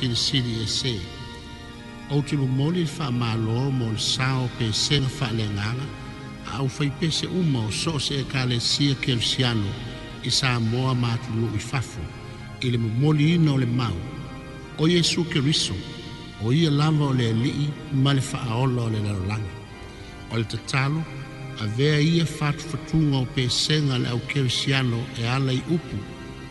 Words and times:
sin 0.00 0.14
siri 0.16 0.54
e 0.62 0.66
se. 0.66 0.96
O 2.10 2.22
te 2.24 2.36
lu 2.36 2.46
moli 2.46 2.86
fa 2.86 3.10
ma 3.10 3.34
lor 3.36 3.70
mo 3.80 3.96
sao 3.98 4.48
pe 4.58 4.72
sen 4.72 5.02
fa 5.18 5.28
le 5.38 5.44
nganga, 5.54 5.86
a 6.54 6.62
u 6.62 6.68
fai 6.68 6.90
pese 7.00 7.26
uma 7.40 7.60
o 7.66 7.70
so 7.70 7.98
se 7.98 8.14
e 8.20 8.24
kale 8.32 8.56
sia 8.60 8.94
ke 9.02 9.12
siano 9.28 9.70
i 10.24 10.30
sa 10.30 10.58
moa 10.70 10.94
ma 11.02 11.12
tu 11.22 11.30
lu 11.40 11.48
i 11.54 11.58
fafo, 11.70 12.00
i 12.60 12.66
le 12.72 12.78
moli 12.78 13.34
ino 13.34 13.56
le 13.56 13.66
mau. 13.66 13.96
O 14.80 14.84
Yesu 14.88 15.24
ke 15.30 15.38
riso, 15.44 15.76
o 16.42 16.52
ia 16.52 16.70
lava 16.70 17.04
o 17.10 17.12
le 17.12 17.28
lii 17.42 17.68
ma 18.02 18.12
le 18.12 18.20
fa 18.30 18.38
aola 18.52 18.82
o 18.82 18.88
le 18.92 19.00
larolanga. 19.06 19.52
O 20.32 20.36
le 20.40 20.44
tatalo, 20.52 21.02
a 21.62 21.66
vea 21.76 21.98
ia 22.00 22.24
fatu 22.26 22.64
fatunga 22.70 23.16
o 23.22 23.26
pe 23.34 23.44
senga 23.48 23.98
le 23.98 24.08
au 24.08 24.20
ke 24.32 24.48
siano 24.48 25.00
e 25.20 25.26
ala 25.28 25.52
i 25.52 25.62
upu, 25.76 25.96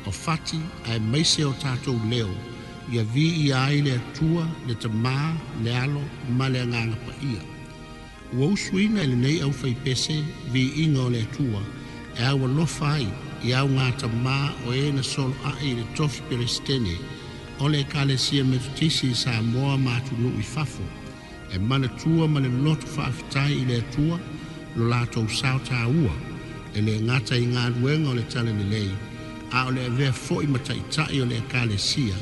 o 0.06 0.11
fati 0.11 0.59
a 0.89 0.95
e 0.95 1.00
maise 1.00 1.44
o 1.44 1.53
tatou 1.63 1.97
leo 2.09 2.30
leo 2.30 2.48
ia 2.94 3.04
vi 3.04 3.28
ia 3.45 3.62
ai 3.66 3.82
le 3.82 3.92
atua 3.95 4.48
le 4.68 4.73
tamā 4.73 5.32
le 5.64 5.76
alo 5.78 6.02
ma 6.38 6.47
le 6.50 6.59
agaga 6.66 6.96
paia 7.06 7.41
ua 8.34 8.46
usuina 8.53 9.02
i 9.03 9.08
lenei 9.08 9.41
au 9.41 9.52
faipese 9.53 10.24
viiga 10.53 11.00
o 11.06 11.09
le 11.09 11.22
atua 11.22 11.62
e 12.19 12.24
au 12.24 12.46
alofa 12.46 12.88
ai 12.94 13.08
i 13.44 13.53
auga 13.53 13.88
tamā 14.02 14.36
o 14.68 14.74
ē 14.74 14.81
e 14.90 14.96
na 14.97 15.02
soloaʻi 15.12 15.66
i 15.72 15.75
le 15.80 15.84
tofi 15.96 16.22
peresetene 16.30 16.96
o 17.59 17.68
le 17.69 17.80
ekalesia 17.86 18.44
metotisi 18.44 19.08
i 19.12 19.16
sa 19.22 19.42
moa 19.42 19.78
matunuu 19.78 20.40
i 20.40 20.44
fafo 20.53 20.86
e 21.53 21.58
mana 21.58 21.68
manatua 21.69 22.28
ma 22.28 22.40
le 22.40 22.50
lotu 22.63 22.88
faafetai 22.96 23.53
i 23.62 23.66
le 23.69 23.78
atua 23.84 24.18
lo 24.75 24.84
latou 24.90 25.30
sao 25.40 25.59
tāua 25.69 26.16
e 26.78 26.80
le 26.81 26.96
gata 27.08 27.38
i 27.38 27.46
galuega 27.53 28.09
o 28.09 28.13
le 28.19 28.24
talelelei 28.31 28.92
a 29.58 29.66
o 29.68 29.72
le 29.75 29.81
avea 29.86 30.12
foʻi 30.25 30.47
ma 30.50 30.58
taʻitaʻi 30.68 31.22
o 31.22 31.25
le 31.25 31.78
sia 31.78 32.18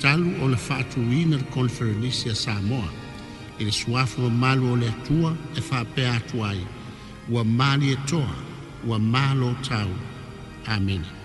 talu 0.00 0.30
o 0.42 0.48
le 0.48 0.56
faatuina 0.66 1.36
le 1.36 1.44
koleferenisi 1.54 2.28
a 2.30 2.34
samoa 2.34 2.88
i 3.60 3.62
le 3.64 3.72
suafa 3.80 4.18
mamalu 4.22 4.64
o 4.72 4.76
le 4.82 4.88
atua 4.94 5.30
e 5.58 5.60
faapea 5.68 6.12
atu 6.18 6.36
ai 6.50 6.62
ua 7.30 7.42
malietoa 7.58 8.34
ua 8.88 8.98
malo 8.98 9.50
tau 9.68 9.90
amena 10.74 11.19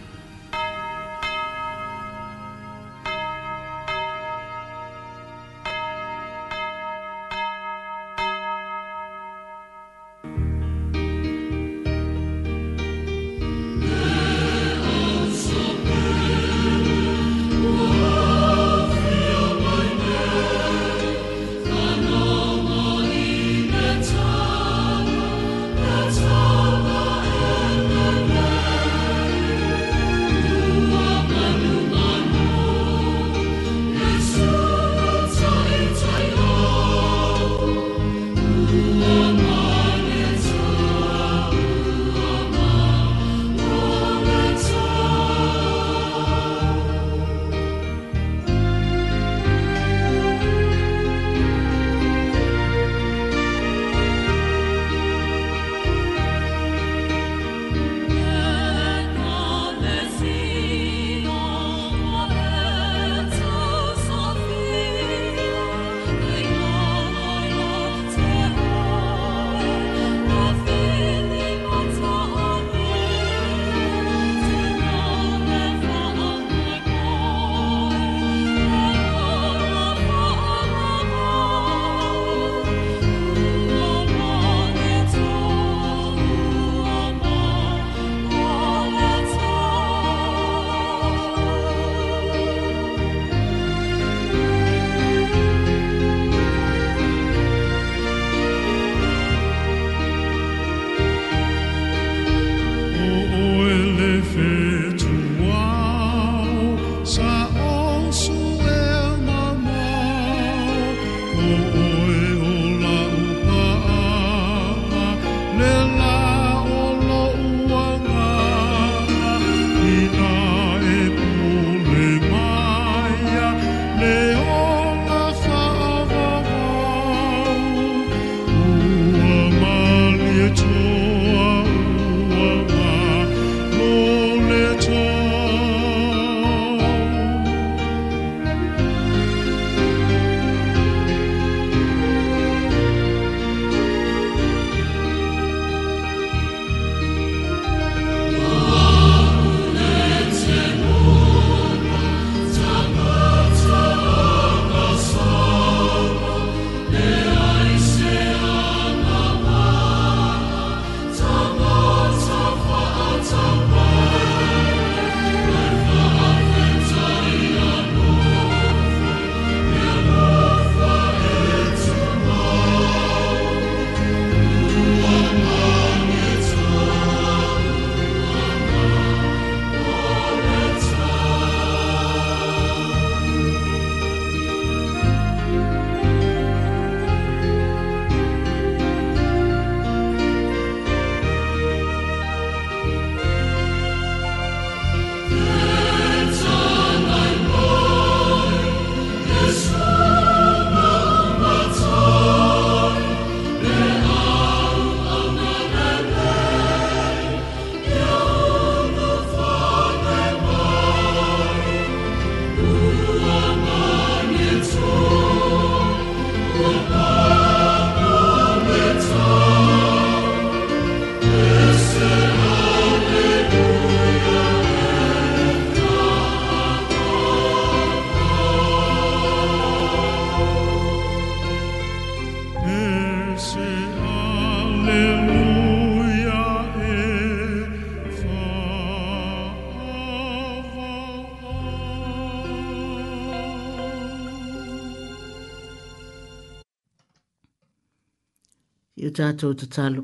tātou 249.15 249.55
te 249.55 249.67
talo. 249.71 250.03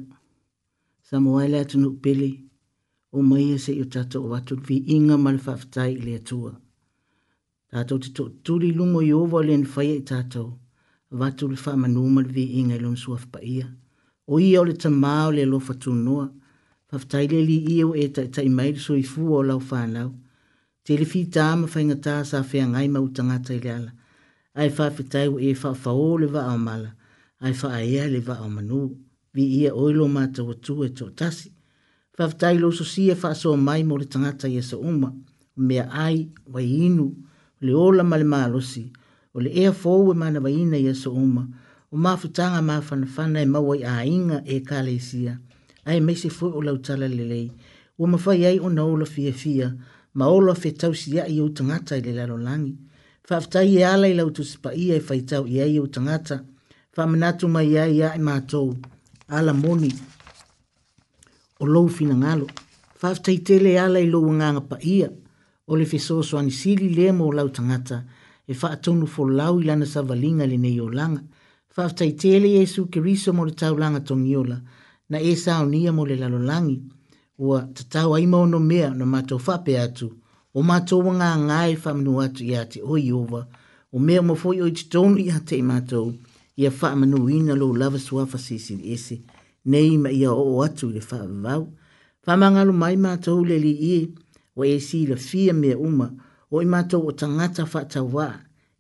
Sa 1.04 1.20
moaile 1.20 1.60
atu 1.66 1.80
nuk 1.82 1.98
pili. 2.04 2.30
O 3.12 3.20
mai 3.22 3.50
e 3.52 3.58
se 3.60 3.74
o 3.82 3.88
tātou 3.94 4.30
watu 4.32 4.56
vi 4.64 4.78
inga 4.96 5.18
manfaftai 5.20 5.90
whaftai 5.90 5.92
i 5.98 6.06
lea 6.06 6.22
tua. 6.30 6.52
Tātou 7.72 8.00
te 8.04 8.14
tō 8.16 8.30
turi 8.48 8.70
lungo 8.76 9.02
i 9.04 9.10
ovo 9.16 9.42
le 9.44 9.58
ni 9.60 9.68
whaia 9.68 9.98
i 9.98 10.00
e 10.00 10.06
tātou. 10.14 10.54
Watu 11.12 11.50
le 11.52 11.60
wha 11.60 11.74
manumal 11.82 12.30
vi 12.32 12.46
inga 12.62 12.78
i 12.78 12.84
lona 12.86 13.00
sua 13.02 13.18
whapa 13.20 13.44
ia. 13.44 13.68
O 14.32 14.40
ia 14.40 14.62
o 14.62 14.64
le 14.70 14.78
tamau 14.86 15.34
le 15.36 15.44
lofa 15.54 15.76
tūnoa. 15.76 16.30
Whaftai 16.94 17.28
le 17.34 17.44
li 17.50 17.60
ia 17.76 17.88
o 17.90 17.92
e 17.96 18.08
tai 18.16 18.30
tai 18.36 18.48
mai 18.54 18.70
so 18.86 18.96
i 19.00 19.04
fua 19.08 19.42
o 19.42 19.44
lau 19.50 19.60
whanau. 19.60 20.14
Te 20.88 20.96
le 21.00 21.08
whita 21.14 21.50
ama 21.52 21.68
whainga 21.72 22.16
sa 22.28 22.40
whea 22.42 22.66
ngai 22.72 22.88
mautangata 22.92 23.58
i 23.60 23.60
le 23.64 23.74
ala. 23.76 23.92
Ai 24.56 24.70
whaafetai 24.72 25.28
o 25.36 25.38
e 25.40 25.52
wha 25.54 25.76
whaole 25.84 26.32
wa 26.32 26.48
au 26.54 26.58
mala 26.60 26.96
ai 27.42 27.54
fa 27.58 27.68
ai 27.76 27.96
le 28.14 28.20
va 28.26 28.36
o 28.46 28.50
manu 28.50 28.80
vi 29.34 29.44
ia 29.62 29.72
oilo 29.84 30.06
ma 30.16 30.24
te 30.34 30.42
tu 30.64 30.74
e 30.84 30.90
to 30.98 31.06
tasi 31.20 31.50
fa 32.18 32.24
tai 32.42 32.56
lo 32.62 32.70
so 32.78 32.84
sia 32.94 33.16
fa 33.22 33.30
so 33.42 33.50
mai 33.68 33.82
mo 33.88 33.96
le 34.02 34.06
tangata 34.14 34.48
ia 34.56 34.62
so 34.70 34.78
uma 34.92 35.10
me 35.68 35.78
ai 36.06 36.18
wa 36.54 36.62
inu 36.86 37.06
le 37.66 37.72
ola 37.88 38.04
mal 38.12 38.24
malo 38.34 38.60
si 38.72 38.84
o 39.36 39.40
le 39.44 39.50
ea 39.62 39.72
fo 39.82 39.92
we 40.08 40.14
mana 40.22 40.40
wa 40.46 40.50
ina 40.62 40.78
ia 40.86 40.94
so 41.04 41.10
uma 41.26 41.44
o 41.90 41.96
ma 42.04 42.12
futanga 42.22 42.60
ma 42.70 42.76
fan 42.88 43.04
fan 43.14 43.34
e 43.36 43.46
mau 43.54 43.70
ai 43.76 44.08
inga 44.18 44.38
e 44.46 44.58
kale 44.70 44.96
sia 45.10 45.34
ai 45.90 46.00
me 46.06 46.14
se 46.22 46.30
fo 46.38 46.48
o 46.58 46.62
lau 46.68 46.78
tala 46.86 47.08
le 47.18 47.24
lei 47.32 47.48
o 48.02 48.08
ma 48.12 48.18
fa 48.24 48.32
ai 48.46 48.58
o 48.60 48.68
na 48.76 48.82
ola 48.94 49.06
fia 49.16 49.34
fia 49.42 49.68
ma 50.18 50.26
ola 50.36 50.54
fe 50.62 50.70
tau 50.82 50.94
sia 51.02 51.24
ia 51.34 51.44
o 51.44 51.50
tangata 51.58 51.94
i 51.98 52.02
le 52.06 52.12
lalo 52.20 52.38
langi 52.48 52.74
fa 53.28 53.36
tai 53.54 53.66
ia 53.76 53.80
e 53.82 53.92
ala 53.94 54.08
i 54.08 54.14
lau 54.20 54.30
tu 54.36 54.44
sipa 54.52 54.70
ia 54.84 54.96
e 54.96 55.02
fa 55.08 55.16
tau 55.30 55.44
ia 55.56 55.66
ia 55.74 55.82
o 55.82 55.88
tangata 55.96 56.36
ia 56.46 56.51
whamanatu 56.98 57.48
mai 57.50 57.78
ai 57.78 58.02
ai 58.04 58.18
e 58.20 58.22
mātou 58.28 58.72
ala 59.38 59.54
moni 59.56 59.90
o 61.60 61.66
lou 61.66 61.88
fina 61.88 62.16
ngalo. 62.22 62.48
Whaftai 63.02 63.38
tele 63.48 63.72
ala 63.86 64.00
i 64.04 64.08
lou 64.14 64.28
nganga 64.40 64.62
pa 64.70 64.78
ia 64.96 65.08
o 65.70 65.76
le 65.80 65.86
fesoso 65.92 66.36
anisiri 66.38 66.90
le 66.98 67.06
mo 67.18 67.26
lau 67.38 67.48
tangata 67.58 67.98
e 68.52 68.54
wha 68.60 68.70
atonu 68.76 69.08
fo 69.14 69.24
lau 69.40 69.60
i 69.62 69.68
lana 69.70 69.86
savalinga 69.94 70.46
le 70.52 70.58
nei 70.64 70.80
o 70.86 70.88
langa. 70.98 71.22
Whaftai 71.76 72.12
tele 72.24 72.50
Jesu 72.58 72.82
ke 72.92 73.00
riso 73.06 73.32
mo 73.34 73.46
le 73.48 73.54
tau 73.62 73.76
langa 73.84 74.02
tongiola 74.08 74.58
na 75.10 75.18
e 75.32 75.36
sao 75.44 75.66
nia 75.74 75.92
mo 75.96 76.04
le 76.06 76.16
lalolangi 76.22 76.78
ua 77.44 77.60
tatau 77.76 78.14
ai 78.16 78.28
maono 78.34 78.60
mea 78.60 78.90
na 78.98 79.06
mātou 79.14 79.40
whape 79.46 79.80
atu 79.86 80.08
o 80.58 80.60
mātou 80.70 81.00
wanga 81.08 81.32
ngai 81.48 81.74
whamnu 81.84 82.20
atu 82.26 82.42
i 82.50 82.56
ate 82.62 82.84
o 82.84 82.98
iowa 82.98 83.48
o 83.96 83.98
mea 84.00 84.22
mo 84.22 84.36
foi 84.36 84.62
o 84.62 84.68
i 84.68 84.74
titonu 84.74 85.18
i 85.24 85.32
ate 85.32 85.56
i 85.56 85.64
mātou 85.64 86.12
ia 86.56 86.72
faamanuina 86.72 87.56
lou 87.56 87.76
lava 87.76 88.00
suafa 88.00 88.38
ese. 88.86 89.22
nei 89.66 89.98
ma 89.98 90.10
ia 90.10 90.32
o 90.34 90.64
atu 90.64 90.90
i 90.90 90.94
le 90.94 91.02
faavavau 91.02 91.68
faamagalo 92.26 92.74
mai 92.74 92.96
matou 92.98 93.44
le 93.46 93.56
alii 93.56 94.10
ua 94.56 94.66
esi 94.68 94.98
i 94.98 95.04
e 95.04 95.08
lafia 95.12 95.54
mea 95.54 95.78
uma 95.78 96.08
o 96.52 96.62
i 96.62 96.66
matou 96.66 97.06
o 97.08 97.12
tagata 97.12 97.64
faatauā 97.72 98.28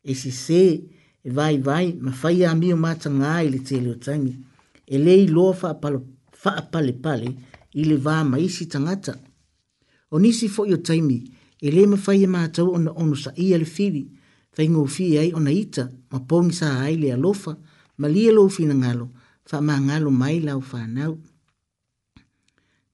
e 0.03 0.13
sisē 0.21 0.63
e 1.23 1.29
vaivai 1.37 1.87
ma 2.01 2.11
fai 2.11 2.41
amio 2.49 2.75
matagā 2.85 3.33
i 3.45 3.49
le 3.53 3.59
teleotagi 3.67 4.33
e 4.87 4.95
lē 5.05 5.15
pale 5.81 5.99
faapalepale 6.41 7.29
i 7.73 7.83
le 7.89 7.97
vamaisi 7.97 8.65
tagata 8.73 9.13
o 10.13 10.19
nisi 10.19 10.47
foʻi 10.55 10.71
o 10.73 10.77
taimi 10.87 11.19
e 11.61 11.67
lē 11.75 11.83
mafai 11.93 12.19
e 12.23 12.27
matou 12.37 12.73
ona 12.75 12.89
onosaʻia 12.91 13.55
le 13.61 13.65
fili 13.75 14.03
fa 14.55 14.63
ingo 14.63 14.83
fi 14.95 15.05
ai 15.19 15.29
ona 15.37 15.51
ita 15.63 15.83
ma 16.11 16.19
pong 16.29 16.49
sa 16.59 16.67
ai 16.85 16.95
le 17.01 17.09
alofa 17.17 17.51
ma 17.99 18.07
li 18.13 18.23
lo 18.37 18.43
fi 18.55 18.63
na 18.69 18.75
ngalo 18.81 19.05
fa 19.49 19.57
ma 19.67 19.75
ngalo 19.87 20.09
mai 20.21 20.37
la 20.47 20.53
fa 20.71 20.81
na 20.95 21.03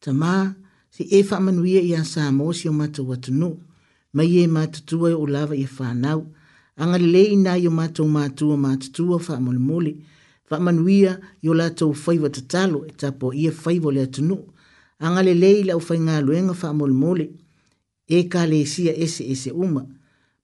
tama 0.03 0.33
si 0.95 1.03
e 1.19 1.19
fa 1.29 1.37
manu 1.45 1.61
ia 1.73 1.81
ia 1.91 2.01
sa 2.13 2.23
mo 2.37 2.45
si 2.57 2.65
o 2.71 2.73
mata 2.79 3.01
watu 3.09 3.31
no 3.41 3.49
ma 4.15 4.23
ye 4.33 4.41
mata 4.55 4.79
tua 4.89 5.09
o 5.23 5.25
lava 5.35 5.53
ia 5.63 5.69
fa 5.77 5.87
na 6.03 6.11
anga 6.81 6.97
le 7.13 7.23
ina 7.35 7.51
yo 7.65 7.71
mata 7.79 7.99
o 8.07 8.09
mata 8.17 8.35
tua 8.39 8.55
mata 8.65 8.87
tua 8.97 9.17
fa 9.27 9.33
mo 9.45 9.51
mole 9.69 9.93
fa 10.49 10.55
manu 10.65 10.83
ia 11.01 11.13
yo 11.45 11.51
la 11.59 11.67
to 11.79 11.85
fa 12.03 12.09
i 12.15 12.19
watu 12.23 12.41
talo 12.51 12.79
e 12.89 12.91
tapo 13.01 13.25
ia 13.41 13.51
fa 13.63 13.69
i 13.75 13.79
vole 13.83 14.01
atu 14.07 14.21
no 14.29 14.37
anga 15.05 15.21
le 15.27 15.33
le 15.41 15.49
ila 15.61 15.73
o 15.79 15.81
fa 15.87 15.93
ngalo 16.05 16.29
enga 16.39 16.53
fa 16.61 16.67
mo 16.77 16.85
mole 17.03 17.25
e 18.17 18.19
ka 18.31 18.41
le 18.51 18.59
sia 18.73 18.91
ese 19.05 19.23
ese 19.33 19.51
uma 19.65 19.81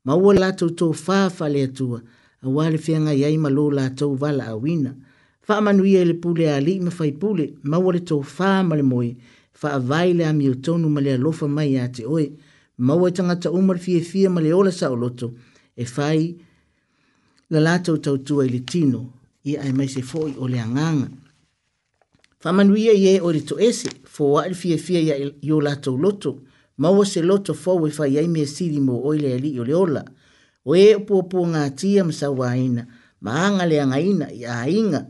ma 0.06 0.16
ua 0.16 0.34
latou 0.34 0.70
tō 0.72 0.90
fāfa 0.94 1.48
le 1.50 1.64
atua 1.64 2.02
a 2.44 2.50
wā 2.52 2.66
le 2.72 2.80
whianga 2.84 3.14
iai 3.16 3.38
ma 3.40 3.50
lō 3.50 3.70
latou 3.72 4.18
wala 4.20 4.50
a 4.52 4.56
wina. 4.58 4.92
Wha 5.48 5.58
amanu 5.58 5.86
ia 5.86 6.04
le 6.06 6.14
pule 6.14 6.50
a 6.52 6.60
li 6.60 6.80
ma 6.80 6.92
fai 6.92 7.12
pule 7.12 7.54
ma 7.64 7.78
ua 7.80 7.94
le 7.96 8.00
tō 8.04 8.18
fā 8.24 8.62
ma 8.68 8.76
le 8.76 8.84
moe 8.84 9.14
wha 9.62 9.70
a 9.72 9.80
vai 9.80 10.14
le 10.14 10.26
ami 10.28 10.50
o 10.50 10.56
tonu 10.56 10.90
ma 10.90 11.02
le 11.02 11.14
alofa 11.16 11.48
mai 11.48 11.78
a 11.80 11.88
te 11.88 12.04
oe 12.06 12.30
ma 12.78 12.94
ua 12.96 13.10
e 13.10 13.16
tangata 13.16 13.52
umar 13.52 13.78
fie 13.80 14.02
fie 14.04 14.28
ma 14.30 14.42
le 14.42 14.54
ola 14.54 14.72
sa 14.72 14.92
o 14.92 14.96
loto 14.96 15.34
e 15.76 15.86
fai 15.86 16.36
la 17.50 17.60
latou 17.60 17.98
tau 17.98 18.18
tua 18.18 18.46
i 18.48 18.52
le 18.52 18.60
tino 18.64 19.02
i 19.48 19.56
ai 19.58 19.72
mai 19.72 19.88
se 19.92 20.02
fōi 20.04 20.36
o 20.40 20.48
le 20.48 20.60
anganga. 20.60 21.08
Wha 22.44 22.50
amanu 22.52 22.76
ia 22.76 22.92
ia 22.92 23.12
e 23.20 23.20
o 23.24 23.32
le 23.32 23.40
tō 23.40 23.56
ese 23.60 23.88
fō 24.04 24.34
wa 24.36 24.48
le 24.52 24.56
fie 24.56 24.76
fie 24.78 25.00
ia 25.08 25.16
i 25.16 25.52
o 25.52 25.62
latou 25.64 25.96
loto 25.96 26.34
loto 26.36 26.40
maua 26.78 27.06
se 27.06 27.22
loto 27.22 27.54
fau 27.54 27.88
e 27.88 27.92
fai 27.92 28.18
ai 28.18 28.28
mea 28.28 28.48
siri 28.48 28.80
mo 28.80 29.02
oile 29.06 29.34
ali 29.34 29.60
o 29.60 29.64
le 29.64 29.74
ola. 29.74 30.04
O 30.66 30.76
e 30.76 30.96
upo 30.96 31.18
upo 31.20 31.46
ngā 31.48 31.70
tia 31.76 32.04
masawa 32.04 32.50
aina, 32.52 32.86
maanga 33.22 33.66
le 33.68 33.80
anga 33.82 34.00
ina 34.00 34.30
i 34.32 34.72
inga, 34.80 35.02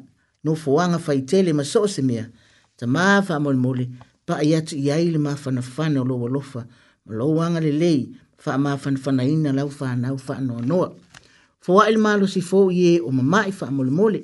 no 0.44 0.56
fuanga 0.56 1.00
fai 1.00 1.22
tele 1.22 1.54
maso 1.54 1.86
se 1.88 2.02
mea, 2.02 2.26
ta 2.78 2.88
maa 2.88 3.22
mole 3.40 3.58
mole, 3.58 3.86
pa 4.26 4.42
i 4.42 4.56
atu 4.56 4.76
i 4.76 4.90
aile 4.92 5.18
maa 5.18 5.36
fana 5.36 5.62
fana 5.62 6.02
o 6.02 6.04
loa 6.06 6.30
lofa, 6.30 6.66
ma 7.06 7.16
loa 7.16 7.36
wanga 7.38 7.60
le 7.62 7.72
lei, 7.72 8.16
faa 8.38 8.58
maa 8.58 8.78
fana 8.78 8.98
fana 8.98 9.24
ina 9.24 9.54
lau 9.54 9.70
faa 9.70 9.96
nau 9.96 10.18
faa 10.18 10.42
noa 10.42 10.62
noa. 10.62 10.96
Fuwa 11.62 11.90
ili 11.90 11.98
maa 11.98 12.18
lo 12.18 12.28
si 12.28 12.42
fo 12.42 12.72
i 12.72 12.80
e 12.82 13.00
o 13.00 13.12
mamai 13.12 13.52
faa 13.52 13.72
mole 13.72 13.92
mole, 13.92 14.24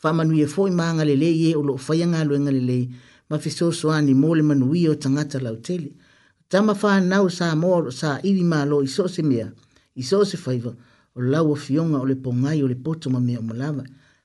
faa 0.00 0.12
manu 0.12 0.32
e 0.40 0.46
fo 0.46 0.66
i 0.66 0.70
maanga 0.70 1.04
le 1.04 1.14
lei 1.16 1.36
i 1.36 1.50
e 1.50 1.54
o 1.56 1.62
loo 1.62 1.76
faya 1.76 2.06
ngalo 2.06 2.34
e 2.34 2.40
ngale 2.40 2.60
lei, 2.60 2.90
ma 3.30 3.38
fiso 3.38 3.70
soani 3.72 4.14
mole 4.14 4.42
manu 4.42 4.72
i 4.74 4.88
o 4.88 4.94
tangata 4.94 5.38
lau 5.40 5.56
tele 5.60 5.92
tama 6.50 6.74
fa 6.74 7.00
nau 7.00 7.28
sa 7.30 7.54
mo 7.54 7.90
sa 7.90 8.18
ili 8.26 8.42
ma 8.42 8.64
lo 8.66 8.82
iso 8.82 9.06
se 9.08 9.22
mea 9.22 9.52
iso 9.94 10.24
se 10.26 10.36
faiva 10.36 10.72
o 11.14 11.20
lau 11.22 11.52
o 11.52 11.54
fionga 11.54 11.98
o 12.02 12.04
le 12.04 12.16
pongai 12.16 12.62
o 12.64 12.66
le 12.66 12.74
poto 12.74 13.08
ma 13.10 13.20
mea 13.20 13.38
o 13.38 13.42
malava 13.42 13.84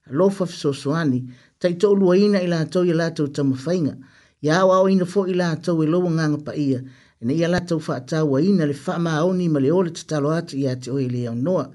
lo 0.10 0.30
fa 0.30 0.46
fiso 0.46 0.74
soani 0.74 1.22
tai 1.60 1.74
to 1.78 1.94
lua 1.94 2.18
ina 2.18 2.42
ila 2.42 2.66
to 2.66 2.84
ia 2.84 2.96
lato 2.96 3.28
tama 3.28 3.56
fainga 3.56 3.94
ia 4.42 4.58
awa 4.62 4.82
o 4.82 4.90
ina 4.90 5.06
fo 5.06 5.28
ila 5.28 5.56
to 5.62 5.78
e 5.84 5.86
lo 5.86 6.02
nganga 6.02 6.42
pa 6.46 6.54
ia 6.58 6.82
ina 7.22 7.34
ia 7.34 7.48
lato 7.48 7.78
fa 7.80 8.02
atau 8.02 8.36
a 8.38 8.42
ina 8.42 8.66
le 8.66 8.74
fa 8.74 8.98
maoni 8.98 9.48
ma 9.50 9.60
le 9.60 9.72
ole 9.72 9.92
tatalo 9.92 10.32
atu 10.34 10.58
ia 10.58 10.76
te 10.82 10.90
oe 10.92 11.06
le 11.08 11.28
au 11.28 11.36
noa 11.36 11.70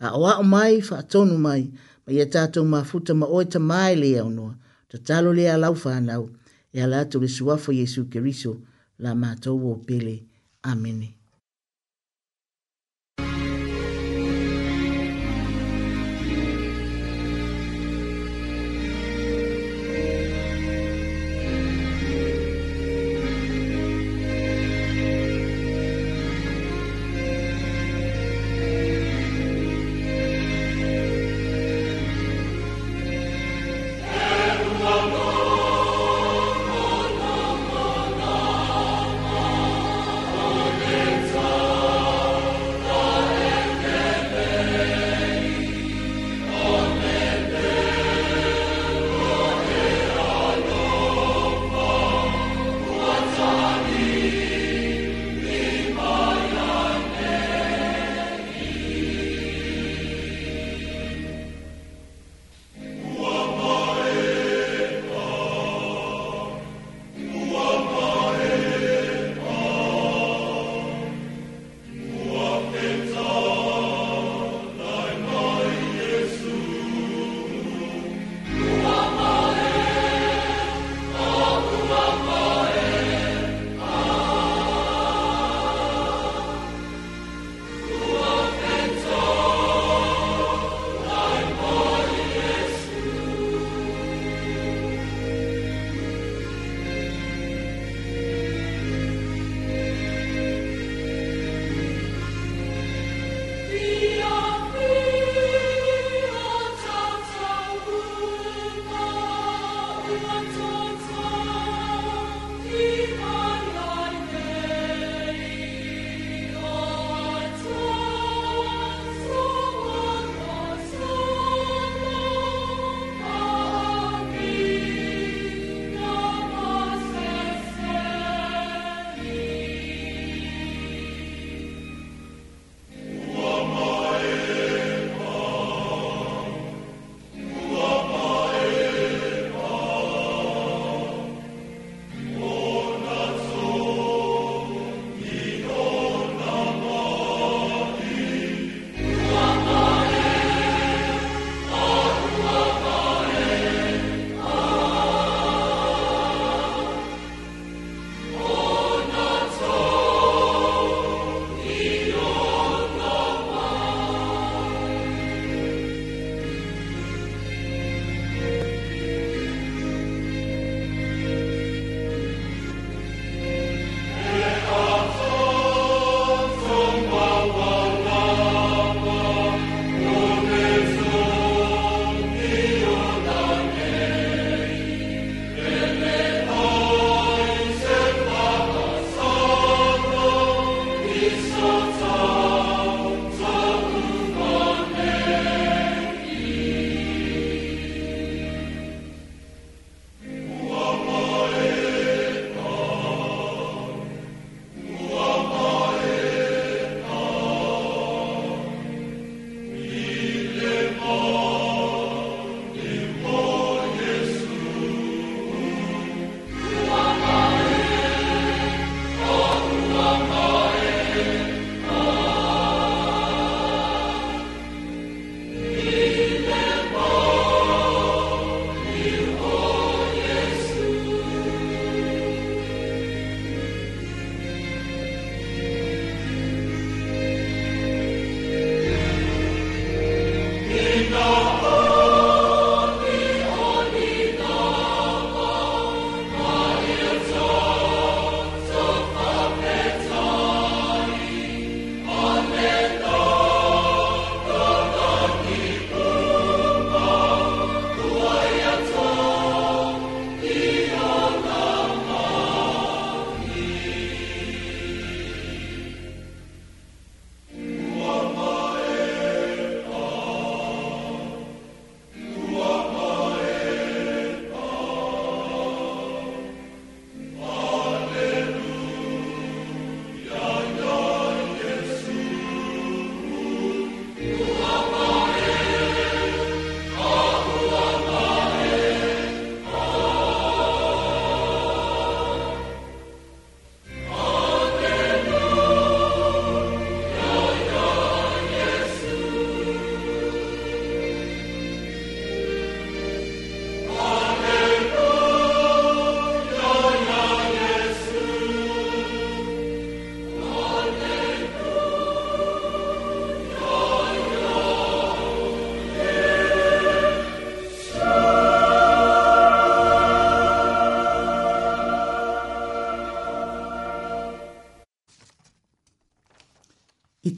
a 0.00 0.12
oa 0.20 0.36
o 0.36 0.42
mai 0.42 0.82
fa 0.82 0.98
atonu 1.00 1.38
mai 1.38 1.72
ma 2.06 2.12
ia 2.12 2.26
tato 2.28 2.62
ma 2.64 2.84
futa 2.84 3.14
ma 3.14 3.24
oe 3.26 3.48
tamai 3.48 3.96
le 3.96 4.20
au 4.20 4.28
noa 4.28 4.52
tatalo 4.90 5.32
le 5.32 5.48
a 5.48 5.56
lau 5.56 5.74
fa 5.74 5.96
nau 6.00 6.28
ia 6.74 6.84
e 6.84 6.92
lato 6.92 7.18
le 7.20 7.28
suafo 7.28 7.72
Yesu 7.72 8.04
Kiriso. 8.04 8.52
Kiriso. 8.52 8.73
la 8.98 9.12
matou 9.14 9.58
au 9.70 9.76
pele. 9.86 10.16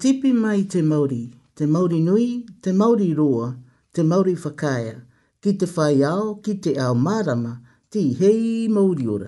tipi 0.07 0.31
mai 0.33 0.61
te 0.73 0.81
Māori, 0.91 1.23
te 1.59 1.65
Māori 1.75 1.97
nui, 2.09 2.27
te 2.63 2.71
Māori 2.79 3.09
roa, 3.19 3.49
te 3.91 4.05
Māori 4.11 4.35
whakaia, 4.39 4.93
ki 5.43 5.55
te 5.59 5.67
whai 5.73 6.05
ao, 6.07 6.37
ki 6.45 6.55
te 6.63 6.75
ao 6.85 6.93
marama, 7.01 7.57
ti 7.91 8.05
hei 8.21 8.69
Māori 8.71 9.09
ora. 9.17 9.27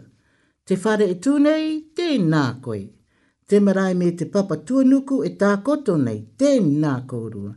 Te 0.68 0.78
whare 0.78 1.08
e 1.16 1.18
tūnei, 1.24 1.64
te 1.98 2.06
nā 2.22 2.44
koe. 2.62 2.84
Te 3.48 3.58
marae 3.64 3.96
me 3.98 4.12
te 4.20 4.28
papa 4.30 4.60
tuanuku 4.70 5.18
e 5.26 5.32
tā 5.40 5.50
koto 5.66 5.96
nei, 5.98 6.20
te 6.38 6.54
nā 6.62 6.94
kōrua. 7.10 7.54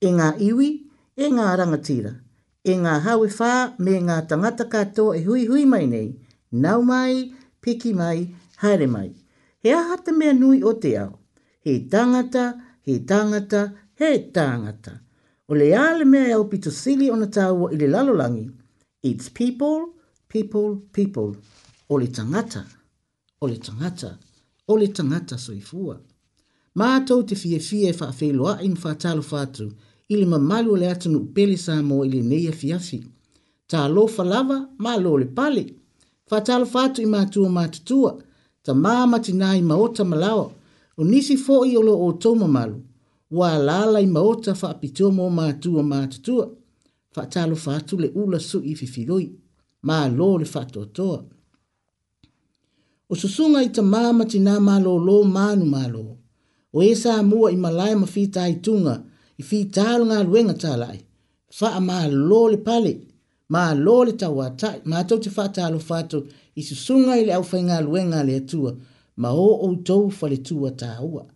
E 0.00 0.14
ngā 0.16 0.30
iwi, 0.48 0.70
e 1.18 1.28
ngā 1.36 1.50
rangatira, 1.60 2.14
e 2.64 2.78
ngā 2.86 2.94
hawe 3.04 3.28
whā 3.36 3.52
me 3.84 3.98
ngā 4.08 4.20
tangata 4.32 4.68
katoa 4.72 5.18
e 5.20 5.26
hui 5.28 5.44
hui 5.50 5.66
mai 5.68 5.84
nei, 5.92 6.14
nau 6.64 6.80
mai, 6.94 7.26
piki 7.60 7.92
mai, 8.00 8.30
haere 8.64 8.88
mai. 8.96 9.10
He 9.60 9.76
aha 9.76 10.00
te 10.08 10.16
mea 10.22 10.32
nui 10.38 10.62
o 10.64 10.72
te 10.86 10.96
ao 11.02 11.18
he 11.62 11.80
tangata, 11.80 12.60
he 12.82 12.98
tangata, 13.00 13.72
he 13.96 14.18
tangata. 14.32 15.00
O 15.48 15.54
le 15.54 15.72
ale 15.74 16.04
mea 16.04 16.28
e 16.28 16.34
opi 16.34 16.58
tosili 16.58 17.10
ona 17.10 17.26
tāua 17.26 17.72
i 17.72 17.76
le 17.76 17.86
lalolangi. 17.88 18.50
It's 19.02 19.28
people, 19.30 19.88
people, 20.28 20.80
people. 20.92 21.36
O 21.90 21.94
le 21.96 22.06
tangata, 22.06 22.64
o 23.40 23.46
le 23.46 23.56
tangata, 23.58 24.18
o 24.68 24.74
le 24.74 24.88
tangata 24.88 25.38
soifua. 25.38 26.00
Mātou 26.74 27.22
te 27.28 27.34
fie 27.36 27.58
fie 27.60 27.90
e 27.90 27.92
whaafelo 27.92 28.48
a 28.56 28.62
in 28.62 28.74
whātalo 28.76 29.22
whātu 29.22 29.66
i 30.08 30.16
le 30.16 30.26
mamalu 30.26 30.72
o 30.72 30.78
le 30.80 30.88
atanu 30.90 31.20
upele 31.26 31.58
sā 31.60 31.74
mō 31.84 31.98
i 32.06 32.10
le 32.14 32.22
neia 32.24 32.52
fiafi. 32.56 33.02
Tā 33.70 33.86
lo 33.92 34.06
falava, 34.08 34.56
mā 34.82 34.96
lo 35.00 35.14
le 35.20 35.26
pale. 35.36 35.66
Whātalo 36.30 36.66
whātu 36.72 37.04
i 37.04 37.10
mātua 37.12 37.50
mātutua, 37.52 38.14
ta 38.64 38.72
māma 38.72 39.20
tina 39.22 39.52
i 39.58 39.62
maota 39.62 40.04
malawa 40.08 40.50
o 40.96 41.04
nisi 41.04 41.36
fo 41.36 41.64
i 41.64 41.76
olo 41.76 41.94
o 42.06 42.12
tau 42.12 42.34
mamalu, 42.36 42.80
wa 43.30 43.58
lala 43.58 44.00
i 44.00 44.06
maota 44.06 44.54
fa 44.54 44.70
apitua 44.70 45.10
mō 45.10 45.28
mātua 45.36 45.82
mātutua, 45.90 46.48
fa 47.14 47.26
talo 47.26 47.56
fa 47.56 47.76
atu 47.78 47.96
le 48.00 48.08
ula 48.22 48.40
su 48.40 48.60
i 48.64 48.74
fifiroi, 48.76 49.28
ma 49.88 50.04
lō 50.18 50.28
le 50.40 50.46
fa 50.54 50.64
toa. 50.70 51.22
O 53.12 53.14
susunga 53.20 53.62
i 53.64 53.68
ta 53.72 53.82
māma 53.82 54.24
ti 54.30 54.40
nā 54.40 54.56
mā 54.68 54.78
lō 54.82 54.94
lō 55.06 55.18
mānu 55.36 55.66
mā 55.68 55.84
lō, 55.92 56.04
o 56.72 56.80
e 56.82 56.92
sā 56.96 57.18
mua 57.24 57.50
i 57.52 57.58
malai 57.64 57.94
ma 58.00 58.08
fita 58.08 58.46
i 58.48 58.56
tunga, 58.64 59.00
i 59.40 59.42
fita 59.44 59.84
alu 59.94 60.06
ngā 60.12 60.20
luenga 60.28 60.54
tālai, 60.64 60.98
fa 61.58 61.72
a 61.80 61.82
mā 61.88 62.04
lō 62.12 62.42
le 62.54 62.60
pale, 62.68 62.94
mā 63.52 63.64
lō 63.84 63.98
le 64.08 64.14
tau 64.20 64.40
atai, 64.44 64.78
mā 64.88 65.04
tau 65.08 65.20
te 65.20 65.32
fa 65.32 65.48
talo 65.48 65.78
fa 65.80 66.04
i 66.56 66.62
susunga 66.64 67.16
i 67.20 67.26
le 67.26 67.36
au 67.36 67.44
fai 67.44 67.60
ngā 67.68 67.80
luenga 67.84 68.24
le 68.24 68.40
atua, 68.44 68.72
ma 69.16 69.32
o 69.32 69.36
outou 69.68 70.10
faletua 70.10 70.70
tāua 70.72 71.26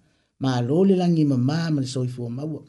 ma 0.40 0.60
lo 0.60 0.82
le 0.84 0.96
lagi 0.96 1.24
mamā 1.24 1.58
ma 1.74 1.80
le 1.84 1.86
soifua 1.86 2.30
maua 2.30 2.62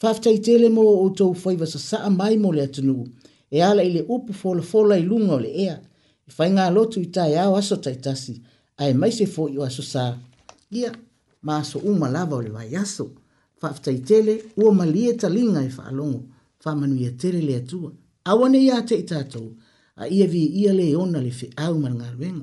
faafetaitele 0.00 0.68
mo 0.68 0.80
outou 0.82 1.34
fai 1.34 1.56
vasasaa 1.60 2.10
mai 2.10 2.36
mo 2.42 2.50
le 2.52 2.62
atunuu 2.66 3.06
e 3.50 3.62
ala 3.62 3.82
i 3.88 3.90
le 3.92 4.02
upu 4.08 4.32
folafola 4.32 4.98
i 4.98 5.02
luga 5.02 5.34
o 5.38 5.40
le 5.44 5.48
ea 5.64 5.76
e 6.26 6.30
faigalotu 6.36 7.00
i 7.06 7.06
taeao 7.06 7.56
aso 7.56 7.76
taʻitasi 7.76 8.34
ae 8.82 8.92
maise 8.94 9.26
foʻi 9.34 9.58
o 9.58 9.62
aso 9.64 9.82
sa 9.82 10.18
ia 10.70 10.92
ma 11.42 11.58
aso 11.60 11.78
uma 11.78 12.08
lava 12.10 12.36
o 12.36 12.42
le 12.42 12.50
vai 12.50 12.74
aso 12.74 13.10
faafetaitele 13.60 14.34
ua 14.56 14.74
malie 14.74 15.14
taliga 15.14 15.62
e 15.64 15.70
faalogo 15.70 16.20
faamanuia 16.62 17.10
tele 17.20 17.40
le 17.40 17.56
atua 17.56 17.90
aua 18.24 18.48
nei 18.48 18.66
iā 18.68 18.78
teʻi 18.82 19.04
tatou 19.06 19.54
a 20.02 20.06
ia 20.08 20.26
viia 20.26 20.72
le 20.72 20.96
ona 20.96 21.22
le 21.22 21.30
feʻau 21.30 21.74
ma 21.78 21.88
le 21.90 21.96
galuega 21.98 22.42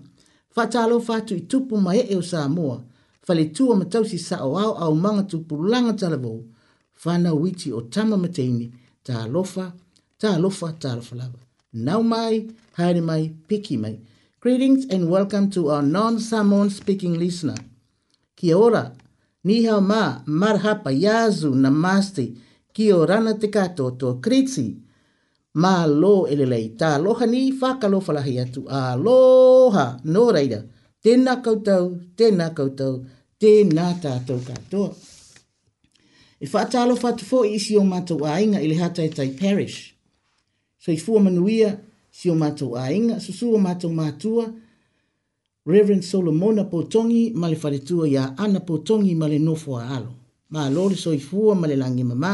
Fatalo 0.55 0.97
fatu 1.07 1.35
i 1.35 1.41
tupu 1.51 1.75
mai 1.85 1.99
e 2.13 2.15
o 2.21 2.21
Samoa. 2.31 2.77
Fale 3.25 3.45
tu 3.55 3.63
o 3.71 3.73
matausi 3.79 4.17
sa 4.27 4.35
o 4.47 4.49
au 4.63 4.71
au 4.83 4.95
manga 5.03 5.23
tupu 5.31 5.53
langa 5.71 5.93
talavo. 5.99 6.31
Fana 7.01 7.29
witi 7.41 7.69
o 7.77 7.79
tama 7.93 8.15
mateini. 8.23 8.67
Ta 9.05 9.13
alofa, 9.25 9.65
ta 10.19 10.27
alofa, 10.37 10.67
ta 10.81 10.87
alofa 10.93 11.13
lava. 11.19 11.39
Nau 11.85 12.01
mai, 12.11 12.35
haere 12.77 13.01
mai, 13.09 13.23
piki 13.47 13.75
mai. 13.83 13.95
Greetings 14.41 14.83
and 14.93 15.03
welcome 15.13 15.45
to 15.55 15.61
our 15.71 15.81
non-Samoan 15.95 16.67
speaking 16.79 17.15
listener. 17.23 17.59
Kia 18.37 18.55
ora, 18.67 18.83
ni 19.47 19.55
hao 19.65 19.81
ma, 19.91 20.01
marhapa, 20.25 20.91
yazu, 21.05 21.49
namaste. 21.63 22.25
Kia 22.73 22.95
orana 23.01 23.33
te 23.41 23.47
kato, 23.55 23.85
to 23.99 24.07
kritsi 24.23 24.65
ma 25.55 25.85
lo 25.87 26.27
ele 26.27 26.45
lei 26.45 26.69
ta 26.79 26.97
lo 26.99 27.13
hani 27.19 27.51
fa 27.59 27.79
ka 27.79 27.87
lo 27.93 27.99
fala 28.05 28.21
hia 28.21 28.45
tu 28.53 28.61
a 28.67 28.95
lo 28.95 29.69
ha 29.75 29.85
no 30.13 30.31
raida 30.35 30.59
tena 31.03 31.39
ka 31.45 31.51
tau 31.67 31.85
tena 32.17 32.49
ka 32.57 32.63
tau 32.79 32.95
tena 33.39 33.85
ta 34.03 34.11
tau 34.27 34.39
ka 34.47 34.55
to 34.71 34.83
e 36.43 36.45
fa 36.53 36.61
ta 36.73 36.81
lo 36.89 36.95
fa 37.01 37.09
tu 37.17 37.23
fo 37.31 37.39
isi 37.57 37.73
o 37.79 37.83
ma 37.91 37.99
tu 38.09 38.15
ainga 38.33 38.59
ile 38.65 38.75
hata 38.83 39.01
e 39.03 39.09
tai 39.17 39.29
parish 39.41 39.77
so 40.83 40.91
i 40.91 40.97
fu 41.05 41.11
manuia 41.23 41.71
si 42.17 42.25
o 42.33 42.35
ma 42.41 42.49
tu 42.59 42.67
ainga 42.87 43.15
susu 43.25 43.45
o 43.55 43.57
ma 43.65 43.73
tu 43.79 43.87
ma 43.89 44.11
tua 44.11 44.47
Reverend 45.65 46.03
Solomon 46.05 46.61
Potongi 46.69 47.33
male 47.33 47.55
fare 47.55 47.79
tua 47.81 48.05
ya 48.07 48.35
ana 48.37 48.59
Potongi 48.59 49.15
male 49.15 49.37
no 49.39 49.55
fo 49.55 49.77
alo 49.79 50.11
ma 50.51 50.69
lo 50.69 50.89
so 50.93 51.11
i 51.13 51.17
fu 51.19 51.53
male 51.55 51.75
langi 51.75 52.03
mama 52.03 52.31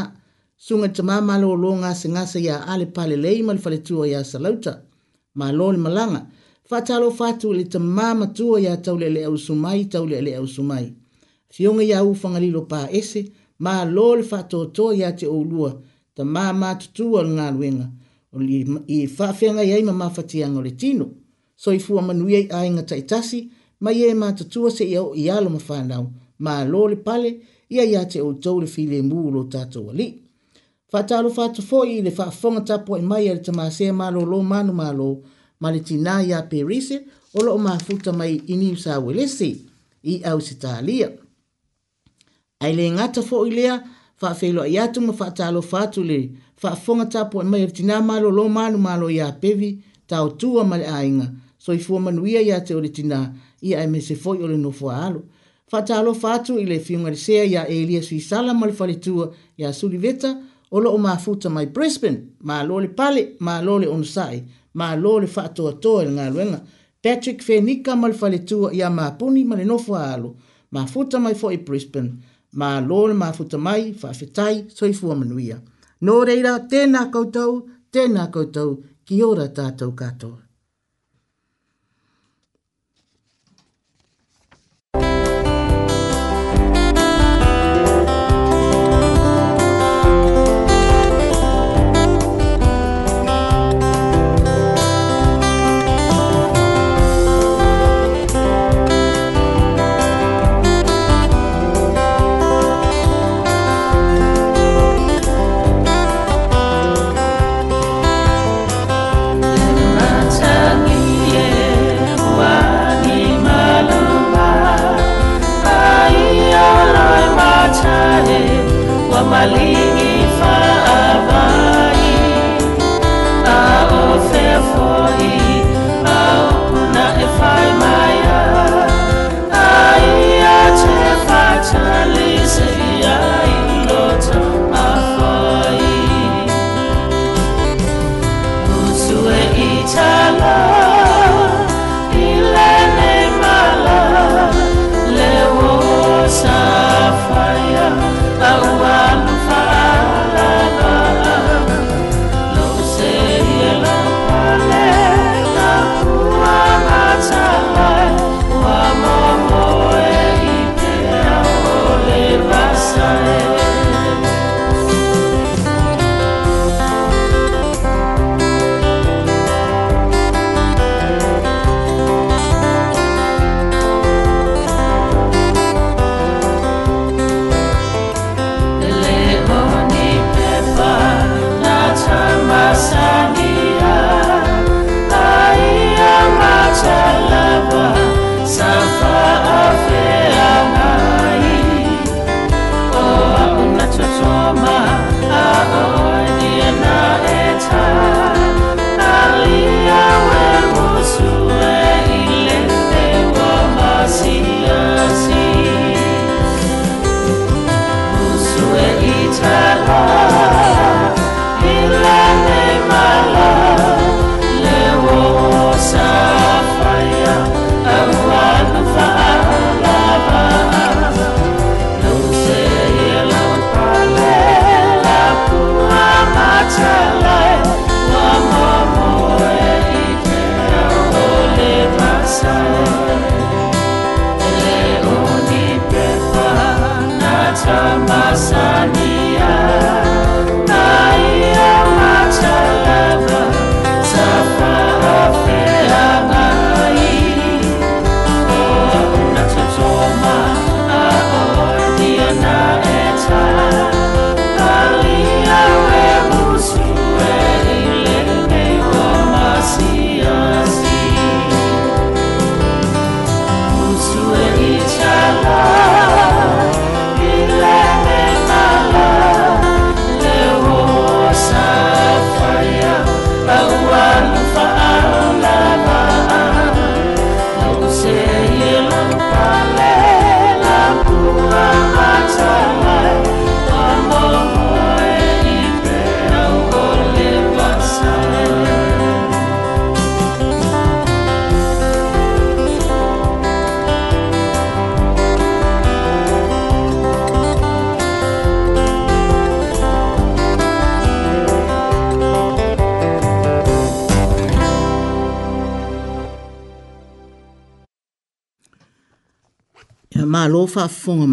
sunga 0.68 0.92
te 0.92 1.02
mamalo 1.02 1.50
o 1.50 1.56
longa 1.56 1.94
se 1.94 2.08
ngasa 2.12 2.38
ia 2.46 2.56
ale 2.72 2.86
pale 2.96 3.16
lei 3.24 3.38
mali 3.46 3.58
fale 3.64 3.78
tua 3.86 4.04
ia 4.12 4.20
salauta. 4.32 4.72
Ma 5.38 5.46
loli 5.58 5.78
malanga. 5.86 6.20
Fatalo 6.70 7.08
fatu 7.20 7.48
le 7.56 7.64
te 7.72 7.78
mama 7.78 8.26
tua 8.36 8.56
ia 8.60 8.76
taule 8.76 9.08
le 9.14 9.22
au 9.24 9.36
sumai, 9.44 9.80
taule 9.92 10.18
le 10.26 10.32
au 10.40 10.46
sumai. 10.46 10.86
Fionga 11.54 11.82
ia 11.90 11.98
ufanga 12.12 12.40
lilo 12.44 12.62
pa 12.70 12.80
ese, 12.98 13.20
ma 13.64 13.72
loli 13.96 14.22
fato 14.30 14.58
to 14.76 14.84
ia 15.00 15.10
te 15.18 15.26
oulua, 15.26 15.70
te 16.14 16.22
mama 16.36 16.68
tutua 16.80 17.18
le 17.26 17.30
ngā 17.38 17.46
luenga. 17.56 17.88
I 18.86 18.98
fafenga 19.16 19.62
ia 19.70 19.76
ima 19.82 19.92
mafatianga 19.92 20.60
le 20.66 20.70
tino. 20.80 21.06
So 21.60 21.66
i 21.72 21.78
fua 21.78 22.00
manuia 22.08 22.38
i 22.38 22.46
ainga 22.60 22.82
taitasi, 22.90 23.38
e 23.40 23.50
ma 23.82 23.90
ia 23.92 24.06
ima 24.14 24.28
tutua 24.38 24.70
se 24.76 24.84
ia 24.84 25.02
o 25.02 25.12
i 25.14 25.24
alo 25.36 25.50
mafanao. 25.50 26.04
Ma 26.44 26.64
loli 26.72 26.96
pale, 27.06 27.30
ia 27.74 27.84
ia 27.92 28.02
te 28.10 28.20
oulua 28.20 28.60
le 28.60 28.66
file 28.66 29.02
mūro 29.02 29.42
tato 29.54 29.80
wali. 29.82 29.92
Ma 29.92 29.94
loli 29.94 30.18
pale, 30.18 30.31
Fatalo 30.92 31.30
fatu 31.30 31.62
fo 31.62 31.84
i 31.88 32.02
le 32.02 32.10
fafonga 32.10 32.60
tapo 32.60 32.98
i 32.98 33.00
mai 33.02 33.26
ele 33.28 33.40
te 33.40 33.52
maase 33.52 33.92
malo 33.92 34.20
lo 34.32 34.42
manu 34.42 34.72
malo 34.72 35.08
male 35.60 35.80
tina 35.80 36.20
ya 36.20 36.42
perise 36.42 36.96
o 37.34 37.40
lo 37.42 37.58
mafuta 37.58 38.12
mai 38.12 38.36
ini 38.52 38.72
usa 38.72 38.98
welesi 39.00 39.50
i 40.02 40.20
au 40.24 40.40
se 40.40 40.54
talia. 40.54 41.08
Ai 42.60 42.76
le 42.76 42.90
ngata 42.90 43.22
fo 43.22 43.46
i 43.46 43.50
lea 43.50 43.80
fafelo 44.20 44.66
i 44.68 44.78
atu 44.78 45.00
ma 45.00 45.12
fatalo 45.12 45.62
fatu 45.62 46.02
le 46.04 46.18
fafonga 46.56 47.06
tapo 47.06 47.40
i 47.40 47.44
mai 47.46 47.62
ele 47.62 47.72
tina 47.72 48.02
malo 48.02 48.30
lo 48.30 48.48
manu 48.48 48.78
malo 48.78 49.08
ya 49.10 49.32
pevi 49.32 49.80
tau 50.06 50.28
tua 50.30 50.64
male 50.64 50.84
ainga 50.86 51.32
so 51.58 51.72
i 51.72 51.78
fua 51.78 52.00
manuia 52.00 52.40
ya 52.40 52.60
te 52.60 52.74
ole 52.74 52.88
tina 52.88 53.32
i 53.62 53.74
ai 53.74 53.86
me 53.86 54.00
se 54.00 54.14
fo 54.14 54.34
i 54.34 54.42
ole 54.42 54.56
nofo 54.56 54.90
alo. 54.90 55.22
Fatalo 55.70 56.14
fatu 56.14 56.58
i 56.60 56.64
le 56.66 56.78
fiongarisea 56.80 57.44
ya 57.44 57.66
elia 57.66 58.02
suisala 58.02 58.54
malifalitua 58.54 59.34
ya 59.56 59.72
suliveta 59.72 60.28
ya 60.28 60.28
suliveta 60.30 60.51
o 60.72 60.78
loo 60.80 60.98
mafuta 60.98 61.48
mai 61.50 61.66
Brisbane, 61.66 62.20
ma 62.40 62.62
lole 62.62 62.88
pale, 62.88 63.36
ma 63.40 63.60
lole 63.60 63.86
onusai, 63.86 64.42
ma 64.78 64.94
lole 64.96 65.26
fatoa 65.26 65.72
toa 65.76 66.04
ngā 66.08 66.28
luenga. 66.32 66.60
Patrick 67.04 67.42
Fenika 67.44 67.96
mali 67.96 68.14
fale 68.16 68.38
tua 68.38 68.70
ia 68.72 68.88
mapuni 68.90 69.44
mali 69.44 69.66
alo, 70.12 70.34
mafuta 70.70 71.18
mai 71.18 71.34
fo 71.34 71.50
i 71.50 71.58
Brisbane, 71.58 72.12
ma 72.52 72.80
lole 72.80 73.12
mafuta 73.14 73.58
mai, 73.58 73.92
fafetai, 74.00 74.56
soifua 74.68 75.14
manuia. 75.14 75.58
Nō 76.04 76.14
reira, 76.26 76.52
tēnā 76.70 77.10
koutou, 77.12 77.52
tēnā 77.92 78.30
koutou, 78.34 78.82
ki 79.06 79.22
ora 79.22 79.46
tātou 79.48 79.92
katoa. 79.94 80.41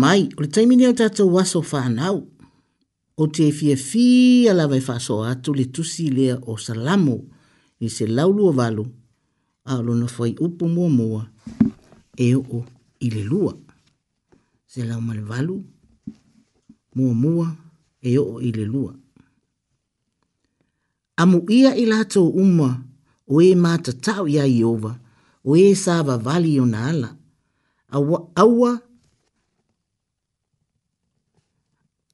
mai 0.09 0.29
o 0.37 0.41
le 0.41 0.47
taimini 0.47 0.85
au 0.85 0.93
tatou 0.93 1.29
waso 1.35 1.61
fanau 1.61 2.17
o 3.17 3.27
te 3.27 3.51
fiafia 3.51 4.53
lava 4.57 4.77
e 4.77 4.81
faasoa 4.81 5.29
atu 5.31 5.53
le 5.53 5.65
tusi 5.73 6.09
lea 6.09 6.35
o 6.49 6.57
salamo 6.57 7.15
i 7.85 7.89
se 7.95 8.07
laulu 8.07 8.47
o 8.49 8.51
valu 8.51 8.85
a 9.69 9.73
e 9.75 9.77
o 9.77 9.81
lona 9.85 10.07
fai 10.07 10.31
upu 10.45 10.65
muamua 10.67 11.29
e 12.17 12.35
oo 12.35 12.61
i 12.99 13.07
le 13.15 13.23
lua 13.31 13.53
se 14.65 14.81
lau 14.89 15.01
ma 15.01 15.13
le 15.13 15.21
valu 15.21 15.55
muamua 16.95 17.47
e 18.01 18.17
oo 18.17 18.39
i 18.41 18.49
le 18.57 18.65
lua 18.65 18.93
amuia 21.21 21.75
i 21.77 21.85
latou 21.85 22.29
uma 22.43 22.69
o 23.33 23.43
ē 23.45 23.53
e 23.53 23.55
matatau 23.65 24.23
iā 24.35 24.43
ieova 24.57 24.93
o 25.45 25.51
ē 25.53 25.65
e 25.69 25.75
sa 25.83 26.01
vavali 26.07 26.59
ona 26.59 26.79
ala 26.91 27.09
aua, 27.93 28.17
aua 28.41 28.71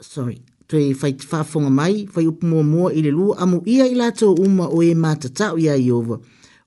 sorry, 0.02 0.42
tui 0.68 0.94
fai 0.94 1.14
te 1.16 1.26
whafonga 1.32 1.70
mai, 1.70 2.08
whai 2.14 2.28
upu 2.28 2.46
mua 2.64 2.92
i 2.94 3.02
le 3.02 3.12
lua, 3.12 3.38
amu 3.40 3.62
ia 3.66 3.86
i 3.88 3.96
lato 3.96 4.34
uma 4.34 4.68
o 4.68 4.82
e 4.84 4.94
mātatau 4.96 5.56
ia 5.60 5.76
i 5.80 5.92
ova, 5.92 6.18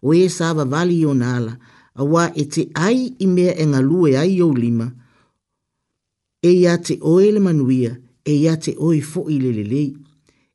o 0.03 0.15
e 0.15 0.29
sāwa 0.29 0.65
wali 0.73 1.01
i 1.03 1.07
o 1.07 1.13
nāla, 1.15 1.57
a 2.01 2.05
wā 2.05 2.29
e 2.41 2.45
te 2.49 2.69
ai 2.79 3.11
i 3.21 3.27
mea 3.27 3.53
e 3.61 3.67
ngā 3.67 3.81
lua 3.85 4.09
e 4.11 4.17
ai 4.17 4.31
i 4.39 4.43
o 4.45 4.49
lima, 4.53 4.87
e 6.43 6.53
ia 6.63 6.77
e 6.79 6.83
te 6.85 6.97
oe 7.03 7.31
le 7.35 7.41
manuia, 7.43 7.93
e 8.25 8.37
ia 8.47 8.57
te 8.57 8.75
oe 8.79 9.01
fo 9.05 9.27
i 9.29 9.37
le 9.43 9.53
lelei, 9.59 9.91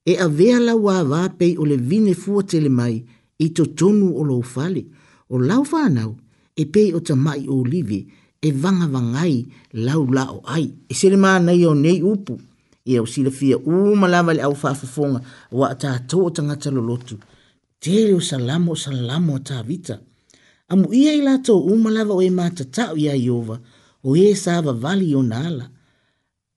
e 0.05 0.17
a 0.17 0.27
vea 0.27 0.57
la 0.59 0.73
wā 0.73 0.97
wāpei 1.09 1.55
o 1.59 1.65
le 1.67 1.77
vine 1.77 2.15
fua 2.15 2.43
le 2.53 2.69
mai, 2.69 2.97
i 3.39 3.49
to 3.51 3.65
tonu 3.65 4.11
o 4.17 4.23
lo 4.23 4.41
fale, 4.41 4.85
o 5.29 5.37
lau 5.39 5.63
whānau, 5.63 6.17
e 6.57 6.65
pei 6.65 6.93
o 6.93 6.99
ta 7.01 7.15
mai 7.15 7.45
o 7.47 7.61
olive, 7.61 8.05
e 8.41 8.51
vanga 8.51 8.87
vangai 8.87 9.45
lau 9.73 10.07
o 10.09 10.41
ai, 10.47 10.73
e 10.89 10.93
sere 10.93 11.15
mā 11.17 11.37
nei 11.43 11.65
o 11.65 11.73
nei 11.73 12.01
upu, 12.01 12.39
ia 12.85 13.01
o 13.01 13.05
sila 13.05 13.31
fia 13.31 13.57
uma 13.57 14.07
lava 14.07 14.33
le 14.33 14.41
au 14.41 14.55
faafofoga 14.55 15.21
wa 15.51 15.69
a 15.71 15.75
tatou 15.75 16.25
o 16.25 16.29
tagata 16.29 16.71
lolotu 16.71 17.17
tele 17.79 18.13
o 18.13 18.21
salamo 18.21 18.71
o 18.71 18.75
salamo 18.75 19.35
o 19.35 19.39
tavita 19.39 19.99
amuia 20.67 20.97
ia 21.13 21.13
ilato 21.13 21.59
uma 21.59 21.89
lava 21.89 22.13
o 22.13 22.21
e 22.21 22.29
matataʻo 22.29 22.95
iā 22.99 23.13
ieova 23.15 23.59
o 24.03 24.15
ē 24.15 24.27
e 24.31 24.35
sa 24.35 24.61
vavali 24.61 25.09
i 25.11 25.15
ona 25.15 25.47
ala 25.47 25.69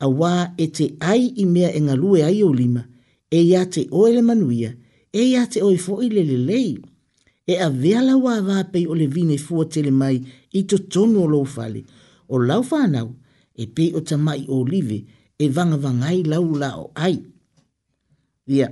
auā 0.03 0.51
e 0.59 0.67
te 0.67 0.87
ai 1.01 1.29
i 1.37 1.47
mea 1.47 1.71
e 1.71 1.81
galue 1.81 2.25
ai 2.25 2.43
o 2.43 2.51
lima 2.53 2.83
e 3.31 3.43
ia 3.43 3.63
te 3.67 3.81
e 3.87 3.87
e 3.87 3.89
o 3.91 4.09
le 4.11 4.23
manuia 4.23 4.75
e 5.13 5.23
ia 5.31 5.47
te 5.47 5.63
oe 5.63 5.79
foʻi 5.79 6.11
le 6.11 6.23
lelei 6.25 6.75
e 7.47 7.55
avea 7.63 8.03
lauā 8.03 8.41
vapei 8.43 8.87
o 8.91 8.95
le 8.99 9.07
vine 9.07 9.39
fua 9.39 9.65
tele 9.67 9.91
mai 9.91 10.19
i 10.59 10.63
totonu 10.65 11.23
o 11.23 11.27
lou 11.27 11.47
fale 11.47 11.85
o 12.29 12.37
lau 12.39 12.63
fanau 12.67 13.15
e 13.55 13.67
pei 13.67 13.95
o 13.95 14.01
tamaʻi 14.03 14.43
olive 14.51 15.05
e 15.39 15.47
vanga 15.55 15.77
vanga 15.85 16.07
ai 16.11 16.21
lau 16.31 16.47
lao 16.63 16.91
ai. 16.95 17.17
Ia. 18.47 18.69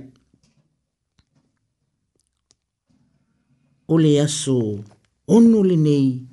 Ole 3.87 4.21
aso 4.21 4.79
ono 5.27 5.61
le 5.63 5.75
nei, 5.77 6.25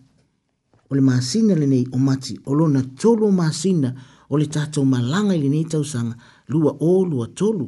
ole 0.90 1.00
masina 1.00 1.54
le 1.54 1.66
nei 1.66 1.84
o 1.92 1.98
mati, 1.98 2.38
olo 2.46 2.66
na 2.68 2.80
tolo 3.00 3.26
masina, 3.30 3.90
ole 4.32 4.46
tatou 4.54 4.84
malanga 4.92 5.36
le 5.42 5.48
nei 5.52 5.64
tausanga, 5.72 6.16
lua 6.50 6.72
o 6.80 7.04
lua 7.10 7.26
tolu. 7.38 7.66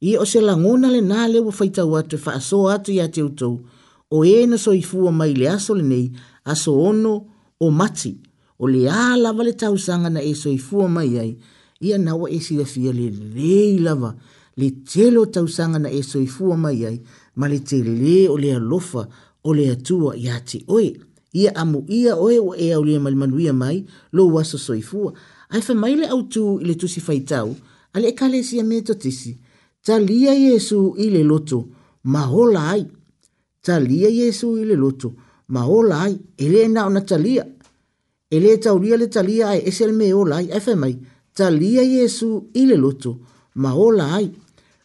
Ia 0.00 0.20
o 0.22 0.26
se 0.26 0.40
langona 0.40 0.88
le 0.94 1.00
nā 1.02 1.26
lewa 1.32 1.50
whaitau 1.58 1.96
atu, 1.98 2.16
wha 2.24 2.32
aso 2.34 2.68
atu 2.70 2.92
ia 2.92 3.08
te 3.08 3.22
utou, 3.22 3.54
o 4.10 4.24
e 4.24 4.46
na 4.46 4.54
so 4.58 4.70
fua 4.82 5.10
mai 5.12 5.32
le 5.34 5.48
aso 5.50 5.74
le 5.74 5.82
nei, 5.82 6.12
aso 6.44 6.70
ono 6.88 7.12
o 7.64 7.70
mati, 7.70 8.14
ole 8.58 8.86
a 8.88 9.16
lava 9.18 9.42
le 9.42 9.52
tausanga 9.52 10.10
na 10.14 10.20
e 10.22 10.34
so 10.38 10.54
fua 10.58 10.86
mai 10.88 11.18
ai, 11.18 11.32
ia 11.80 11.98
nawa 11.98 12.30
e 12.30 12.38
sila 12.40 12.64
fia 12.64 12.92
le 12.92 13.10
rei 13.34 13.78
lava 13.78 14.14
le 14.56 14.70
telo 14.90 15.26
tau 15.26 15.46
sanga 15.50 15.78
na 15.82 15.90
e 15.98 16.02
soifua 16.02 16.54
mai 16.56 16.80
ai 16.86 16.98
ma 17.38 17.46
le 17.50 17.58
te 17.68 17.78
le 17.82 18.28
o 18.32 18.36
le 18.38 18.50
alofa 18.54 19.02
o 19.46 19.50
le 19.56 19.64
atua 19.74 20.12
ia 20.16 20.36
te 20.48 20.58
oe 20.76 20.94
ia 21.34 21.50
amu 21.60 21.78
ia 21.98 22.12
oe 22.14 22.36
o 22.38 22.50
e 22.64 22.68
au 22.76 22.82
le 22.88 22.94
malmanuia 23.04 23.52
mai 23.62 23.76
lo 24.14 24.22
waso 24.34 24.58
soifua 24.66 25.10
ai 25.52 25.62
fa 25.66 25.74
mai 25.74 25.94
le 25.98 26.06
autu 26.14 26.42
i 26.62 26.64
le 26.68 26.74
tusi 26.80 27.00
faitau 27.02 27.48
ale 27.94 28.08
e 28.14 28.14
kale 28.18 28.42
sia 28.48 28.62
me 28.62 28.76
to 28.86 28.94
tisi 28.94 29.32
talia 29.86 30.32
yesu 30.34 30.94
i 30.98 31.06
le 31.14 31.22
loto 31.30 31.58
ma 32.12 32.22
hola 32.32 32.62
ai 32.78 32.84
talia 33.66 34.08
yesu 34.20 34.48
i 34.62 34.64
le 34.70 34.76
loto 34.84 35.08
ma 35.52 35.60
hola 35.70 35.96
ai 36.06 36.14
ele 36.44 36.68
na 36.70 36.86
ona 36.86 37.00
talia 37.02 37.42
ele 38.30 38.56
tauria 38.58 38.96
le 38.96 39.08
talia 39.10 39.48
ai 39.54 39.60
esel 39.68 39.92
me 39.92 40.06
hola 40.14 40.36
ai 40.38 40.60
fa 40.62 40.74
mai 40.78 40.94
ai 40.94 40.98
talia 41.34 41.82
Yesu 41.82 42.48
i 42.54 42.62
le 42.66 42.76
loto 42.78 43.18
ma 43.58 43.74
o 43.74 43.90
lai. 43.90 44.30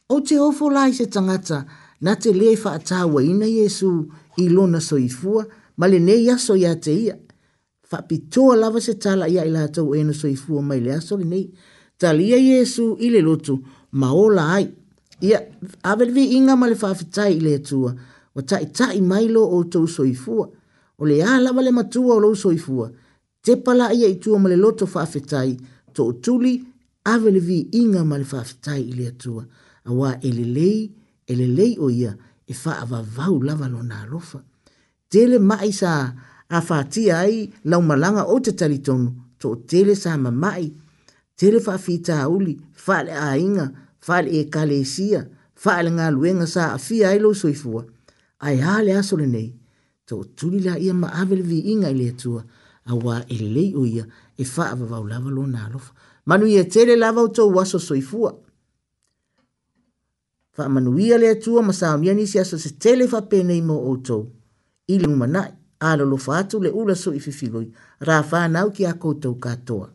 O 0.10 0.20
te 0.26 0.40
ofo 0.42 0.70
lai 0.74 0.92
se 0.98 1.06
tangata 1.14 1.60
na 2.04 2.12
te 2.22 2.30
lei 2.40 2.56
whaatawa 2.64 3.20
ina 3.32 3.46
Yesu 3.58 3.90
i 4.38 4.46
lona 4.56 4.80
soifua 4.90 5.42
ma 5.80 5.86
le 5.92 6.00
nei 6.08 6.26
aso 6.36 6.54
ia 6.64 6.74
te 6.84 6.94
ia. 7.06 7.16
Whapitoa 7.92 8.54
lava 8.62 8.80
se 8.86 8.94
tala 9.04 9.26
ia 9.34 9.44
i 9.48 9.52
lātou 9.56 9.88
ena 10.00 10.14
soifua 10.22 10.60
mai 10.70 10.80
le 10.86 10.92
aso 11.00 11.14
le 11.20 11.26
nei. 11.32 11.46
Talia 12.02 12.38
Yesu 12.50 12.86
i 13.00 13.08
le 13.14 13.22
loto 13.28 13.56
ma 14.00 14.10
o 14.14 14.26
lai. 14.40 14.66
Ia 15.22 15.40
avelvi 15.92 16.32
inga 16.38 16.56
ma 16.60 16.68
le 16.70 16.78
whaafitai 16.82 17.36
i 17.38 17.42
le 17.46 17.54
atua 17.60 17.92
wa 18.36 18.42
tai 18.50 18.66
tai 18.78 19.00
mai 19.10 19.26
lo 19.36 19.44
o 19.46 19.60
tau 19.72 19.86
soifua. 19.88 20.46
O 21.00 21.04
le 21.10 21.18
ala 21.24 21.50
wale 21.56 21.72
matua 21.72 22.14
o 22.18 22.22
lo 22.24 22.34
soifua. 22.44 22.88
Te 23.44 23.54
pala 23.66 23.92
ia 23.96 24.08
i 24.12 24.18
tua 24.24 24.38
ma 24.40 24.50
le 24.52 24.56
loto 24.64 24.86
whaafitai 24.94 25.52
ia 25.60 25.76
to 26.00 26.14
tuli 26.24 26.54
ave 27.12 27.30
le 27.36 27.40
vi 27.48 27.58
inga 27.82 28.02
ma 28.10 28.16
le 28.22 28.26
whaafetai 28.32 28.82
i 28.92 28.94
le 29.00 29.06
atua. 29.14 29.44
A 29.90 29.92
wā 30.00 30.10
e 30.16 30.30
elelei, 30.30 30.78
elelei 31.32 31.74
o 31.86 31.90
ia 32.02 32.12
e 32.48 32.54
wha 32.62 32.72
ava 32.84 33.00
vau 33.18 33.36
lava 33.48 33.68
lo 33.74 33.82
nā 33.92 34.00
lofa. 34.12 34.40
Tele 35.12 35.38
mai 35.50 35.70
sa 35.82 35.92
a 36.58 36.60
whātia 36.68 37.14
ai 37.26 37.36
lau 37.72 37.82
malanga 37.90 38.24
o 38.36 38.38
te 38.46 38.52
talitonu 38.60 39.08
to 39.40 39.48
tele 39.72 39.94
sa 40.04 40.12
ma 40.24 40.32
mai. 40.44 40.66
Tele 41.38 41.60
wha 41.66 41.76
whita 41.86 42.16
auli, 42.28 42.54
wha 42.86 42.98
le 43.08 43.14
a 43.28 43.30
inga, 43.48 43.68
wha 44.08 44.18
le 44.24 44.30
e 44.40 44.46
kale 44.54 44.78
e 44.80 44.86
sia, 44.96 45.22
wha 45.64 45.74
le 45.86 45.90
ngā 45.98 46.08
luenga 46.16 46.48
sa 46.56 46.64
a 46.76 46.80
whia 46.86 47.08
ai 47.12 47.20
lo 47.24 47.32
soifua. 47.44 47.84
Ai 48.48 48.56
hale 48.66 48.94
asole 49.02 49.28
nei, 49.36 49.50
to 50.08 50.16
tuli 50.38 50.60
la 50.68 50.76
ia 50.86 50.94
ma 51.02 51.10
ave 51.22 51.34
le 51.42 51.46
vi 51.52 51.60
inga 51.74 51.90
i 51.94 51.98
le 52.02 52.08
atua 52.16 52.42
a 52.90 52.98
wā 52.98 53.20
ele 53.30 53.48
lei 53.54 53.74
o 53.78 53.86
ia 53.86 54.06
e 54.38 54.44
wha 54.46 54.66
a 54.74 54.78
wawau 54.78 55.08
lava 55.08 55.30
lo 55.30 55.46
nā 55.48 55.68
lofa. 55.74 55.94
Manu 56.26 56.48
ia 56.48 56.66
tere 56.70 56.96
lava 56.96 57.22
o 57.22 57.28
tau 57.28 57.52
waso 57.56 57.80
soifua. 57.80 58.36
Wha 60.58 60.70
manu 60.70 60.98
ia 61.00 61.18
lea 61.18 61.36
tua 61.42 61.62
ma 61.62 61.74
sāo 61.74 61.98
nia 62.00 62.14
nisi 62.14 62.40
aso 62.40 62.58
se 62.58 62.70
tele 62.80 63.06
wha 63.12 63.22
pēnei 63.22 63.62
mō 63.66 63.78
o 63.92 63.96
tau. 63.98 64.26
Ile 64.88 65.08
umanai, 65.08 65.52
ālo 65.80 66.06
lofa 66.06 66.38
atu 66.42 66.60
le 66.64 66.70
ula 66.74 66.96
so 66.96 67.14
i 67.14 67.20
fifiloi, 67.22 67.70
rā 68.08 68.22
whānau 68.24 68.74
ki 68.76 68.86
a 68.90 68.94
koutou 68.98 69.38
katoa. 69.40 69.90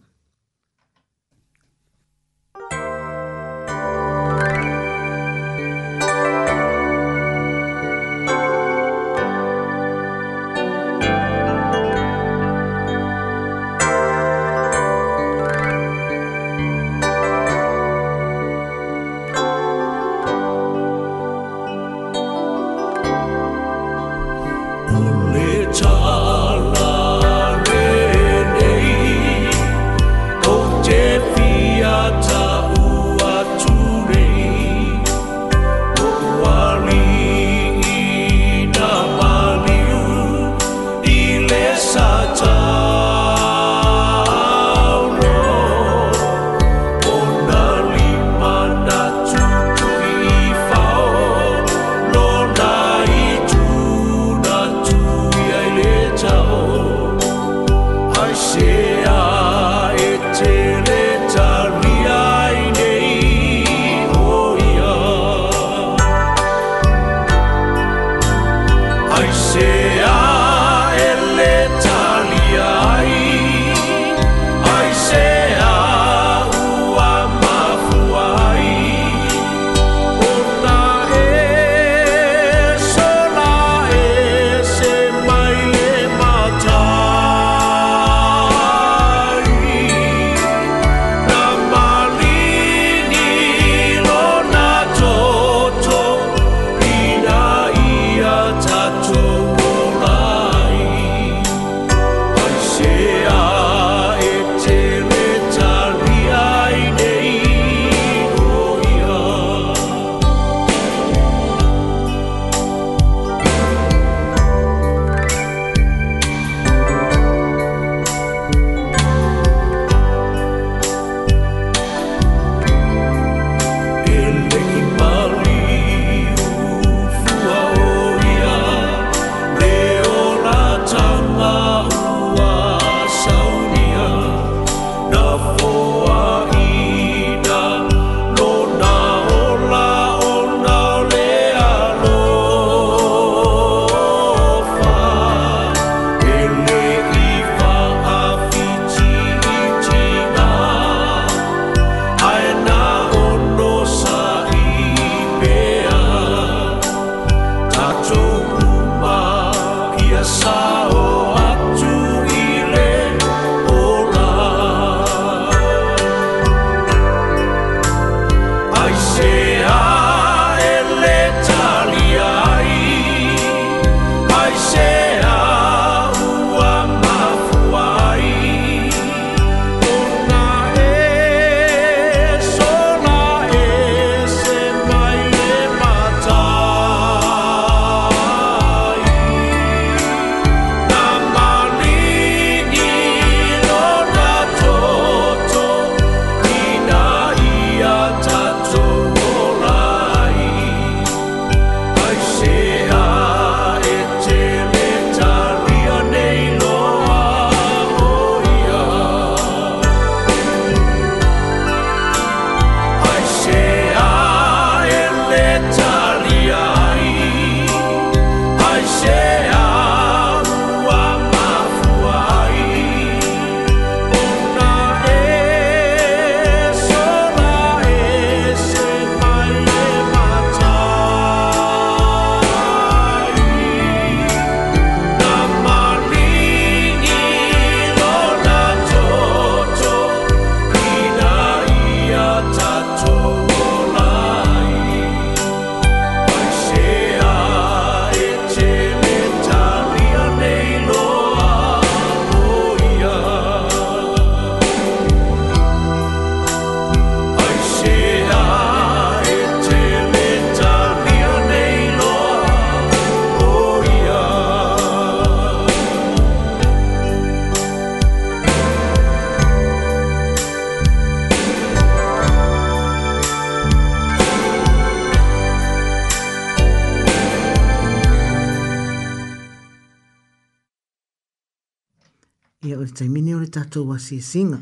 tātou 283.74 283.92
a 283.94 283.98
si 283.98 284.20
singa. 284.22 284.60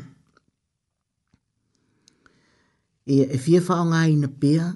Ia 3.05 3.25
e 3.29 3.37
fia 3.37 3.61
whao 3.67 3.85
ngā 3.91 4.05
ina 4.13 4.27
pia 4.27 4.67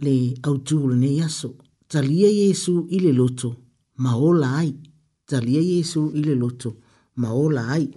le 0.00 0.14
au 0.42 0.58
tūle 0.58 0.96
ne 0.96 1.10
yaso. 1.18 1.52
Talia 1.88 2.28
Yesu 2.30 2.86
i 2.90 3.00
le 3.02 3.12
loto, 3.12 3.50
maola 3.96 4.56
ai. 4.60 4.72
Talia 5.26 5.60
Yesu 5.60 6.08
i 6.14 6.22
le 6.24 6.34
loto, 6.34 6.74
maola 7.16 7.66
ai. 7.74 7.88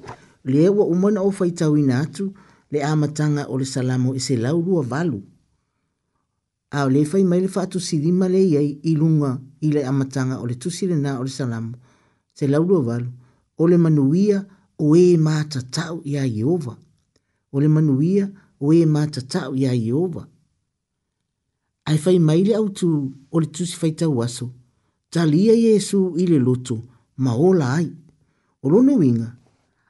Le 0.48 0.64
ewa 0.66 0.86
umana 0.86 1.22
o 1.26 1.32
whaitau 1.32 1.78
ina 1.78 2.02
atu, 2.04 2.30
le 2.72 2.84
amatanga 2.84 3.48
o 3.50 3.58
le 3.60 3.66
salamo 3.66 4.16
e 4.16 4.20
se 4.20 4.38
laurua 4.38 4.84
valu. 4.84 5.22
A 6.72 6.84
le 6.90 7.06
fai 7.06 7.24
mai 7.24 7.40
le 7.42 7.48
fatu 7.48 7.80
si 7.80 7.98
lima 8.02 8.28
le 8.28 8.40
iai 8.44 8.70
i 8.84 8.94
lunga 8.96 9.36
i 9.62 9.72
le 9.72 9.86
amatanga 9.88 10.42
o 10.42 10.46
le 10.46 10.56
tusire 10.58 10.96
na 11.00 11.18
o 11.20 11.24
le 11.24 11.30
salamo. 11.30 11.74
Se 12.34 12.48
laurua 12.48 12.82
valu, 12.82 13.12
o 13.58 13.66
le 13.68 13.78
manuia 13.78 14.42
o 14.42 14.56
o 14.80 14.96
e 14.96 15.18
matatau 15.18 16.02
ia 16.06 16.24
Iova. 16.26 16.78
O 17.52 17.60
le 17.60 17.68
manuia 17.68 18.32
o 18.60 18.74
e 18.74 18.86
matatau 18.86 19.56
ia 19.56 19.74
Iova. 19.74 20.28
Ai 21.86 21.98
fai 21.98 22.20
maile 22.20 22.56
au 22.56 22.70
tu 22.70 23.14
o 23.32 23.40
le 23.40 23.46
tusi 23.48 23.76
fai 23.76 23.92
tau 23.92 24.22
aso. 24.24 24.52
Talia 25.10 25.54
Iesu 25.54 26.14
i 26.20 26.26
le 26.28 26.38
loto 26.40 26.78
ma 27.18 27.32
o 27.34 27.54
ai. 27.60 27.92
O 28.62 28.70
lono 28.70 28.94
winga, 28.98 29.36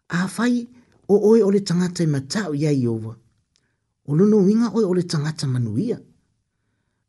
a 0.10 0.28
fai 0.28 0.68
o 1.08 1.16
oe 1.16 1.42
o 1.44 1.50
le 1.52 1.60
tangata 1.62 2.04
i 2.04 2.06
e 2.06 2.10
matau 2.10 2.54
ia 2.54 2.72
Iova. 2.72 3.16
O 4.06 4.16
lono 4.16 4.38
winga 4.38 4.70
oe 4.74 4.84
o 4.86 4.94
le 4.94 5.04
tangata 5.04 5.48
manuia. 5.48 6.00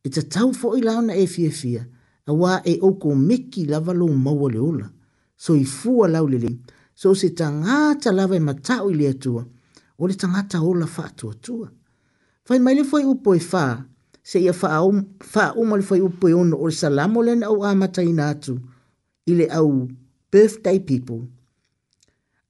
E 0.05 0.09
ta 0.09 0.23
tau 0.23 0.53
fo 0.53 0.75
i 0.77 0.81
launa 0.83 1.13
e 1.15 1.27
fia 1.27 1.51
fia, 1.51 1.83
a 2.25 2.33
wā 2.33 2.61
e 2.65 2.79
oko 2.83 3.15
meki 3.15 3.67
lava 3.71 3.93
lo 3.93 4.09
maua 4.09 4.51
le 4.51 4.59
ola. 4.59 4.89
So 5.37 5.55
i 5.55 5.65
fua 5.65 6.09
lau 6.09 6.27
le 6.27 6.39
lengi 6.39 6.75
so 7.01 7.15
se 7.15 7.29
tangata 7.31 8.11
lava 8.13 8.35
e 8.37 8.41
matau 8.41 8.91
i 8.91 8.95
le 8.95 9.07
atua, 9.09 9.45
o 9.99 10.07
le 10.09 10.15
tangata 10.15 10.59
ola 10.63 10.85
fa 10.87 11.05
atua 11.07 11.35
tua. 11.45 11.71
Fai 12.45 12.59
mai 12.59 12.83
fai 12.85 13.05
upo 13.05 13.35
e 13.35 13.39
fa, 13.39 13.85
se 14.23 14.41
ia 14.41 14.53
fa, 14.53 14.83
um, 14.83 15.05
fa 15.21 15.53
uma 15.55 15.77
le 15.77 15.83
fai 15.85 16.01
upo 16.01 16.27
e 16.29 16.33
ono 16.35 16.57
o 16.57 16.67
le 16.67 16.73
salamo 16.73 17.23
le 17.23 17.35
au 17.47 17.63
amata 17.63 18.03
i 18.03 18.13
natu, 18.13 18.59
i 19.27 19.33
le 19.35 19.47
au 19.47 19.89
birthday 20.33 20.81
people. 20.81 21.29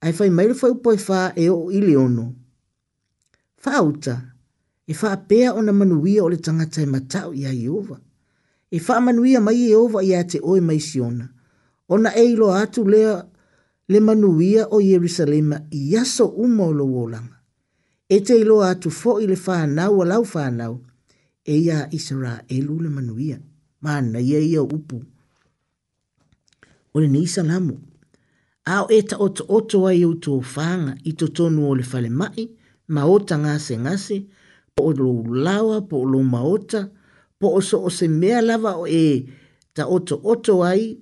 Ai 0.01 0.13
fai 0.15 0.31
mai 0.31 0.49
le 0.49 0.55
fai 0.55 0.71
upo 0.71 0.93
e 0.93 0.97
fa 0.99 1.33
e 1.37 1.51
o 1.51 1.69
i 1.71 1.95
ono. 1.97 2.35
Fa 3.57 3.73
auta, 3.77 4.33
e 4.87 4.95
fa 4.95 5.13
apea 5.13 5.53
ona 5.55 5.73
manuia 5.73 6.23
o 6.25 6.29
le 6.29 6.37
tangata 6.39 6.81
e 6.81 6.87
matau 6.87 7.35
i 7.35 7.45
a 7.45 7.53
Iova. 7.53 8.01
E 8.71 8.79
fa 8.81 8.99
manuia 9.01 9.41
mai 9.43 9.59
Iova 9.69 10.01
i 10.03 10.15
a 10.15 10.25
te 10.25 10.39
oi 10.41 10.61
mai 10.61 10.81
siona. 10.81 11.29
Ona 11.93 12.15
e 12.17 12.25
ilo 12.33 12.49
atu 12.55 12.87
lea 12.89 13.29
le 13.89 14.01
manuia 14.01 14.67
o 14.71 14.81
Jerusalema 14.83 15.61
i 15.71 15.97
aso 15.97 16.27
uma 16.27 16.65
o 16.67 16.73
louolaga 16.73 17.37
e 18.09 18.21
te 18.21 18.35
iloa 18.41 18.71
atu 18.71 18.89
foʻi 18.91 19.27
le 19.31 19.37
fanau 19.37 20.03
a 20.03 20.07
lau 20.07 20.25
fanau 20.25 20.75
e 21.45 21.55
ia 21.65 21.87
israelu 21.97 22.75
le 22.85 22.89
manuia 22.89 23.39
ma 23.81 24.01
na 24.03 24.21
ia 24.21 24.41
ia 24.41 24.63
upu 24.63 25.01
o 26.95 27.01
lenei 27.01 27.27
salamo 27.27 27.81
a 28.67 28.83
o 28.85 28.93
e 28.93 29.01
taʻotooto 29.09 29.89
ai 29.89 30.05
ou 30.05 30.13
tofāga 30.21 30.93
i 31.09 31.13
totonu 31.17 31.61
o 31.71 31.75
le 31.75 31.83
falemaʻi 31.83 32.45
ma 32.93 33.03
ota 33.09 33.39
gasegase 33.41 34.17
po 34.77 34.83
o 34.93 34.93
lou 34.93 35.25
lawa 35.45 35.81
po 35.89 35.97
o 36.05 36.05
lou 36.05 36.25
maota 36.25 36.91
po 37.41 37.57
o 37.57 37.61
so 37.65 37.85
o 37.89 37.91
se 37.91 38.09
mea 38.09 38.43
lava 38.45 38.77
o 38.77 38.85
e 38.87 39.25
taʻotooto 39.77 40.61
ai 40.65 40.99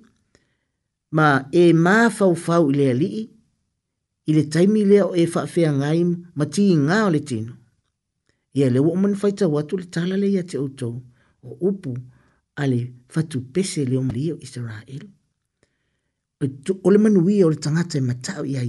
ma 1.11 1.47
e 1.51 1.73
ma 1.73 2.09
fau 2.17 2.35
fau 2.35 2.69
i 2.71 2.75
lea 2.75 2.93
lii, 2.93 3.21
i 4.29 4.31
le 4.37 4.43
taimi 4.53 4.83
lea 4.85 5.05
o 5.05 5.15
e 5.15 5.25
whaafea 5.33 5.71
ngai 5.77 6.01
ma 6.37 6.45
ti 6.53 6.63
i 6.71 6.75
ngā 6.87 7.01
o 7.07 7.11
le 7.11 7.19
tino. 7.29 7.53
Ia 8.53 8.69
le 8.69 8.79
o 8.79 8.95
man 8.95 9.15
faita 9.15 9.47
watu 9.47 9.77
le 9.77 9.85
tala 9.93 10.17
le 10.17 10.27
ia 10.29 10.43
te 10.43 10.57
outou 10.57 11.01
o 11.43 11.49
upu 11.69 11.93
a 12.55 12.67
le 12.67 12.79
fatu 13.09 13.41
pese 13.53 13.85
le 13.85 13.97
o 13.97 14.03
mali 14.03 14.31
o 14.33 14.37
Israel. 14.41 15.03
O 16.83 16.89
le 16.91 16.97
manu 16.97 17.21
o 17.23 17.49
le 17.49 17.55
tangata 17.55 17.97
e 17.97 18.01
matau 18.01 18.43
i 18.45 18.57
a 18.57 18.63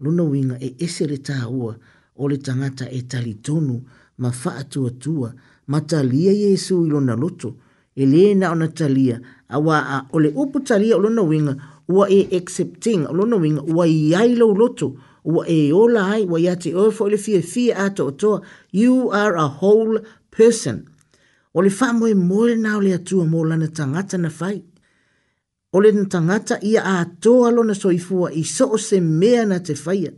Luna 0.00 0.22
winga 0.22 0.56
e 0.60 0.76
ese 0.78 1.06
le 1.06 1.18
taha 1.18 1.48
ua 1.48 1.74
o 2.14 2.28
le 2.28 2.36
tangata 2.38 2.86
e 2.90 3.02
tali 3.02 3.34
tonu 3.34 3.82
ma 4.18 4.30
faa 4.30 4.62
tua 4.64 4.90
tua 4.90 5.34
ma 5.66 5.80
talia 5.80 6.30
Yesu 6.32 6.86
ilona 6.86 7.16
loto 7.16 7.58
e 7.96 8.06
le 8.06 8.34
na 8.34 8.52
ona 8.52 8.68
talia 8.68 9.20
awa 9.48 9.78
a 9.80 10.06
ole 10.12 10.28
upu 10.30 10.60
talia 10.60 10.96
ulo 10.96 11.10
na 11.10 11.22
winga 11.22 11.56
ua 11.88 12.08
e 12.10 12.28
accepting 12.36 13.06
ulo 13.08 13.26
na 13.26 13.36
winga 13.36 13.62
ua 13.62 13.86
i 13.88 14.14
ai 14.14 14.34
lau 14.36 14.54
loto 14.54 14.96
ua 15.24 15.46
e 15.48 15.72
ola 15.72 16.06
ai 16.14 16.24
ua 16.30 16.38
ia 16.40 16.54
te 16.62 16.70
oefo 16.76 17.08
ele 17.08 17.16
fie 17.18 17.40
fie 17.52 17.72
a 17.74 17.84
to 17.96 18.02
otoa 18.10 18.36
you 18.82 19.10
are 19.22 19.36
a 19.36 19.48
whole 19.48 19.98
person 20.30 20.84
ole 21.56 21.68
le 21.68 21.74
whamo 21.78 22.04
e 22.08 22.14
moe 22.14 22.54
na 22.56 22.76
ole 22.76 22.92
atua 22.98 23.24
mo 23.26 23.40
lana 23.44 23.68
tangata 23.68 24.18
na 24.18 24.28
fai 24.30 24.62
ole 25.72 25.90
le 25.92 26.04
tangata 26.04 26.60
ia 26.62 26.80
a 26.84 27.06
toa 27.22 27.50
lona 27.50 27.74
soifua 27.74 28.32
i 28.32 28.44
so 28.44 28.66
o 28.72 28.76
se 28.76 29.00
mea 29.00 29.46
na 29.46 29.58
te 29.66 29.74
fai 29.74 30.12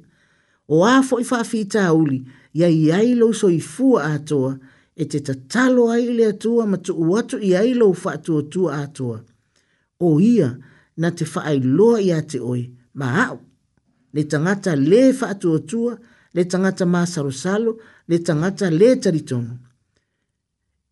o 0.68 0.82
a 0.84 1.02
fo 1.02 1.18
i 1.22 1.24
whaafi 1.30 1.62
uli 1.94 2.26
ia 2.52 2.66
i 2.68 2.90
ai 2.92 3.14
lau 3.14 3.30
soifua 3.34 4.02
a 4.10 4.18
toa 4.18 4.58
e 5.02 5.06
te 5.08 5.20
tatalo 5.24 5.88
ai 5.94 6.04
le 6.16 6.24
atua 6.32 6.62
ma 6.70 6.76
tu 6.84 6.92
uatu 7.10 7.36
i 7.40 7.50
ailo 7.60 7.86
u 7.92 7.96
whaatua 8.04 8.42
tua 8.52 8.72
atua. 8.84 9.16
O 10.00 10.08
ia, 10.32 10.48
na 11.00 11.08
te 11.16 11.24
whaai 11.32 11.58
loa 11.76 11.98
i 12.04 12.10
ate 12.18 12.38
oi, 12.52 12.62
ma 13.00 13.08
au, 13.26 13.36
le 14.14 14.22
tangata 14.30 14.72
le 14.90 15.02
whaatua 15.20 15.58
tua, 15.70 15.92
le 16.36 16.42
tangata 16.50 16.84
māsarosalo, 16.94 17.72
le 18.10 18.16
tangata 18.26 18.66
le 18.78 18.88
taritono. 19.02 19.54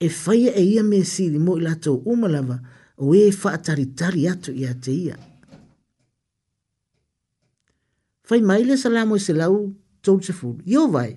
E 0.05 0.09
whaia 0.23 0.51
e 0.57 0.63
ia 0.73 0.83
me 0.91 0.99
siri 1.13 1.39
mo 1.47 1.53
i 1.59 1.63
lato 1.67 1.93
umalava, 2.13 2.59
o 3.05 3.13
e 3.23 3.27
whaataritari 3.43 4.25
atu 4.33 4.51
i 4.57 4.65
ate 4.73 4.93
ia. 5.05 5.17
Whai 8.31 8.41
maile 8.49 8.77
salamo 8.77 9.17
e 9.17 9.21
se 9.27 9.33
lau, 9.43 9.61
tau 10.05 10.17
te 10.21 10.33
fulu, 10.37 10.63
yo 10.65 10.87
vai, 10.93 11.11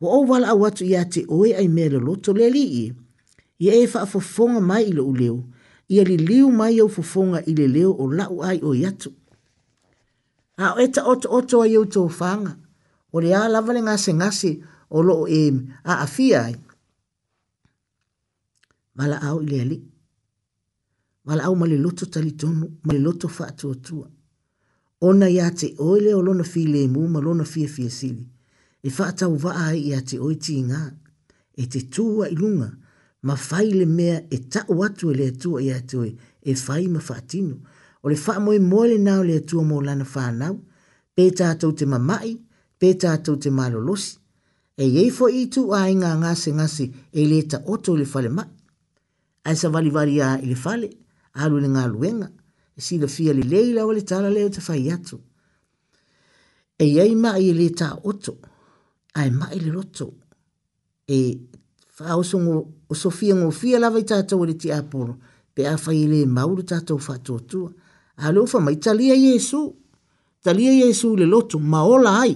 wa 0.00 0.10
o 0.12 0.20
wala 0.20 0.54
watu 0.54 0.84
ia 0.84 1.04
te 1.04 1.24
oe 1.28 1.56
ai 1.56 1.68
mele 1.68 1.98
loto 1.98 2.32
le 2.32 2.50
li 2.50 2.62
i. 2.84 2.92
Ia 3.64 3.72
e 3.82 3.86
wha 3.94 4.06
fofonga 4.06 4.60
mai 4.60 4.84
ilo 4.88 5.06
u 5.06 5.14
leo, 5.16 5.44
ia 5.88 6.04
li 6.04 6.16
liu 6.16 6.52
mai 6.52 6.78
au 6.80 6.88
fofonga 6.88 7.44
ile 7.44 7.68
leo 7.68 7.92
o 7.98 8.10
lau 8.12 8.42
ai 8.44 8.60
o 8.62 8.74
yatu. 8.74 9.12
A 10.56 10.74
o 10.74 10.78
eta 10.80 11.02
oto 11.04 11.28
oto 11.32 11.62
ai 11.62 11.74
au 11.76 11.84
tō 11.84 12.02
whanga, 12.20 12.52
o 13.12 13.20
le 13.20 13.34
a 13.36 13.48
lavale 13.48 13.80
ngase 13.82 14.12
ngase 14.14 14.50
o 14.90 14.98
loo 15.02 15.24
e 15.28 15.42
a 15.84 15.94
afia 16.04 16.38
ai. 16.44 16.56
Mala 18.96 19.16
au 19.22 19.42
ile 19.42 19.60
ali. 19.60 19.78
Mala 21.26 21.42
au 21.44 21.54
male 21.56 21.76
loto 21.76 22.06
talitonu, 22.06 22.66
male 22.84 22.98
loto 22.98 23.26
wha 23.38 23.46
atua 23.48 23.74
tua. 23.86 24.10
Ona 25.00 25.28
ia 25.30 25.50
te 25.50 25.66
oe 25.78 26.00
leo 26.04 26.20
lona 26.26 26.44
fi 26.52 26.62
le 26.72 26.80
mu, 26.92 27.00
ma 27.12 27.18
lona 27.26 27.44
fia 27.44 27.68
fia 27.68 27.90
sili. 27.90 28.16
Fi 28.28 28.35
e 28.86 28.90
whātau 28.90 29.32
waa 29.42 29.72
i 29.74 29.88
a 29.96 30.02
te 30.06 30.16
oiti 30.22 30.60
ngā, 30.68 30.78
e 31.58 31.64
te 31.72 31.80
tūua 31.90 32.28
i 32.30 32.36
lunga, 32.38 32.68
ma 33.26 33.34
whaile 33.48 33.86
mea 33.90 34.20
e 34.30 34.38
tau 34.54 34.84
atu 34.86 35.10
e 35.10 35.16
le 35.18 35.26
atua 35.32 35.62
i 35.64 35.72
atu 35.74 36.04
e, 36.06 36.12
e 36.46 36.54
whai 36.60 36.84
ma 36.92 37.00
whātino. 37.02 37.56
O 38.04 38.12
le 38.12 38.18
wha 38.22 38.36
moe 38.44 38.60
moele 38.62 38.98
nao 39.02 39.24
le 39.26 39.40
atua 39.40 39.64
mō 39.66 39.80
lana 39.82 40.06
whānau, 40.12 40.60
pē 41.18 41.26
tātou 41.40 41.74
te 41.74 41.88
mamai, 41.90 42.36
pē 42.78 42.92
tātou 43.04 43.40
te 43.42 43.50
malolosi, 43.50 44.20
e 44.78 44.86
iei 44.86 45.10
fo 45.10 45.26
i 45.34 45.46
tu 45.50 45.66
a 45.74 45.82
inga 45.90 46.12
ngase 46.20 46.52
ngase 46.58 46.86
e 47.10 47.26
le 47.26 47.42
ta 47.50 47.62
oto 47.66 47.96
le 47.98 48.06
fale 48.06 48.30
ma. 48.30 48.44
A 49.50 49.54
sa 49.58 49.70
vali 49.70 49.90
vali 49.94 50.20
a 50.22 50.36
i 50.38 50.46
le 50.46 50.54
fale, 50.58 50.90
alu 51.42 51.58
le 51.62 51.72
ngā 51.74 51.86
luenga, 51.90 52.28
e 52.76 52.84
si 52.84 53.00
le 53.02 53.08
fia 53.10 53.34
le 53.34 53.42
leila 53.50 53.86
o 53.88 53.94
le 53.96 54.04
tala 54.06 54.30
leo 54.30 54.52
te 54.54 54.62
whai 54.68 54.86
atu. 54.94 55.16
E 56.78 56.86
iei 56.92 57.14
ma 57.16 57.34
i 57.40 57.50
le 57.56 57.70
ta 57.74 57.94
oto, 58.04 58.36
ai 59.16 59.30
mai 59.30 59.58
le 59.60 59.70
roto 59.70 60.12
e 61.08 61.18
fao 61.88 62.22
so 62.22 62.38
o 62.88 62.94
sofia 62.94 63.34
ngō 63.34 63.50
fia 63.52 63.78
lawa 63.80 64.00
i 64.00 64.04
tātou 64.06 64.44
le 64.46 64.54
ti 64.60 64.70
aporo 64.74 65.16
pe 65.56 65.64
a 65.66 65.72
fai 65.80 66.02
le 66.10 66.24
mauru 66.36 66.64
tātou 66.70 67.00
fatua 67.00 67.40
tua 67.50 67.70
a 68.18 68.32
fa 68.52 68.58
mai 68.60 68.76
talia 68.76 69.14
Yesu 69.16 69.58
talia 70.44 70.72
Yesu 70.72 71.14
le 71.16 71.24
loto 71.26 71.58
maola 71.58 72.12
ai 72.20 72.34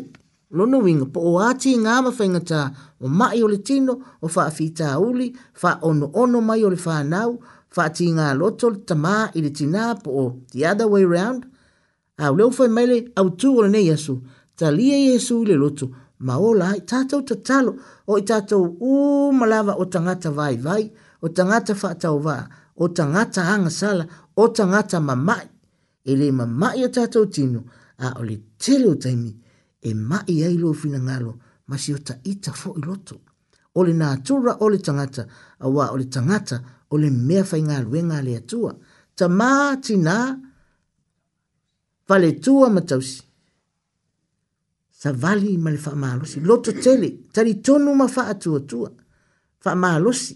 no 0.51 0.79
winga 0.87 1.07
po 1.13 1.21
o 1.21 1.39
ati 1.49 1.77
ngā 1.79 1.95
mawhainga 2.07 2.41
tā 2.51 2.61
o 3.01 3.07
mai 3.09 3.43
o 3.45 3.49
le 3.53 3.59
tino 3.63 3.99
o 4.21 4.29
fa 4.29 4.49
a 4.49 4.51
fita 4.51 4.95
uli 4.99 5.29
fa 5.53 5.77
ono 5.87 6.11
ono 6.15 6.41
mai 6.41 6.65
o 6.65 6.71
le 6.73 6.81
whanau 6.87 7.37
fa 7.71 7.91
ati 7.91 8.09
ngā 8.17 8.33
loto 8.41 8.71
le 8.73 8.81
tamā 8.89 9.29
i 9.37 9.43
le 9.45 9.51
tina 9.53 9.93
po 10.01 10.11
o 10.11 10.27
the 10.53 10.65
other 10.65 10.89
way 10.89 11.05
round 11.05 11.45
a 12.19 12.33
leo 12.33 12.51
fa 12.51 12.69
mai 12.69 12.87
le 12.87 12.99
au 13.21 13.29
tū 13.37 13.53
o 13.59 13.63
le 13.63 13.69
ne 13.77 13.85
Yesu 13.85 14.17
talia 14.57 14.97
Yesu 14.97 15.45
le 15.45 15.55
loto 15.55 15.93
ma 16.21 16.37
ola 16.39 16.67
ai 16.75 16.81
tātou 16.87 17.23
tatalo 17.27 17.75
o 18.09 18.19
i 18.21 18.25
tātou 18.29 18.67
umalawa 18.81 19.75
o 19.81 19.87
tangata 19.93 20.31
vai 20.37 20.57
vai, 20.61 20.83
o 21.23 21.29
tangata 21.29 21.75
whātau 21.75 22.21
wā, 22.25 22.37
o 22.77 22.89
tangata 22.89 23.45
hanga 23.47 23.71
sala, 23.71 24.07
o 24.37 24.49
tangata 24.49 25.01
mamai. 25.01 25.47
E 26.05 26.17
le 26.17 26.31
mamai 26.33 26.85
a 26.85 26.89
tātou 26.93 27.27
tino, 27.31 27.65
a 28.01 28.15
o 28.19 28.23
le 28.27 28.37
tele 28.59 28.89
o 28.91 28.95
taimi, 28.99 29.33
e 29.83 29.95
mai 29.95 30.41
ai 30.45 30.59
lo 30.59 30.73
fina 30.75 30.99
ngalo, 31.01 31.35
ma 31.69 31.79
si 31.81 31.93
o 31.97 31.99
ta 31.99 32.15
ita 32.25 32.53
fo 32.57 32.75
i 32.77 32.83
loto. 32.85 33.19
O 33.77 33.83
le 33.87 33.93
nātura 33.97 34.59
o 34.61 34.69
le 34.69 34.79
tangata, 34.83 35.27
a 35.59 35.67
wā 35.71 35.89
o 35.95 35.99
le 36.01 36.05
tangata, 36.13 36.61
o 36.91 36.97
le 37.01 37.11
mea 37.11 37.45
fai 37.47 37.61
e 37.63 37.67
ngā 37.69 37.83
ruenga 37.85 38.21
le 38.25 38.37
atua. 38.41 38.73
Ta 39.15 39.29
mātina, 39.31 40.15
fale 42.09 42.33
tua 42.43 42.69
matausi 42.73 43.30
sa 45.01 45.11
vali 45.23 45.53
ma 45.65 45.71
le 45.73 45.79
faamalosi 45.87 46.37
loto 46.49 46.71
tele 46.85 47.09
talitonu 47.35 47.91
ma 48.01 48.07
faatuatua 48.17 48.91
faamalosi 49.63 50.35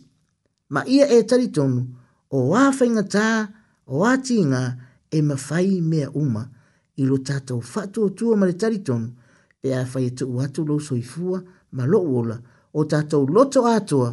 ma 0.75 0.81
ia 0.95 1.07
e 1.17 1.19
talitonu 1.31 1.81
o 2.37 2.39
ā 2.63 2.63
faigatā 2.79 3.27
o 3.95 4.07
ā 4.09 4.15
tiga 4.27 4.63
e 5.17 5.21
mafai 5.29 5.83
mea 5.91 6.09
uma 6.23 6.43
i 7.01 7.05
lo 7.11 7.19
tatou 7.31 7.61
faatuatua 7.75 8.37
ma 8.41 8.47
le 8.49 8.53
talitonu 8.63 9.09
e 9.67 9.71
a 9.81 9.85
fai 9.93 10.07
etuu 10.09 10.41
atu 10.45 10.65
lou 10.71 10.81
soifua 10.89 11.39
ma 11.77 11.85
lo'u 11.93 12.17
ola 12.21 12.39
o 12.81 12.83
tatou 12.93 13.27
loto 13.37 13.61
atoa 13.77 14.11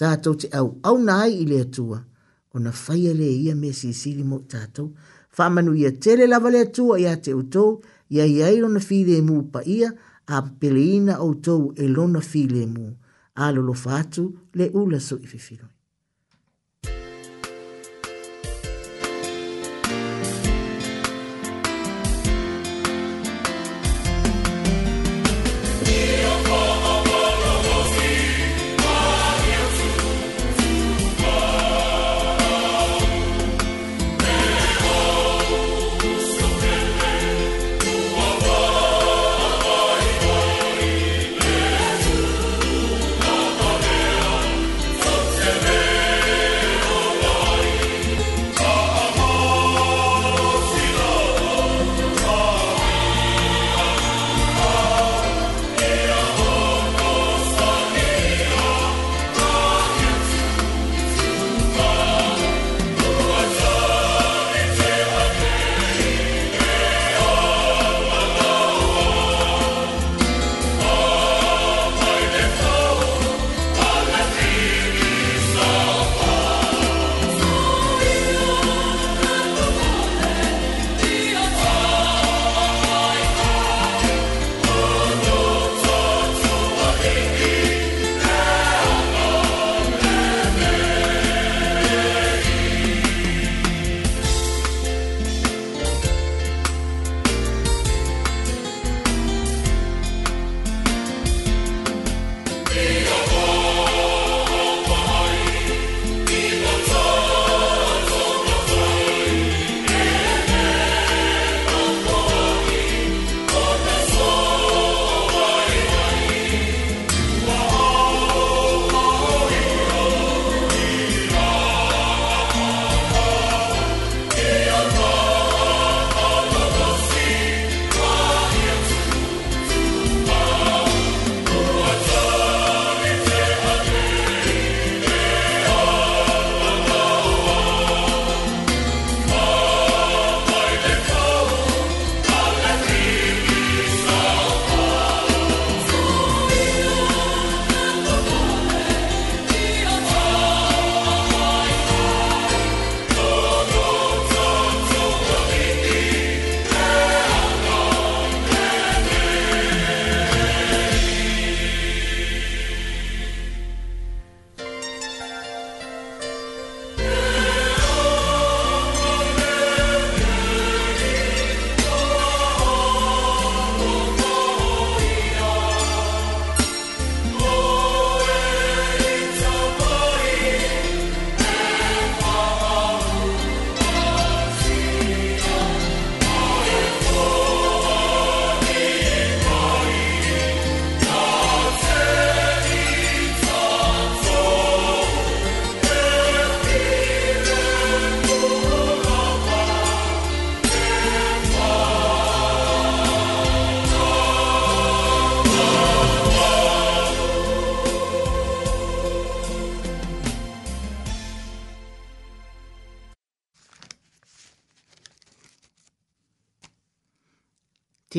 tatou 0.00 0.34
te 0.40 0.48
auauna 0.60 1.20
ai 1.24 1.34
i 1.42 1.46
le 1.50 1.58
atua 1.66 1.98
ona 2.56 2.70
faia 2.84 3.12
lē 3.20 3.28
ia 3.44 3.54
mea 3.62 3.72
sisili 3.80 4.24
mo 4.30 4.40
i 4.40 4.48
tatou 4.54 4.88
faamanuia 5.36 5.90
tele 6.02 6.24
lava 6.32 6.48
le 6.54 6.60
atua 6.68 6.94
iā 7.02 7.14
te 7.24 7.34
outou 7.36 7.82
ia 8.12 8.26
i 8.26 8.36
airo 8.44 8.68
na 8.68 8.80
file 8.84 9.14
mu 9.28 9.36
pa 9.52 9.62
ia 9.64 9.88
a 10.26 10.38
peleina 10.60 11.14
o 11.28 11.30
tou 11.46 11.62
e 11.84 11.88
lona 11.96 12.20
file 12.30 12.62
mu 12.74 12.86
a 13.44 13.52
lolo 13.56 13.74
fatu 13.84 14.22
le 14.58 14.66
ula 14.82 14.98
so 15.08 15.16
i 15.24 15.26
fifilo. 15.32 15.71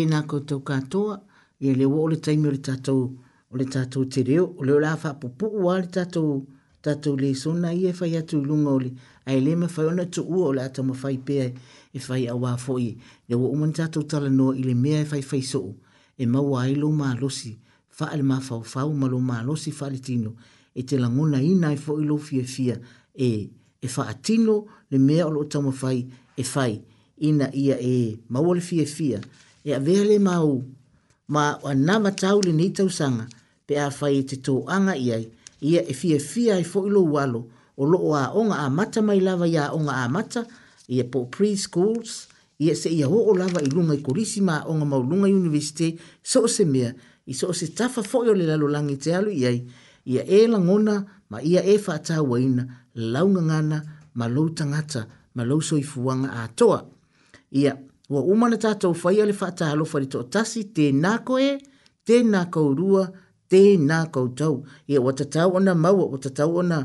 tēnā 0.03 0.23
koutou 0.27 0.59
katoa, 0.65 1.17
i 1.63 1.69
e 1.71 1.75
leo 1.79 1.95
o 2.03 2.07
le 2.11 2.17
taimi 2.19 2.47
o 2.47 2.51
le 2.51 2.59
tātou, 2.59 3.03
o 3.51 3.55
le 3.57 3.63
tātou 3.71 4.03
te 4.11 4.23
reo, 4.27 4.49
o 4.59 4.63
leo 4.67 4.79
rāwha 4.83 5.13
pupu 5.21 5.47
o 5.47 5.71
le 5.77 5.87
tātou, 5.95 6.41
tātou 6.83 7.15
le 7.19 7.29
sona 7.39 7.69
i 7.73 7.85
e 7.87 7.93
whai 7.95 8.09
atu 8.19 8.41
lunga 8.43 8.73
o 8.75 8.79
le, 8.83 8.89
a 9.25 9.31
e 9.31 9.39
le 9.39 9.53
me 9.55 9.67
whai 9.71 9.87
ona 9.87 10.03
tu 10.11 10.25
ua 10.27 10.49
o 10.49 10.53
le 10.57 10.63
ata 10.65 10.83
ma 10.83 10.95
whai 11.01 11.15
pēa 11.23 11.45
e 11.95 12.01
whai 12.07 12.25
a 12.27 12.35
wāfo 12.35 12.75
i, 12.83 12.89
leo 13.31 13.47
o 13.47 13.55
man 13.55 13.71
tātou 13.77 14.03
tala 14.11 14.27
noa 14.33 14.57
i 14.59 14.63
le 14.67 14.73
mea 14.75 15.03
e 15.05 15.09
whai 15.13 15.21
whai 15.23 15.39
soo, 15.47 15.71
e 16.19 16.27
mau 16.27 16.57
a 16.59 16.65
ilo 16.69 16.91
mā 16.91 17.13
losi, 17.19 17.53
wha 17.99 18.11
ma 18.27 18.39
fau 18.43 18.63
fau 18.67 18.91
ma 18.93 19.07
lo 19.07 19.19
mā 19.23 19.39
losi 19.47 19.71
wha 19.71 19.87
le 19.93 19.99
tino, 20.03 20.33
e 20.75 20.83
te 20.83 20.97
langona 20.99 21.39
i 21.41 21.53
nai 21.55 21.77
fo 21.79 21.95
ilo 22.03 22.17
fia 22.17 22.43
fia, 22.43 22.75
e, 23.15 23.31
e 23.81 23.87
wha 23.95 24.09
atino 24.11 24.59
le 24.91 24.99
mea 24.99 25.27
o 25.27 25.31
lo 25.31 25.45
tamo 25.47 25.71
whai, 25.71 26.03
e 26.37 26.43
whai, 26.55 26.81
ina 27.23 27.47
ia 27.55 27.77
e 27.79 27.95
mawale 28.27 28.59
fia 28.61 28.83
fia, 28.85 29.21
e 29.63 29.73
a 29.73 29.79
vea 29.79 30.19
mau, 30.19 30.63
ma 31.27 31.57
o 31.63 31.73
nama 31.73 32.11
tau 32.11 32.41
le 32.45 32.51
ni 32.51 32.69
tau 32.73 32.89
sanga, 32.89 33.27
pe 33.67 33.75
a 33.79 33.89
fai 33.91 34.23
te 34.29 34.35
tō 34.35 34.63
anga 34.67 34.93
iai, 34.95 35.29
ia 35.61 35.81
e 35.81 35.93
fia 35.93 36.19
fia 36.19 36.55
i 36.59 36.63
foilo 36.63 37.03
walo, 37.13 37.41
o 37.77 37.83
loo 37.85 38.13
a 38.13 38.23
onga 38.39 38.55
a 38.65 38.69
mata 38.77 39.01
mai 39.07 39.19
lava 39.27 39.47
ia 39.47 39.63
onga 39.77 39.93
a 40.05 40.09
mata, 40.15 40.41
ia 40.95 41.03
po 41.11 41.19
preschools, 41.33 42.11
ia 42.63 42.73
se 42.81 42.89
ia 42.97 43.07
ho 43.11 43.19
o 43.29 43.33
lava 43.41 43.59
i 43.65 43.69
lunga 43.75 43.93
i 43.95 44.03
korisi 44.07 44.39
ma 44.47 44.55
onga 44.71 44.85
mau 44.91 45.01
lunga 45.09 45.27
universite, 45.41 45.89
so 46.31 46.39
se 46.55 46.63
mea, 46.73 46.89
i 47.25 47.33
so 47.39 47.47
se 47.59 47.67
tafa 47.77 48.01
foio 48.11 48.33
le 48.39 48.43
lalo 48.49 48.67
langi 48.75 48.97
te 49.03 49.09
alu 49.17 49.31
iai, 49.41 49.57
ia 50.13 50.21
e 50.27 50.39
langona, 50.47 50.95
ma 51.31 51.37
ia 51.51 51.61
e 51.63 51.75
fata 51.85 52.15
waina, 52.31 52.63
launga 53.13 53.41
ngana, 53.49 53.77
ma 54.19 54.25
lou 54.35 54.49
tangata, 54.57 55.01
ma 55.35 55.43
lou 55.49 55.61
soifuanga 55.69 56.29
a 56.43 56.49
toa. 56.59 56.79
Ia, 57.49 57.61
yeah 57.63 57.77
ua 58.13 58.21
uma 58.23 58.49
na 58.49 58.57
tatou 58.57 58.93
faia 58.93 59.25
le 59.25 59.33
faatalofa 59.33 59.99
le 59.99 60.05
toʻatasi 60.07 60.61
tenā 60.75 61.13
koe 61.25 61.57
tenā 62.07 62.45
kourua 62.53 63.07
tenā 63.49 64.03
koutau 64.13 64.63
ia 64.87 65.01
ua 65.01 65.13
tatau 65.13 65.55
ona 65.57 65.73
maua 65.75 66.05
ua 66.11 66.19
tatau 66.21 66.57
ona 66.61 66.79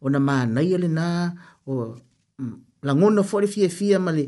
ona 0.00 0.18
manaia 0.20 0.78
lenā 0.78 1.32
o 1.66 1.96
mm, 2.40 2.56
lagona 2.82 3.22
foʻi 3.30 3.40
le 3.44 3.48
fiafia 3.54 3.98
ma 4.00 4.10
le 4.16 4.24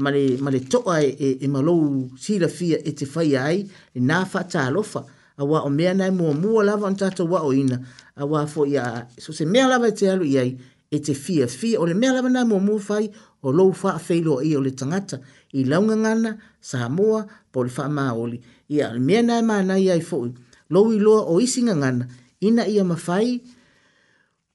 ma 0.00 0.10
le 0.10 0.38
ma 0.40 0.50
le 0.50 0.60
e, 1.02 1.06
e, 1.24 1.38
e 1.44 1.48
malou 1.48 2.08
silafia 2.16 2.78
e 2.84 2.92
te 2.92 3.04
faia 3.04 3.44
ai 3.44 3.66
lenā 3.94 4.24
faatalofa 4.26 5.04
auā 5.40 5.64
o 5.68 5.70
mea 5.70 5.94
nae 5.94 6.10
muamua 6.10 6.64
lava 6.64 6.86
ona 6.86 6.96
tatou 6.96 7.28
aʻoina 7.28 7.76
auā 8.16 8.46
foʻi 8.48 8.78
a 8.80 9.06
so 9.20 9.32
se 9.32 9.44
mea 9.44 9.68
lava 9.68 9.88
e 9.88 9.92
te 9.92 10.08
alu 10.10 10.24
i 10.24 10.38
ai 10.38 10.52
e 10.90 10.98
te 10.98 11.12
fiafia 11.14 11.80
o 11.80 11.86
le 11.86 11.94
mea 11.94 12.12
lava 12.12 12.28
nae 12.30 12.44
muamua 12.44 12.80
fai 12.80 13.10
o 13.42 13.50
lou 13.52 13.72
faafeiloa 13.72 14.42
ia 14.44 14.58
o 14.58 14.62
le 14.62 14.70
tagata 14.70 15.20
i 15.52 15.64
laugagana 15.64 16.36
samoa 16.60 17.26
po 17.52 17.64
le 17.64 17.70
faamaoli 17.70 18.40
ia 18.68 18.92
le 18.92 19.00
mea 19.00 19.22
nae 19.22 19.42
manai 19.42 19.90
ai 19.90 20.00
foʻi 20.00 20.30
lou 20.70 20.92
iloa 20.92 21.22
o 21.22 21.40
isi 21.40 21.62
ngana 21.62 22.06
ina 22.40 22.66
ia 22.68 22.84
mafai 22.84 23.40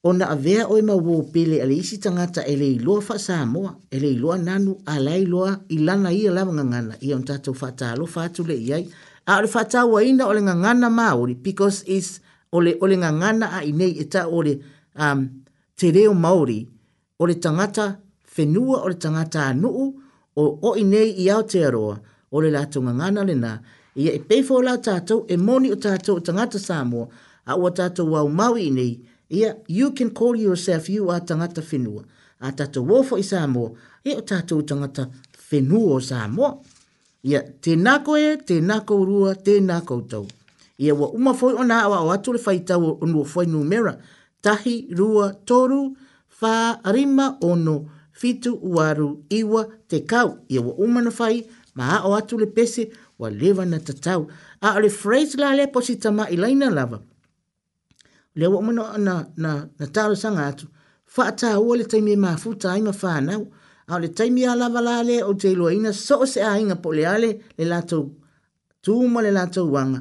ona 0.04 0.26
avea 0.28 0.66
oe 0.68 0.80
mauō 0.82 1.22
pele 1.32 1.60
a 1.62 1.66
le 1.66 1.74
isi 1.76 1.98
tagata 1.98 2.44
e 2.46 2.54
le 2.56 2.66
iloa 2.72 3.02
faasamoa 3.02 3.74
e 3.90 3.98
le 3.98 4.08
iloa 4.12 4.38
nanu 4.38 4.78
alai 4.86 5.26
loa 5.26 5.60
i 5.68 5.78
lana 5.78 6.12
ia 6.12 6.30
lava 6.30 6.52
gagana 6.54 6.94
ia 7.00 7.16
ona 7.16 7.24
tatou 7.24 7.54
faatalofa 7.54 8.22
atu 8.24 8.42
leʻi 8.44 8.74
ai 8.74 8.84
a 9.26 9.26
ta 9.34 9.42
le 9.42 9.48
faatauaina 9.48 10.26
o 10.26 10.32
le 10.32 10.40
gagana 10.42 10.90
maoli 10.90 11.34
because 11.34 11.82
is 11.86 12.20
ole 12.52 12.78
ole 12.80 12.96
ngangana 12.96 13.46
a 13.58 13.64
inei 13.66 13.98
eta 14.02 14.28
ole 14.30 14.60
um, 14.94 15.28
te 15.76 15.90
reo 15.90 16.14
maori 16.14 16.68
ole 17.18 17.34
tangata 17.34 17.98
whenua 18.36 18.82
o 18.82 18.88
le 18.88 18.94
tangata 18.94 19.46
anuu 19.46 19.94
o 20.36 20.42
o 20.62 20.74
i 20.76 20.84
nei 20.84 21.10
i 21.24 21.30
au 21.30 21.42
te 21.42 21.64
aroa 21.66 22.00
o 22.30 22.40
le 22.40 22.50
lato 22.50 22.82
ngangana 22.82 23.24
le 23.24 23.34
na. 23.34 23.60
Ia 23.96 24.12
e 24.12 24.18
peifo 24.18 24.54
o 24.56 24.62
lau 24.62 24.76
tātou 24.76 25.24
e 25.32 25.36
moni 25.36 25.72
o 25.72 25.76
tātou 25.76 26.16
o 26.16 26.20
tangata 26.20 26.58
Samoa 26.58 27.08
a 27.46 27.56
ua 27.56 27.70
tātou 27.70 28.10
wau 28.12 28.28
maui 28.28 28.66
i 28.66 28.70
nei. 28.70 28.98
Ia, 29.30 29.56
you 29.66 29.90
can 29.92 30.10
call 30.10 30.36
yourself 30.36 30.88
you 30.88 31.10
a 31.10 31.20
tangata 31.20 31.62
whenua. 31.62 32.04
A 32.40 32.52
tātou 32.52 32.84
wofo 32.86 33.16
i 33.18 33.22
Samoa, 33.24 33.70
e 34.04 34.12
o 34.14 34.20
tātou 34.20 34.60
tangata 34.68 35.06
whenua 35.50 35.96
o 35.96 36.00
Samoa. 36.00 36.54
Ia, 37.26 37.40
tēnā 37.64 37.96
koe, 38.04 38.36
tēnā 38.46 38.82
kou 38.86 39.06
rua, 39.08 39.32
tēnā 39.34 39.80
kou 39.88 40.02
tau. 40.10 40.26
Ia, 40.78 40.92
wa 40.94 41.08
umafoi 41.16 41.54
o 41.56 41.64
nā 41.66 41.80
awa 41.88 42.02
o 42.04 42.12
atu 42.14 42.36
le 42.36 42.40
whaitau 42.44 42.92
o 42.98 43.06
nua 43.08 43.24
whainu 43.34 43.64
mera. 43.64 43.96
Tahi, 44.44 44.76
rua, 44.94 45.32
toru, 45.48 45.88
whā, 46.40 46.56
rima, 46.94 47.32
ono, 47.42 47.72
rima 47.80 47.95
fitu 48.20 48.52
uaru 48.74 49.10
iwa 49.38 49.64
te 49.88 49.98
kau 50.10 50.30
ia 50.48 50.60
wa 50.66 50.72
umana 50.84 51.10
fai 51.18 51.36
ma 51.78 51.86
o 52.08 52.14
atu 52.18 52.34
le 52.42 52.46
pese 52.56 52.82
wa 53.20 53.26
lewa 53.40 53.64
na 53.70 53.78
tatau. 53.86 54.20
A 54.66 54.80
le 54.82 54.88
phrase 55.00 55.34
la 55.42 55.48
le 55.58 55.64
positama 55.74 56.24
ilaina 56.34 56.66
lava. 56.78 56.98
Le 58.38 58.46
wa 58.52 58.58
umana 58.62 58.84
na, 59.06 59.14
na, 59.42 59.50
na 59.78 59.84
taro 59.94 60.14
sanga 60.22 60.44
atu. 60.50 60.66
Fa 61.12 61.22
ata 61.30 61.48
hua 61.62 61.74
le 61.80 61.84
taimi 61.90 62.12
e 62.12 62.16
mafuta 62.24 62.66
ainga 62.74 62.92
whanau. 63.02 63.42
A 63.92 64.00
le 64.02 64.08
taimi 64.16 64.42
a 64.44 64.54
lava 64.60 64.80
la 64.88 64.96
le 65.08 65.16
o 65.22 65.32
te 65.40 65.48
ilua 65.52 65.70
ina 65.76 65.92
so 66.06 66.16
se 66.32 66.40
a 66.42 66.52
inga 66.62 66.76
po 66.82 66.88
le 66.98 67.04
ale 67.14 67.30
le 67.58 67.64
lato 67.72 67.98
tūma 68.84 69.18
le 69.26 69.30
lato 69.38 69.60
wanga. 69.74 70.00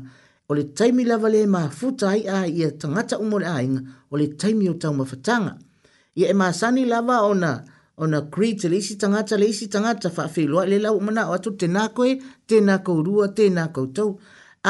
O 0.49 0.55
le 0.57 0.63
taimi 0.77 1.03
lava 1.09 1.27
le 1.35 1.41
mafuta 1.55 2.05
ai 2.13 2.21
a 2.35 2.47
ia 2.59 2.69
tangata 2.79 3.15
umore 3.23 3.47
a 3.47 3.57
inga 3.65 3.81
o 4.11 4.17
le 4.19 4.27
taimi 4.39 4.65
o 4.69 4.73
tauma 4.81 5.03
fatanga. 5.11 5.53
Ia 6.19 6.25
e 6.31 6.33
masani 6.41 6.83
lava 6.93 7.15
ona 7.31 7.51
na 7.51 7.63
ona 7.97 8.21
creed 8.29 8.63
le 8.65 8.77
isi 8.77 8.97
tanga 8.97 9.23
le 9.37 9.45
isi 9.47 9.67
tangata 9.69 10.09
fa 10.09 10.27
fe 10.27 10.45
le 10.47 10.79
lau 10.79 10.99
mana 11.01 11.29
o 11.29 11.33
atu 11.33 11.49
te 11.59 11.67
na 11.67 11.83
koe 11.95 12.11
te 12.47 12.55
na 12.67 12.75
ko 12.85 12.91
rua 13.05 13.25
te 13.37 13.45
na 13.57 13.65
ko 13.75 13.81
tau 13.95 14.09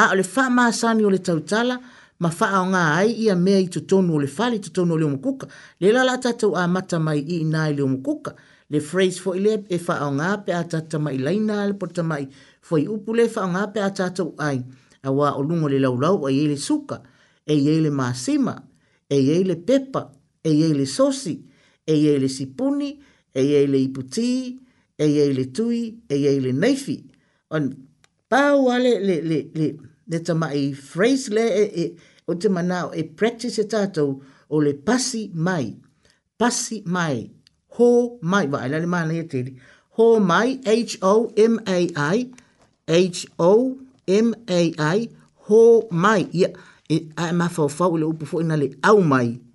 a 0.00 0.04
le 0.16 0.22
fa 0.22 0.44
ma 0.56 0.64
sani 0.80 1.02
o 1.06 1.10
le 1.14 1.18
tau 1.18 1.40
tala 1.50 1.74
ma 2.22 2.30
fa 2.38 2.46
o 2.62 2.66
nga 2.70 2.82
ai 2.98 3.10
ia 3.24 3.34
me 3.44 3.54
i 3.58 3.66
to 3.74 3.80
tonu 3.90 4.14
le 4.22 4.26
fali 4.36 4.58
to 4.64 4.68
tonu 4.76 4.94
le 5.00 5.06
mukuka 5.12 5.46
le 5.82 5.88
la 5.96 6.02
lata 6.08 6.30
tau 6.40 6.50
a 6.54 6.64
mata 6.74 6.98
mai 7.06 7.18
i 7.18 7.44
na 7.52 7.60
le 7.76 7.82
mukuka 7.92 8.30
le 8.72 8.78
phrase 8.88 9.18
for 9.22 9.34
ile 9.40 9.54
e 9.68 9.78
fa 9.86 9.94
o 10.06 10.12
nga 10.16 10.28
pe 10.44 10.52
a 10.52 10.62
tata 10.72 10.96
mai 11.04 11.16
lai 11.24 11.38
na 11.48 11.56
le 11.68 11.74
porta 11.80 12.02
mai 12.10 12.24
foi 12.66 12.82
upu 12.94 13.10
le 13.18 13.24
fa 13.34 13.40
o 13.44 13.48
nga 13.52 13.62
pe 13.74 13.80
a 13.82 13.90
tata 13.98 14.22
ai 14.48 14.58
a 15.06 15.10
wa 15.18 15.28
o 15.34 15.40
lungo 15.48 15.66
le 15.72 15.78
lau 15.84 15.94
lau 16.04 16.16
a 16.26 16.30
le 16.48 16.56
suka 16.66 16.96
e 17.46 17.54
i 17.54 17.80
le 17.84 17.90
masima 18.00 18.54
e 19.14 19.18
i 19.18 19.42
le 19.48 19.56
pepa 19.68 20.02
e 20.42 20.50
i 20.50 20.72
le 20.78 20.86
sosi 20.96 21.34
e 21.90 21.94
i 21.94 22.18
le 22.22 22.28
sipuni 22.28 22.90
e 23.38 23.42
iei 23.50 23.66
le 23.72 23.76
iputi, 23.86 24.30
e 24.96 25.04
iei 25.14 25.30
le 25.38 25.44
tui, 25.56 25.82
e 26.08 26.14
iei 26.24 26.38
le 26.44 26.52
neifi. 26.62 26.96
On 27.56 27.64
pāu 28.32 28.70
ale 28.74 28.94
le, 29.06 29.16
le, 29.28 29.40
le, 29.58 29.68
le 30.10 30.18
tama 30.26 30.48
i 30.56 30.64
phrase 30.74 31.30
le 31.36 31.44
e, 31.60 31.64
e, 31.68 31.84
o 32.30 32.34
te 32.40 32.48
manao 32.50 32.88
e 32.98 33.04
practice 33.18 33.60
e 33.62 33.66
tātou 33.70 34.16
o 34.52 34.56
le 34.64 34.72
pasi 34.88 35.26
mai. 35.34 35.68
Pasi 36.40 36.80
mai. 36.96 37.18
Ho 37.78 37.90
mai. 38.24 38.48
Wa 38.52 38.64
ele 38.66 38.80
le 38.86 38.88
mana 38.90 39.12
i 39.16 39.18
atiri. 39.24 39.52
Ho 40.00 40.08
mai. 40.20 40.56
H-O-M-A-I. 40.68 42.18
H-O-M-A-I. 42.88 44.98
Ho 45.50 45.62
mai. 46.04 46.26
Ia. 46.32 46.48
Yeah. 46.48 46.58
E, 46.86 47.00
a 47.18 47.30
e 47.34 47.34
mawhau 47.34 47.66
fau 47.74 47.96
le 47.98 48.06
upo 48.06 48.22
fo 48.30 48.38
ina 48.42 48.54
le 48.56 48.68
au 48.82 49.00
mai. 49.02 49.02
Au 49.02 49.02
mai 49.10 49.45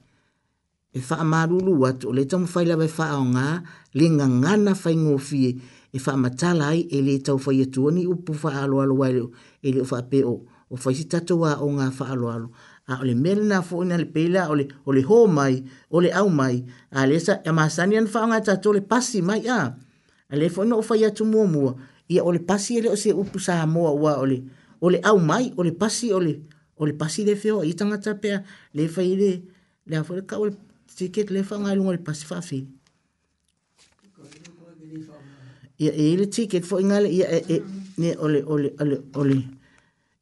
e 0.93 0.99
whaamarulu 0.99 1.71
wat 1.79 2.03
o 2.05 2.11
le 2.11 2.25
tamu 2.27 2.45
whailawe 2.51 2.87
whaaonga 2.97 3.63
le 3.93 4.05
ngangana 4.11 4.73
whaingofie 4.75 5.61
e 5.93 5.97
whaamatala 5.97 6.69
ai 6.75 6.81
e 6.91 7.01
le 7.01 7.17
tau 7.19 7.37
whai 7.47 7.61
atua 7.63 7.91
ni 7.91 8.03
upu 8.07 8.33
whaaloalo 8.41 8.95
waileo 9.01 9.31
e 9.63 9.71
le 9.71 9.81
o 9.81 9.85
whaape 9.87 10.23
o 10.27 10.33
o 10.69 10.75
whaisi 10.83 11.05
tatoa 11.11 11.51
o 11.63 11.67
ngā 11.71 11.87
whaaloalo 11.97 12.49
a 12.91 12.99
ole 13.01 13.15
mele 13.15 13.43
nā 13.47 13.61
fo 13.63 13.83
ina 13.83 13.95
le 13.97 14.05
pela 14.05 14.49
ole 14.51 14.67
ole 14.85 15.01
ho 15.01 15.25
mai 15.31 15.61
ole 15.95 16.11
au 16.11 16.27
mai 16.29 16.59
a 16.91 17.07
le 17.07 17.15
sa 17.23 17.39
e 17.45 17.51
masani 17.55 17.95
an 17.97 18.07
whaonga 18.13 18.41
tato 18.43 18.73
le 18.75 18.81
pasi 18.83 19.21
mai 19.23 19.47
a 19.47 19.71
a 20.29 20.35
le 20.35 20.49
fo 20.51 20.63
ina 20.67 20.75
o 20.75 20.81
whai 20.83 21.05
atu 21.07 21.23
mua 21.25 21.47
mua 21.47 21.71
ia 22.11 22.19
ole 22.23 22.39
pasi 22.43 22.77
ele 22.83 22.89
o 22.91 22.95
se 22.99 23.13
upu 23.15 23.39
sa 23.39 23.63
moa 23.65 23.91
ua 23.95 24.19
ole 24.19 24.43
ole 24.83 24.99
au 25.07 25.19
mai 25.23 25.53
ole 25.57 25.71
pasi 25.71 26.11
ole 26.13 26.41
ole 26.77 26.93
pasi 26.99 27.23
le 27.23 27.35
feo 27.39 27.63
i 27.63 27.71
tangata 27.73 28.13
pea 28.19 28.43
le 28.75 28.87
whai 28.91 29.15
le 29.15 29.31
le 29.87 29.95
a 29.95 30.03
fo 30.03 30.15
le 30.19 30.27
ka 30.27 30.35
ole 30.37 30.51
tiket 31.01 31.27
le 31.33 31.41
fa 31.47 31.55
ngai 31.61 31.75
lungol 31.77 31.99
pas 32.05 32.19
fa 32.29 32.37
ia 35.83 35.91
e 35.97 36.05
le 36.19 36.25
tiket 36.35 36.63
fo 36.69 36.75
ngai 36.89 37.05
ia 37.17 37.27
e, 37.37 37.39
e 37.53 37.57
ne 38.01 38.09
ole 38.25 38.39
ole 38.53 38.69
ole 38.81 38.97
ole 39.21 39.37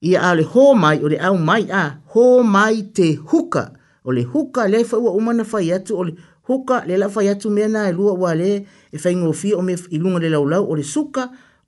ia 0.09 0.19
ale 0.29 0.43
ho 0.53 0.63
mai 0.83 0.97
ole 1.05 1.17
au 1.27 1.35
mai 1.49 1.63
a 1.83 1.83
ho 2.13 2.23
mai 2.55 2.75
te 2.97 3.07
huka 3.29 3.63
ole 4.07 4.23
huka 4.33 4.61
le 4.71 4.79
fa 4.89 4.95
wa 5.05 5.11
umana 5.19 5.43
fa 5.51 5.59
yatu 5.69 5.93
ole 6.01 6.13
huka 6.47 6.77
le 6.87 6.93
la 7.01 7.07
fa 7.15 7.21
yatu 7.27 7.47
me 7.55 7.63
na 7.75 7.81
e 7.89 7.91
lua 7.97 8.13
wa 8.23 8.31
le 8.41 8.51
e 8.95 8.97
fa 9.03 9.09
ngo 9.19 9.29
o 9.59 9.61
me 9.67 9.73
ilunga 9.95 10.19
le 10.23 10.29
la 10.33 10.37
ole 10.71 10.83
suka 10.95 11.23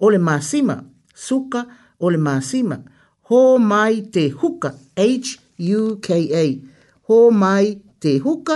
ole 0.05 0.17
masima 0.27 0.75
suka 1.27 1.59
ole 2.05 2.17
masima 2.27 2.77
ho 3.27 3.39
mai 3.71 3.95
te 4.15 4.23
huka 4.39 4.69
h 4.95 5.27
u 5.73 5.83
k 6.05 6.07
a 6.43 6.45
ho 7.07 7.17
mai 7.43 7.67
te 8.03 8.11
huka 8.25 8.55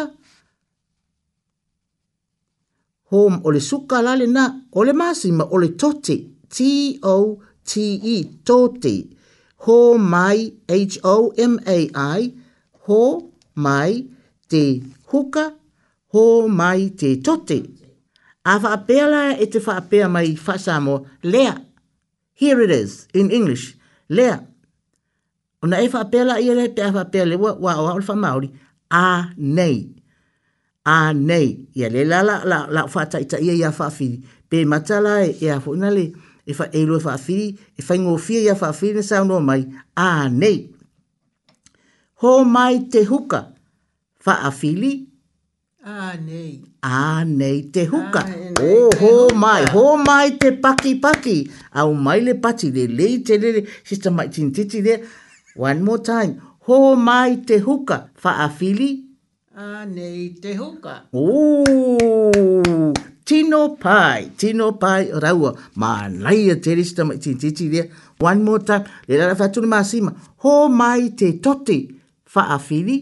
home 3.10 3.39
o 3.43 3.51
le 3.51 3.60
suka 3.70 3.97
lale 4.06 4.26
na 4.36 4.43
o 4.78 4.82
le 4.88 4.93
masima 4.93 5.43
o 5.53 5.58
le 5.64 5.70
tote 5.82 6.16
t 6.53 6.66
o 7.03 7.18
t 7.68 7.72
e 8.16 8.18
tote 8.47 8.93
ho 9.66 9.78
mai 9.97 10.41
h 10.66 10.97
o 11.03 11.34
m 11.43 11.60
a 11.68 11.86
i 12.20 12.22
ho 12.88 12.99
mai 13.66 13.91
te 14.51 14.62
huka 15.12 15.45
ho 16.14 16.24
mai 16.60 16.82
te 16.99 17.10
tote 17.26 17.60
ava 18.53 18.72
pela 18.88 19.24
e 19.38 19.45
te 19.53 19.60
fa 19.66 19.76
pea 19.89 20.08
mai 20.16 20.30
fasamo 20.45 20.95
lea 21.32 21.53
here 22.39 22.60
it 22.68 22.72
is 22.84 22.93
in 23.20 23.28
english 23.38 23.64
lea 24.16 24.36
ona 25.64 25.78
e 25.86 25.88
fa 25.93 26.01
pela 26.14 26.36
e 26.41 26.49
le 26.58 26.66
te 26.76 26.82
ava 26.89 27.03
pela 27.14 27.36
wa 27.43 27.51
wa 27.64 27.74
o 27.93 28.01
fa 28.08 28.16
maori 28.24 28.49
a 28.89 29.06
nei 29.58 29.78
a 30.86 31.13
nei 31.13 31.47
ia 31.73 31.89
le 31.89 32.01
la 32.05 32.21
la 32.23 32.36
la 32.45 32.59
la 32.69 32.81
fa 32.93 33.03
ta 33.11 33.17
ia 33.19 33.38
e, 33.41 33.47
e 33.49 33.53
e 33.53 33.55
ia 33.61 33.71
fa 33.71 33.88
pe 34.49 34.57
mata 34.65 34.99
la 35.01 35.19
ia 35.25 35.59
fo 35.63 35.71
na 35.75 35.89
e 36.47 36.53
fa 36.57 36.65
e 36.77 36.81
lo 36.86 36.99
fa 36.99 37.17
fi 37.25 37.39
e 37.79 37.81
fa 37.86 37.93
ngo 37.99 38.15
fi 38.25 38.36
ia 38.45 38.55
fa 38.55 38.69
fi 38.79 38.88
sa 39.09 39.17
no 39.23 39.39
mai 39.47 39.61
a 39.97 40.29
nei 40.39 40.57
ho 42.21 42.43
mai 42.55 42.75
te 42.91 43.01
huka 43.09 43.39
fa 44.23 44.33
afili 44.49 44.91
a 45.83 46.13
nei 46.27 46.53
a 46.83 47.23
nei 47.25 47.59
te 47.73 47.81
huka 47.91 48.21
o 48.61 48.89
ho 49.01 49.13
mai 49.41 49.63
ho 49.73 49.86
mai 50.07 50.27
te 50.41 50.47
paki 50.63 50.91
paki 51.03 51.38
au 51.79 51.89
mai 52.05 52.19
le 52.27 52.33
pati 52.43 52.67
de 52.75 52.83
le 52.97 53.07
te 53.25 53.33
le 53.41 53.49
sistema 53.88 54.21
tin 54.33 54.49
titi 54.55 54.79
de 54.88 54.93
one 55.67 55.81
more 55.88 56.01
time 56.09 56.33
ho 56.67 56.77
mai 57.07 57.31
te 57.47 57.55
huka 57.65 57.97
fa 58.21 58.31
a 58.45 58.49
nei 59.86 60.34
te 60.41 60.56
hoka. 60.56 61.03
Ooh. 61.16 62.93
Tino 63.26 63.76
pai, 63.82 64.28
tino 64.38 64.72
pai 64.80 65.10
raua. 65.14 65.53
Mā 65.80 66.08
nei 66.12 66.49
a 66.51 66.60
te 66.62 66.76
rista 66.76 67.03
mai 67.06 67.18
te 67.18 67.36
titi 67.36 67.70
rea. 67.72 67.88
One 68.20 68.43
more 68.43 68.60
time. 68.64 68.86
Le 69.08 69.18
rara 69.18 69.34
whatunu 69.36 69.68
mā 69.70 69.82
sima. 69.84 70.14
Hō 70.43 70.56
mai 70.70 71.10
te 71.18 71.34
toti 71.41 71.86
whaafiri. 72.36 73.01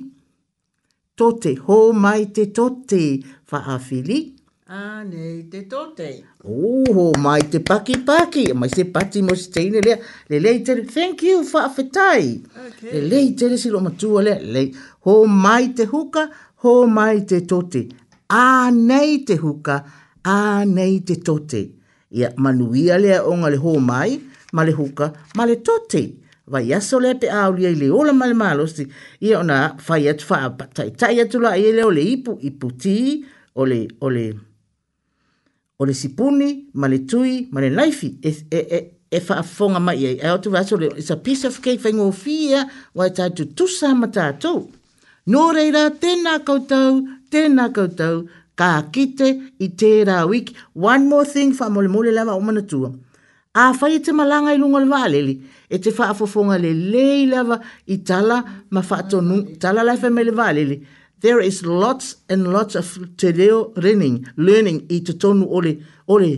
Tote, 1.18 1.56
hō 1.68 1.80
mai 1.94 2.26
te 2.34 2.46
toti 2.58 3.20
whaafiri. 3.52 4.22
A 4.74 5.04
nei 5.06 5.44
te 5.52 5.66
tote. 5.70 6.08
Ooh, 6.50 7.12
mai 7.22 7.42
te 7.52 7.60
paki 7.68 8.00
paki. 8.08 8.48
Mai 8.58 8.70
se 8.74 8.86
pati 8.96 9.22
mo 9.22 9.36
se 9.38 9.52
teine 9.54 9.84
lea. 9.86 10.00
Le 10.32 10.40
lei 10.40 10.64
thank 10.64 11.22
you 11.22 11.44
whaafetai. 11.44 12.42
Okay. 12.56 12.94
Le 12.94 13.02
lei 13.08 13.34
tere 13.38 13.58
silo 13.58 13.80
matua 13.86 14.24
lea 14.26 14.40
ho 15.06 15.16
mai 15.28 15.68
te 15.78 15.86
huka, 15.92 16.28
ho 16.64 16.74
mai 16.88 17.22
te 17.30 17.40
tote. 17.50 17.84
A 18.30 18.70
nei 18.74 19.20
te 19.28 19.36
huka, 19.44 19.76
a 20.24 20.38
nei 20.66 20.96
te 21.08 21.16
tote. 21.28 21.62
Ia 22.20 22.30
manuia 22.38 22.96
lea 23.02 23.22
o 23.28 23.34
ngale 23.38 23.58
ho 23.64 23.74
mai, 23.80 24.16
male 24.56 24.72
huka, 24.78 25.12
male 25.36 25.56
le 25.58 25.62
tote. 25.68 26.04
Vai 26.54 26.72
aso 26.76 27.00
lea 27.00 27.16
te 27.20 27.30
aulia 27.30 27.70
i 27.74 27.78
le 27.80 27.90
ola 27.92 28.14
male 28.14 28.34
malosi. 28.34 28.86
Ia 29.20 29.40
ona 29.44 29.60
fai 29.80 30.08
atu 30.10 30.26
fai 30.30 30.44
apatai. 30.48 30.90
Tai 30.98 31.16
atu 31.20 31.40
la 31.40 31.54
i 31.58 31.70
le 31.72 32.02
ipu, 32.14 32.38
ipu 32.42 32.72
ti, 32.72 32.98
ole, 33.56 33.82
ole, 34.02 34.26
ole 35.80 35.94
sipuni, 35.94 36.68
male 36.74 37.00
tui, 37.06 37.48
male 37.52 37.70
le 37.70 37.76
naifi. 37.76 38.18
E, 38.22 38.30
e, 38.52 38.60
e, 38.78 38.80
e 39.12 39.20
whaafonga 39.28 39.80
mai 39.80 40.06
ai. 40.06 40.16
E 40.20 40.30
o 40.30 40.40
tu 40.40 40.50
vaso 40.52 40.78
le, 40.78 40.88
it's 40.98 41.10
a 41.12 41.18
piece 41.18 41.46
of 41.46 41.60
cake 41.62 41.82
whaingo 41.84 42.12
fia, 42.12 42.66
wai 42.96 43.10
tai 43.12 43.30
tu 43.36 43.46
tusa 43.54 43.94
ma 43.96 44.08
tātou. 44.08 44.70
Nō 45.32 45.42
reira, 45.56 45.86
tēnā 46.02 46.40
koutou, 46.44 46.98
tēnā 47.32 47.70
koutou, 47.76 48.26
ka 48.60 48.74
kite 48.94 49.30
i 49.64 49.70
tērā 49.80 50.18
wiki. 50.28 50.56
One 50.76 51.08
more 51.08 51.24
thing, 51.28 51.54
wha 51.56 51.70
mole 51.72 51.88
mole 51.88 52.12
lava 52.12 52.36
o 52.36 52.42
manatua. 52.44 52.90
A 53.56 53.70
whai 53.78 53.94
e 54.02 54.02
te 54.04 54.12
malanga 54.12 54.52
i 54.52 54.60
lunga 54.60 54.82
lwa 54.84 55.00
aleli, 55.08 55.38
e 55.72 55.80
te 55.80 55.94
wha 55.96 56.10
afofonga 56.12 56.58
le 56.60 56.74
lei 56.92 57.24
lava 57.32 57.62
i 57.94 58.00
tala 58.04 58.42
ma 58.74 58.84
whaato 58.84 59.22
nung, 59.24 59.54
tala 59.64 59.84
lai 59.88 59.96
whai 60.02 60.12
mele 60.12 60.34
wa 60.36 60.50
aleli. 60.52 60.82
There 61.22 61.40
is 61.40 61.62
lots 61.66 62.18
and 62.28 62.50
lots 62.52 62.76
of 62.76 62.92
te 63.16 63.32
leo 63.32 63.72
learning, 63.78 64.26
learning 64.36 64.82
i 64.92 65.00
te 65.08 65.16
tonu 65.24 65.48
ole, 65.48 65.78
ole, 66.12 66.34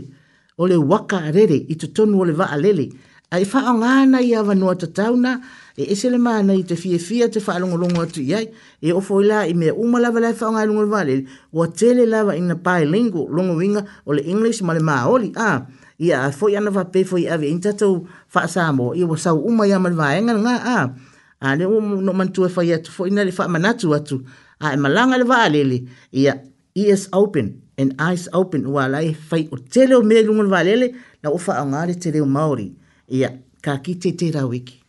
ole 0.62 0.78
waka 0.78 1.24
rere, 1.34 1.58
i 1.58 1.74
te 1.74 1.88
tonu 1.90 2.22
ole 2.22 2.38
wa 2.38 2.52
aleli. 2.54 2.92
Ai 3.34 3.48
wha 3.50 3.66
angana 3.74 4.22
i 4.22 4.36
awa 4.38 4.54
noa 4.56 4.76
te 4.78 4.92
tauna, 4.94 5.40
e 5.78 5.92
ese 5.92 6.10
le 6.10 6.18
mana 6.18 6.54
te 6.66 6.76
fie 6.76 6.98
fie 7.00 7.26
te 7.30 7.40
whaalongolongo 7.46 8.02
atu 8.02 8.22
i 8.22 8.34
ai, 8.36 8.48
e 8.82 8.94
ofo 8.94 9.22
i 9.22 9.26
la 9.28 9.44
i 9.48 9.54
mea 9.54 9.74
uma 9.74 10.00
lava 10.00 10.20
lai 10.20 10.34
whaonga 10.40 10.62
i 10.64 10.68
lungol 10.68 10.86
vale, 10.88 11.26
ua 11.54 11.68
tele 11.68 12.06
lava 12.06 12.36
i 12.36 12.42
na 12.42 12.56
pae 12.56 12.86
lingu 12.86 13.28
longo 13.30 13.56
winga 13.56 13.84
o 14.06 14.14
le 14.14 14.22
English 14.24 14.62
ma 14.62 14.74
le 14.74 14.80
maoli, 14.80 15.32
a, 15.36 15.66
i 16.00 16.12
a 16.14 16.32
foi 16.32 16.56
ana 16.56 16.72
wha 16.72 16.86
pefo 16.86 17.18
i 17.18 17.28
ave 17.28 17.48
in 17.50 17.60
tatou 17.60 18.08
whaasamo, 18.34 18.94
i 18.96 19.04
ua 19.04 19.18
sau 19.18 19.38
uma 19.48 19.68
i 19.68 19.72
amal 19.74 19.94
vae 19.94 20.22
ngana 20.22 20.40
ngā, 20.46 20.56
a, 20.64 21.44
a 21.44 21.56
le 21.58 21.66
o 21.68 21.82
no 21.82 22.14
mantu 22.14 22.48
e 22.48 22.52
whai 22.56 22.72
atu, 22.74 22.92
foi 22.92 23.10
nare 23.12 23.36
wha 23.38 23.48
manatu 23.48 23.92
atu, 23.96 24.22
a 24.60 24.72
e 24.74 24.80
malanga 24.80 25.18
le 25.20 25.28
vale 25.28 25.64
le, 25.64 25.82
i 26.16 26.28
a, 26.32 26.38
ears 26.76 27.10
open 27.12 27.52
and 27.78 27.96
eyes 28.00 28.30
open, 28.32 28.64
ua 28.66 28.88
lai 28.88 29.12
whai 29.30 29.50
o 29.52 29.58
tele 29.60 30.00
o 30.00 30.02
me 30.04 30.24
lungol 30.24 30.48
vale 30.48 30.78
le, 30.80 30.92
na 31.24 31.36
ufa 31.36 31.60
a 31.60 31.66
ngare 31.68 32.00
tele 32.00 32.22
o 32.24 32.26
maori 32.26 32.72
i 33.12 33.28
ka 33.62 33.78
ki 33.84 33.96
te 34.00 34.14
te 34.16 34.32
rawiki. 34.32 34.85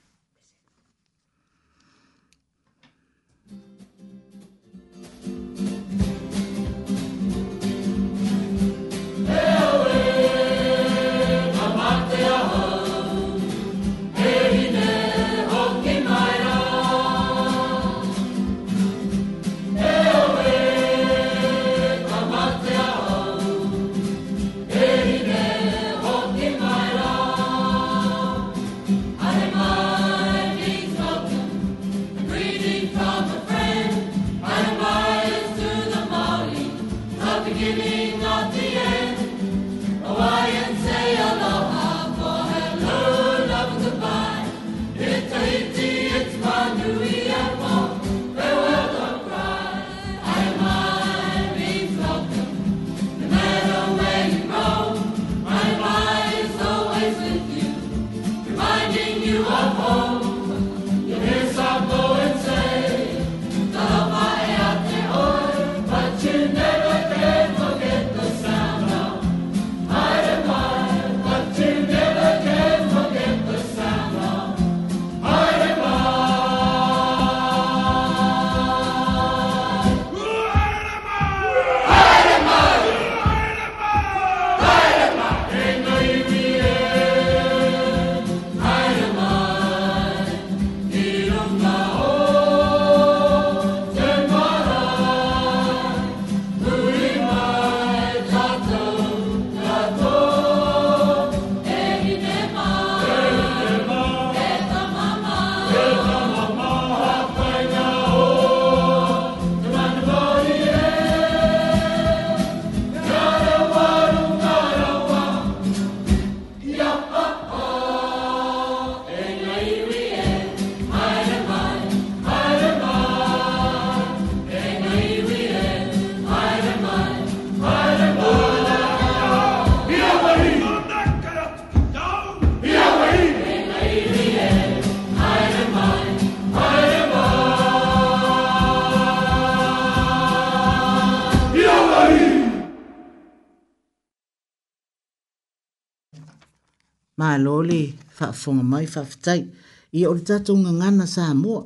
whaafonga 148.20 148.62
mai 148.62 148.86
whaafitai. 148.86 149.46
Ia 149.94 150.10
ori 150.10 150.20
tātou 150.26 150.56
ngā 150.60 150.72
ngana 150.78 151.06
sā 151.10 151.28
mua. 151.36 151.64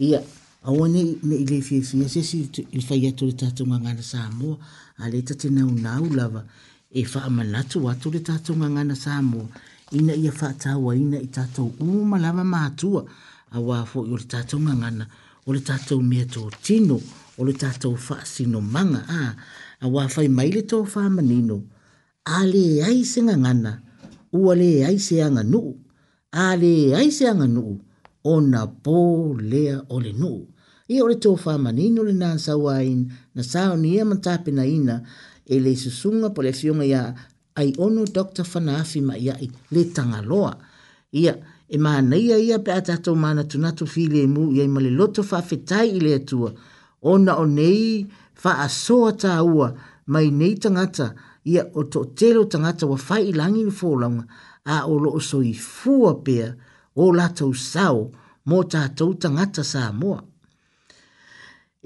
Ia 0.00 0.20
awa 0.68 0.88
nei 0.88 1.16
me 1.22 1.36
i 1.36 1.44
lefi 1.48 1.78
e 1.80 1.84
fia 1.84 2.08
sesi 2.08 2.40
i 2.64 2.82
whai 2.88 3.06
atu 3.10 3.28
le 3.28 3.36
tātou 3.40 3.66
ngā 3.68 3.78
ngana 3.84 4.04
sā 4.04 4.24
mua. 4.34 4.56
A 5.00 5.08
le 5.12 5.22
tate 5.24 5.48
nau 5.52 5.70
nā 5.70 5.96
ulawa 6.04 6.42
e 6.90 7.04
whaamanatu 7.06 7.84
atu 7.92 8.12
le 8.12 8.20
tātou 8.24 8.56
ngā 8.60 8.68
ngana 8.76 8.96
sā 8.98 9.20
mua. 9.24 9.46
Ina 9.92 10.14
ia 10.14 10.30
whaatawa 10.32 10.94
ina 10.96 11.18
i 11.20 11.26
tātou 11.32 11.70
umalawa 11.80 12.44
mātua. 12.44 13.04
A 13.52 13.58
wāfo 13.58 14.04
i 14.06 14.12
ori 14.14 14.24
tātou 14.30 14.60
ngā 14.62 14.76
ngana. 14.80 15.06
Ori 15.46 15.60
tātou 15.64 16.02
mea 16.04 16.26
tō 16.28 16.48
tino. 16.62 17.00
Ori 17.38 17.54
tātou 17.58 17.94
whaasino 17.98 18.60
manga. 18.60 19.04
A, 19.08 19.34
a 19.80 19.88
wāfai 19.90 20.28
maile 20.30 20.64
tō 20.68 20.82
whaamanino. 20.86 21.60
A 22.26 22.44
le 22.46 22.82
ai 22.86 23.02
se 23.08 23.22
ngā 23.24 23.36
ngana. 23.40 23.78
Ua 24.32 24.54
le 24.54 24.84
ai 24.86 24.98
se 25.02 25.16
anga 25.24 25.42
nuu 25.42 25.74
ale 26.32 26.94
aise 26.96 27.28
anga 27.28 27.46
nuu, 27.46 27.80
o 28.24 28.40
na 28.40 28.66
pō 28.66 29.40
lea 29.40 29.80
o 29.88 30.00
le 30.00 30.12
nuu. 30.12 30.46
Ia 30.88 31.04
ole 31.04 31.14
tō 31.18 31.36
wha 31.44 31.58
manino 31.58 32.02
le 32.02 32.12
nāan 32.14 32.38
sawain, 32.38 33.10
na 33.34 33.42
sāo 33.42 33.76
ni 33.78 33.94
ia 33.96 34.04
mantāpe 34.04 34.52
na 34.54 34.66
ina, 34.66 35.00
e 35.46 35.58
le 35.60 35.74
susunga 35.76 36.30
po 36.34 36.42
le 36.42 36.52
fionga 36.52 36.84
ia, 36.84 37.02
ai 37.58 37.72
ono 37.78 38.04
doctor 38.06 38.46
fanafi 38.46 39.00
ma 39.02 39.16
ia 39.16 39.34
i 39.42 39.50
le 39.70 39.84
tangaloa. 39.94 40.54
Ia, 41.12 41.34
e 41.68 41.78
maana 41.78 42.16
ia 42.16 42.36
ia 42.38 42.58
pe 42.58 42.72
atato 42.72 43.14
maana 43.14 43.44
tunatu 43.44 43.86
fili 43.86 44.22
e 44.22 44.26
mu, 44.26 44.50
ia 44.52 44.64
ima 44.64 44.80
le 44.80 44.90
loto 44.90 45.22
whaafetai 45.22 45.90
i 45.96 46.00
le 46.00 46.14
atua, 46.18 46.52
ona 47.02 47.38
o 47.38 47.44
nei 47.46 48.06
wha 48.44 48.56
asoa 48.62 49.12
tā 49.18 49.38
ua, 49.44 49.72
mai 50.06 50.30
nei 50.30 50.54
tangata, 50.58 51.14
ia 51.44 51.64
o 51.74 51.82
tō 51.86 52.10
telo 52.14 52.44
tangata 52.44 52.86
wa 52.86 52.98
whai 53.08 53.28
i 53.30 53.32
langi 53.32 53.64
ni 53.64 53.70
fōlaunga, 53.74 54.24
a 54.64 54.86
o 54.86 54.98
lo 54.98 55.18
so 55.20 55.42
i 55.42 55.52
fua 55.54 56.14
pea 56.24 56.54
o 56.96 57.12
latou 57.12 57.54
sao 57.54 58.10
mo 58.44 58.62
tātou 58.62 59.14
tangata 59.14 59.64
sa 59.64 59.90
moa. 59.92 60.24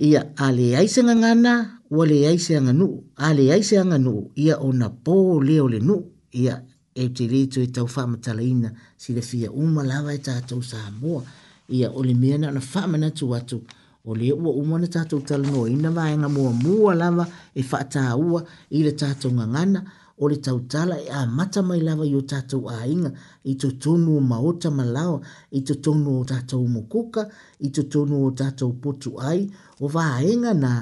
Ia 0.01 0.33
a 0.39 0.51
le 0.53 0.75
aise 0.77 1.03
ngangana 1.05 1.81
o 1.91 2.05
le 2.05 2.27
aise 2.27 2.57
anganu, 2.59 3.05
a 3.17 3.33
le 3.35 3.53
aise 3.55 3.79
anganu 3.79 4.31
ia 4.37 4.59
o 4.59 4.73
na 4.73 4.89
pō 4.91 5.43
leo 5.45 5.69
le 5.69 5.79
nu, 5.79 6.03
ia 6.33 6.63
e 6.95 7.09
te 7.15 7.29
leto 7.29 7.61
e 7.63 7.67
tau 7.71 7.87
whamatala 7.87 8.43
ina 8.43 8.73
si 8.97 9.15
le 9.15 9.23
fia 9.23 9.51
umalawa 9.53 10.15
e 10.15 10.19
tātou 10.19 10.63
sa 10.63 10.91
moa, 10.91 11.23
ia 11.69 11.91
o 11.95 12.03
le 12.03 12.15
mea 12.15 12.39
na 12.39 12.51
na 12.51 12.61
whamana 12.61 13.11
tu 13.15 13.35
atu, 13.35 13.63
o 14.05 14.15
le 14.15 14.33
ua 14.33 14.51
umana 14.51 14.87
tātou 14.87 15.23
talanoa 15.23 15.71
ina 15.71 15.91
vāenga 15.91 16.29
mua 16.29 16.51
mua 16.53 16.95
lava 16.95 17.27
e 17.55 17.63
whaata 17.63 18.17
ua 18.17 18.43
i 18.71 18.83
le 18.83 18.93
tātou 18.99 19.31
ngangana, 19.31 19.79
ngana, 19.81 19.91
o 20.19 20.29
le 20.29 20.37
tautala 20.37 20.97
e 21.03 21.09
amata 21.09 21.63
mai 21.63 21.81
lava 21.81 22.07
i 22.07 22.15
o 22.15 22.21
tatou 22.23 22.63
āiga 22.81 23.11
i 23.45 23.55
totonu 23.59 24.17
o 24.17 24.21
maota 24.23 24.71
malao 24.71 25.21
i 25.51 25.61
totonu 25.67 26.21
o 26.21 26.25
tatou 26.25 26.67
mokoka 26.69 27.25
i 27.59 27.69
totonu 27.75 28.25
o 28.27 28.31
tatou 28.31 28.73
potu 28.83 29.11
ai 29.31 29.49
o 29.81 29.89
vaega 29.89 30.55
na 30.55 30.73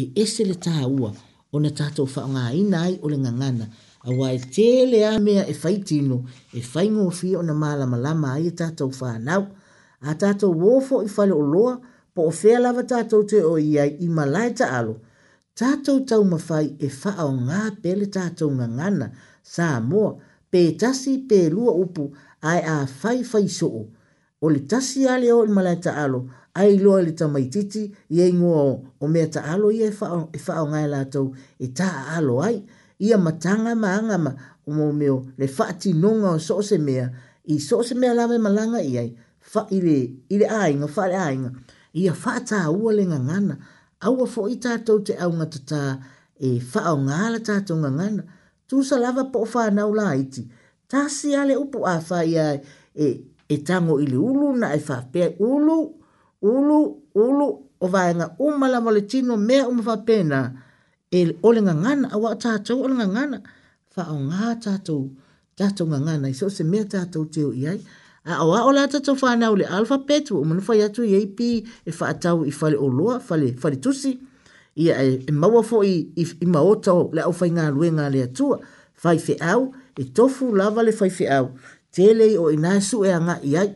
e 0.00 0.10
ese 0.22 0.44
le 0.44 0.54
tāua 0.58 1.12
ona 1.52 1.70
tatou 1.70 2.06
faaogāina 2.10 2.82
ai 2.86 2.98
o 3.02 3.08
le 3.10 3.16
gagana 3.22 3.68
auā 4.06 4.34
e 4.34 4.40
tele 4.54 5.04
a 5.06 5.18
mea 5.22 5.46
e 5.50 5.54
faitino 5.54 6.24
e 6.54 6.60
faigofia 6.62 7.38
ona 7.38 7.54
malamalama 7.54 8.32
ai 8.34 8.46
e 8.48 8.56
tatou 8.58 8.90
fanau 8.90 9.42
a 10.00 10.14
tatou 10.18 10.50
ō 10.54 10.72
foʻi 10.88 11.08
faleoloa 11.16 11.74
po 12.14 12.26
o 12.26 12.30
fea 12.34 12.58
lava 12.58 12.82
tatou 12.82 13.22
te 13.22 13.38
o 13.44 13.54
i 13.58 13.78
ai 13.78 13.94
i 14.02 14.08
malae 14.08 14.50
taalo 14.58 14.96
tātou 15.58 16.00
tau 16.06 16.24
mawhai 16.24 16.66
e 16.80 16.88
wha 16.94 17.12
o 17.24 17.30
ngā 17.36 17.60
pele 17.82 18.06
tātou 18.14 18.50
ngā 18.54 18.66
ngana, 18.78 19.10
sā 19.46 19.68
moa, 19.84 20.14
pē 20.52 20.76
tasi 20.80 21.16
pē 21.30 21.48
lua 21.54 21.74
upu 21.84 22.10
ai 22.42 22.60
a 22.62 22.76
whai 23.02 23.20
whai 23.32 23.46
soo. 23.48 23.88
O 24.42 24.48
le 24.48 24.60
tasi 24.70 25.06
ale 25.08 25.32
o 25.32 25.42
le 25.44 25.52
malai 25.52 25.76
ta 25.82 25.92
alo, 26.04 26.24
ai 26.54 26.78
loa 26.80 27.02
le 27.04 27.12
tamaititi 27.12 27.82
maititi, 27.82 27.82
i 28.16 28.20
e 28.24 28.28
ngua 28.34 28.60
o, 29.02 29.06
mea 29.08 29.28
ta 29.30 29.42
alo 29.52 29.70
i 29.70 29.82
e 29.86 29.90
wha 29.90 30.08
e 30.32 30.60
o 30.62 30.68
ngā 30.72 30.84
lātou 30.92 31.34
e 31.58 31.66
tā 31.76 31.88
alo 32.16 32.40
ai, 32.44 32.60
i 33.00 33.12
a 33.16 33.18
matanga 33.18 33.74
ma 33.76 33.92
angama 33.98 34.32
o 34.66 34.72
mō 34.76 34.90
meo 34.96 35.18
le 35.38 35.46
whaati 35.48 35.92
nonga 35.96 36.34
o 36.36 36.38
soo 36.40 36.62
se 36.62 36.78
mea, 36.78 37.08
i 37.44 37.58
soo 37.60 37.82
se 37.84 37.94
mea 37.94 38.14
lawe 38.14 38.38
malanga 38.38 38.80
i 38.82 38.96
ai, 39.02 39.10
wha 39.54 39.66
i 39.72 39.80
le 39.80 40.46
ainga, 40.46 40.88
wha 40.96 41.06
le 41.08 41.20
ainga, 41.20 41.52
i 41.94 42.08
a 42.08 42.64
ua 42.70 42.92
le 42.92 43.04
ngā 43.12 43.54
aua 44.06 44.26
fo 44.34 44.46
i 44.48 44.56
tātou 44.64 45.02
te 45.04 45.16
aunga 45.24 45.46
tata 45.54 45.80
e 46.48 46.54
whao 46.72 46.96
ngāla 47.04 47.40
tātou 47.48 47.76
ngangana. 47.82 48.22
Tū 48.70 48.82
sa 48.86 48.96
lava 49.00 49.24
po 49.32 49.42
whānau 49.52 49.92
la 49.96 50.12
iti. 50.18 50.44
Tā 50.90 51.06
si 51.12 51.34
ale 51.36 51.56
upu 51.58 51.84
a 51.86 51.98
whai 52.08 52.36
ai 52.38 52.60
e, 52.94 53.08
e 53.48 53.56
tango 53.66 53.98
ili 54.00 54.16
ulu 54.16 54.52
na 54.62 54.72
e 54.76 54.80
whapea 54.86 55.30
ulu, 55.38 55.76
ulu, 56.42 56.80
ulu 57.26 57.48
o 57.82 57.88
vāenga 57.92 58.30
umala 58.38 58.80
mole 58.82 59.02
tino 59.08 59.36
mea 59.36 59.68
umawhapena 59.68 60.40
e 61.10 61.26
ole 61.42 61.62
ngangana 61.62 62.10
awa 62.16 62.34
tātou 62.36 62.82
ole 62.84 62.94
ngangana. 62.96 63.42
Whao 63.96 64.16
ngā 64.16 64.54
tātou, 64.64 65.10
tātou 65.58 65.86
ngangana 65.92 66.28
i 66.32 66.38
so 66.38 66.48
se 66.48 66.64
mea 66.64 66.84
tātou 66.88 67.28
teo 67.32 67.52
i 67.52 67.66
ai 67.74 67.80
a 68.32 68.44
oa 68.44 68.62
o 68.64 68.72
la 68.72 68.86
tatou 68.88 69.16
fanau 69.16 69.56
le 69.56 69.64
alfabet 69.64 70.30
ua 70.30 70.40
umana 70.40 70.60
fai 70.62 70.80
atu 70.82 71.04
iai 71.04 71.26
pi 71.36 71.48
e 71.88 71.94
faatau 71.98 72.38
i 72.46 72.52
fale 72.54 72.76
oloa 72.76 73.18
fale, 73.20 73.48
fale 73.62 73.76
tusi 73.76 74.18
ia 74.76 74.94
e, 75.02 75.22
e 75.28 75.32
maua 75.32 75.62
foʻi 75.70 75.94
i, 76.16 76.24
i 76.44 76.46
maota 76.54 76.94
le 77.14 77.20
au 77.26 77.32
faigaluega 77.40 78.04
a 78.06 78.10
le 78.14 78.20
atua 78.28 78.56
faifeʻau 79.02 79.60
e 80.00 80.02
tofu 80.16 80.44
lava 80.58 80.82
le 80.86 80.92
faifeʻau 81.00 81.46
telei 81.94 82.34
o 82.42 82.46
inā 82.54 82.72
sue 82.88 83.08
agaʻi 83.18 83.52
ai 83.60 83.70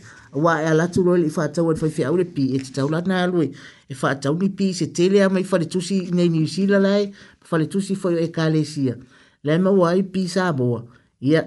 ua 0.44 0.55
e 0.64 0.70
alatu 0.72 1.02
loa 1.05 1.18
leʻi 1.22 1.32
faatau 1.36 1.64
a 1.70 1.74
le 1.74 1.80
faifeʻau 1.82 2.14
le 2.20 2.24
pi 2.34 2.44
e 2.57 2.62
tatau 2.64 2.88
lana 2.94 3.22
alue 3.24 3.46
e 3.92 3.98
faatau 3.98 4.36
ni 4.40 4.48
pi 4.57 4.72
se 4.74 4.86
tele 4.96 5.22
a 5.22 5.28
mai 5.28 5.44
faletusi 5.44 5.98
inei 6.12 6.28
niusila 6.30 6.78
lae 6.86 7.05
ma 7.40 7.46
faletusi 7.50 7.96
foʻi 8.02 8.14
o 8.22 8.22
e 8.22 8.30
ekalesia 8.30 8.94
le 9.44 9.59
maua 9.59 9.90
ai 9.96 10.02
pi 10.07 10.28
saboa 10.30 10.84
ia 11.20 11.30
yeah. 11.32 11.46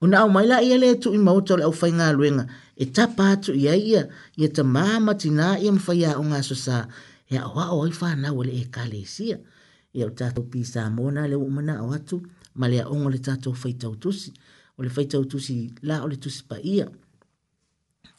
Una 0.00 0.18
au 0.20 0.30
maila 0.30 0.62
ia 0.62 0.78
le 0.78 0.94
tu 0.94 1.10
i 1.14 1.18
mauta 1.18 1.54
o 1.54 1.56
le 1.58 1.64
au 1.66 1.72
fai 1.74 1.90
ngā 1.90 2.10
luenga. 2.16 2.44
E 2.78 2.86
ta 2.94 3.08
pātu 3.18 3.54
ia 3.58 3.74
ia, 3.74 4.04
ia 4.38 4.48
ta 4.48 4.62
māma 4.62 5.16
tina 5.18 5.56
ia 5.58 5.72
mwhaia 5.74 6.12
o 6.20 6.22
ngā 6.22 6.38
sosā. 6.46 6.84
E 7.26 7.36
a 7.36 7.46
oa 7.50 7.72
oi 7.74 7.90
whānau 7.90 8.44
le 8.46 8.54
e 8.54 8.62
kāle 8.76 9.00
sia. 9.06 9.40
Ia 9.92 10.06
o 10.06 10.12
tātou 10.14 10.46
pīsā 10.52 10.84
mōna 10.94 11.24
le 11.30 11.36
umana 11.42 11.80
o 11.82 11.90
atu, 11.96 12.20
ma 12.54 12.68
le 12.70 12.78
a 12.82 12.86
ongo 12.86 13.10
le 13.10 13.18
tātou 13.18 13.58
fai 13.58 13.72
tautusi. 13.74 14.30
O 14.78 14.86
le 14.86 14.90
fai 14.90 15.06
tautusi 15.10 15.56
la 15.82 15.98
o 16.04 16.10
le 16.10 16.16
tusi 16.16 16.46
pa 16.46 16.60
ia. 16.62 16.86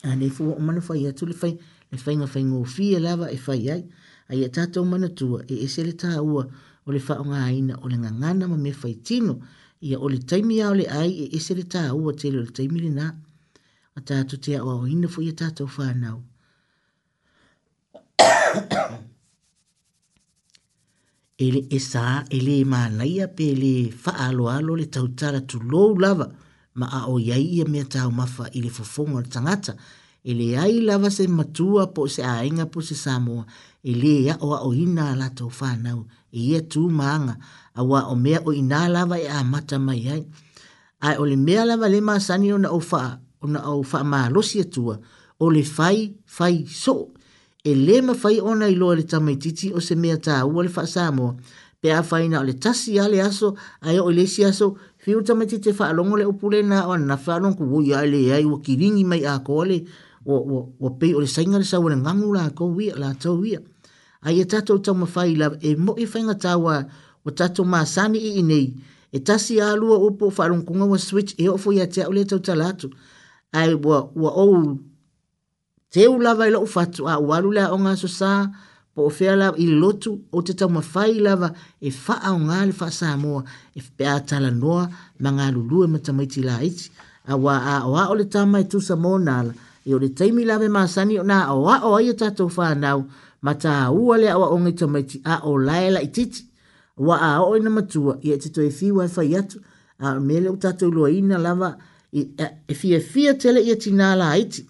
A 0.04 0.16
ne 0.20 0.28
fua 0.30 0.58
o 0.60 0.60
mana 0.60 0.82
fai 0.84 1.06
atu 1.08 1.30
le 1.32 1.38
fai, 1.38 1.54
le 1.94 1.98
fai 2.02 2.18
ngā 2.20 2.28
fai 2.28 2.44
ngofia 2.44 3.00
lava 3.00 3.32
e 3.32 3.38
fai 3.38 3.62
ai. 3.78 3.86
A 4.28 4.36
ia 4.36 4.50
tātou 4.52 4.84
mana 4.84 5.08
tua 5.08 5.46
e 5.48 5.64
ese 5.64 5.88
le 5.88 5.96
tāua 5.96 6.44
o 6.84 6.92
le 6.92 7.00
fai 7.00 7.20
o 7.24 7.30
ngā 7.32 7.40
aina 7.48 7.80
o 7.80 7.88
le 7.88 8.04
ngā 8.04 8.12
ngana 8.20 8.52
ma 8.52 8.60
me 8.68 8.72
fai 8.76 8.94
tino. 9.00 9.40
Ia 9.40 9.59
ia 9.88 9.98
o 10.06 10.08
le 10.14 10.18
taimi 10.30 10.56
a 10.66 10.70
le 10.80 10.86
ai 11.00 11.12
e 11.24 11.26
ese 11.38 11.54
le 11.60 11.64
tā 11.74 11.82
ua 12.00 12.12
te 12.20 12.28
le 12.36 12.42
taimi 12.56 12.80
le 12.86 12.90
nā. 13.00 13.06
A 13.98 14.00
tātou 14.08 14.40
te 14.46 14.54
au 14.60 14.70
au 14.76 14.88
ina 14.96 15.08
fu 15.14 15.22
ia 15.24 15.34
tātou 15.42 15.72
whānau. 15.76 16.20
ele 21.46 21.62
e 21.72 21.80
sā, 21.80 22.04
ele 22.36 22.58
e 22.62 22.66
mānaia 22.72 23.26
pe 23.38 23.48
le 23.62 23.74
whaalo 24.04 24.50
alo 24.58 24.74
le 24.76 24.88
tautara 24.96 25.40
tu 25.50 25.58
lou 25.72 25.96
lava 26.04 26.28
ma 26.80 26.86
a 27.00 27.02
o 27.14 27.16
iai 27.20 27.46
ia 27.58 27.66
mea 27.74 27.86
tāu 27.94 28.12
mafa 28.20 28.50
i 28.58 28.60
le 28.66 28.70
fofonga 28.78 29.22
le 29.24 29.30
tangata. 29.36 29.74
Ele 30.30 30.48
ai 30.64 30.82
lava 30.90 31.10
se 31.18 31.24
matua 31.38 31.84
po 31.96 32.02
se 32.16 32.22
ainga 32.24 32.66
po 32.74 32.80
se 32.88 32.96
Samoa. 33.06 33.44
Ele 33.92 34.12
ia 34.26 34.36
o 34.44 34.50
a 34.58 34.60
o 34.68 34.72
ina 34.86 35.16
la 35.22 35.30
tau 35.38 35.50
whānau. 35.60 36.00
Ele 36.04 36.19
i 36.32 36.54
e 36.56 36.62
tū 36.62 36.88
maanga 36.92 37.36
a 37.74 37.84
wā 37.86 38.04
o 38.12 38.16
mea 38.16 38.40
o 38.46 38.54
inā 38.54 38.88
lava 38.92 39.18
e 39.20 39.28
a 39.28 39.44
mata 39.44 39.80
mai 39.80 40.02
ai. 40.10 40.24
Ai 41.02 41.16
o 41.18 41.26
le 41.26 41.36
mea 41.36 41.66
lava 41.66 41.90
le 41.90 42.02
maa 42.02 42.20
sani 42.20 42.54
o 42.54 42.58
na 42.58 42.70
o 42.72 42.80
faa, 42.80 43.20
o 43.42 43.48
na 43.48 43.60
o 43.72 43.82
faa 43.84 44.04
maa 44.04 44.30
losi 44.30 44.62
atua, 44.62 45.00
e 45.00 45.02
o 45.40 45.50
le 45.50 45.64
fai, 45.64 46.16
fai 46.26 46.66
so, 46.68 47.10
e 47.64 47.74
le 47.76 48.02
ma 48.02 48.14
fai 48.14 48.40
ona 48.42 48.68
i 48.68 48.76
loa 48.76 48.96
le 49.00 49.04
tamaititi 49.04 49.72
o 49.74 49.80
se 49.80 49.96
mea 49.96 50.18
tā 50.18 50.44
ua 50.46 50.64
le 50.64 50.70
faa 50.70 50.86
sāmoa, 50.96 51.36
pe 51.82 51.94
a 51.96 52.02
fai 52.04 52.28
na 52.28 52.42
o 52.42 52.44
le 52.44 52.54
tasi 52.54 52.94
le 53.12 53.22
aso, 53.22 53.56
ai 53.82 54.00
o 54.00 54.10
le 54.12 54.28
si 54.28 54.44
aso, 54.44 54.76
fiu 54.98 55.22
tamaititi 55.24 55.72
te 55.72 55.74
faa 55.74 55.94
longo 55.94 56.18
le 56.18 56.26
upule 56.26 56.60
na 56.64 56.88
o 56.88 56.98
na 56.98 57.16
faa 57.18 57.40
longo 57.40 57.58
kuhui 57.58 57.94
ai 57.96 58.08
le 58.12 58.22
ai 58.36 58.46
wa 58.46 58.60
kiringi 58.60 59.04
mai 59.06 59.24
a 59.26 59.38
kōle, 59.40 59.88
o, 60.26 60.36
o, 60.36 60.58
o 60.80 60.90
pei 61.00 61.16
o 61.16 61.20
le 61.24 61.28
sainga 61.28 61.58
le 61.58 61.64
sa 61.66 61.80
wana 61.80 61.96
ngangu 61.98 62.34
la 62.34 62.50
kou 62.50 62.76
la 63.00 63.14
tau 63.16 63.40
wia 63.40 63.60
ai 64.22 64.40
e 64.42 64.46
tatou 64.46 64.80
tau 64.84 64.96
mawhai 64.96 65.36
la 65.40 65.48
e 65.64 65.76
mo 65.76 65.94
i 65.96 66.06
whainga 66.06 66.36
tawa 66.44 66.76
o 67.26 67.30
tatou 67.32 67.64
māsani 67.66 68.20
i 68.28 68.32
inei, 68.40 68.76
e 69.12 69.20
tasi 69.20 69.62
alua 69.62 69.98
upo 69.98 70.26
wharungkunga 70.38 70.86
wa 70.86 70.98
switch 71.00 71.36
e 71.40 71.48
ofo 71.50 71.72
ia 71.74 71.88
te 71.88 72.02
aule 72.04 72.26
tau 72.26 72.40
talatu, 72.40 72.90
ai 73.54 73.74
wa, 73.74 74.04
wa 74.16 74.30
ou 74.44 74.80
te 75.92 76.08
u 76.08 76.20
lava 76.22 76.48
i 76.48 76.52
lau 76.52 76.66
fatu 76.68 77.08
a 77.08 77.16
walu 77.20 77.52
la 77.58 77.70
o 77.74 77.78
ngā 77.80 77.96
so 77.98 78.08
sā, 78.12 78.34
po 78.94 79.06
o 79.08 79.12
fea 79.12 79.36
lava 79.40 79.58
i 79.62 79.68
lotu 79.72 80.18
o 80.36 80.42
te 80.44 80.54
tau 80.54 80.68
mawhai 80.70 81.16
lava 81.24 81.52
e 81.82 81.92
faa 81.92 82.34
o 82.34 82.40
ngā 82.48 82.60
le 82.70 82.76
faa 82.76 82.92
sā 82.92 83.14
moa 83.18 83.44
e 83.76 83.80
pēa 83.82 84.20
tala 84.28 84.52
noa 84.52 84.84
ma 85.24 85.32
ngā 85.32 85.48
lulu 85.56 85.84
e 85.88 85.92
matamaiti 85.96 86.44
la 86.44 86.60
iti, 86.64 86.92
a 87.28 87.38
wā 87.40 87.56
a 87.76 87.80
o 87.88 87.96
a 87.96 88.08
o 88.12 88.18
le 88.20 88.26
tamai 88.26 88.66
tusa 88.70 88.96
mō 88.98 89.16
nāla, 89.24 89.54
e 89.88 89.96
o 89.96 90.00
le 90.02 90.12
teimi 90.18 90.44
lava 90.46 90.66
e 90.68 90.76
māsani 90.76 91.20
o 91.22 91.24
nā 91.24 91.40
a 91.48 91.56
o 91.56 91.68
ai 91.72 91.82
o 91.88 91.96
aia 91.96 92.14
tatou 92.18 92.50
whānau, 92.52 93.06
mata 93.42 93.70
taua 93.70 94.18
le 94.18 94.30
awa 94.32 94.48
aʻoaʻoga 94.52 94.70
i 94.70 94.74
tamaiti 94.80 95.22
a 95.24 95.40
o 95.48 95.56
lae 95.58 95.90
laʻitiiti 95.92 96.42
ua 96.98 97.16
aoo 97.22 97.56
ina 97.58 97.70
matua 97.70 98.18
ia 98.22 98.36
e 98.36 98.40
tetoe 98.40 98.70
fiu 98.70 99.02
ae 99.02 99.08
fai 99.08 99.36
atu 99.36 99.60
a 100.00 100.20
mea 100.20 100.40
leʻu 100.42 100.58
tatou 100.60 100.92
iloaina 100.92 101.38
lava 101.38 101.78
e 102.12 102.74
fiafia 102.74 103.34
tele 103.38 103.62
ia 103.64 103.76
e 103.76 103.92
la 103.96 104.16
laiti 104.16 104.66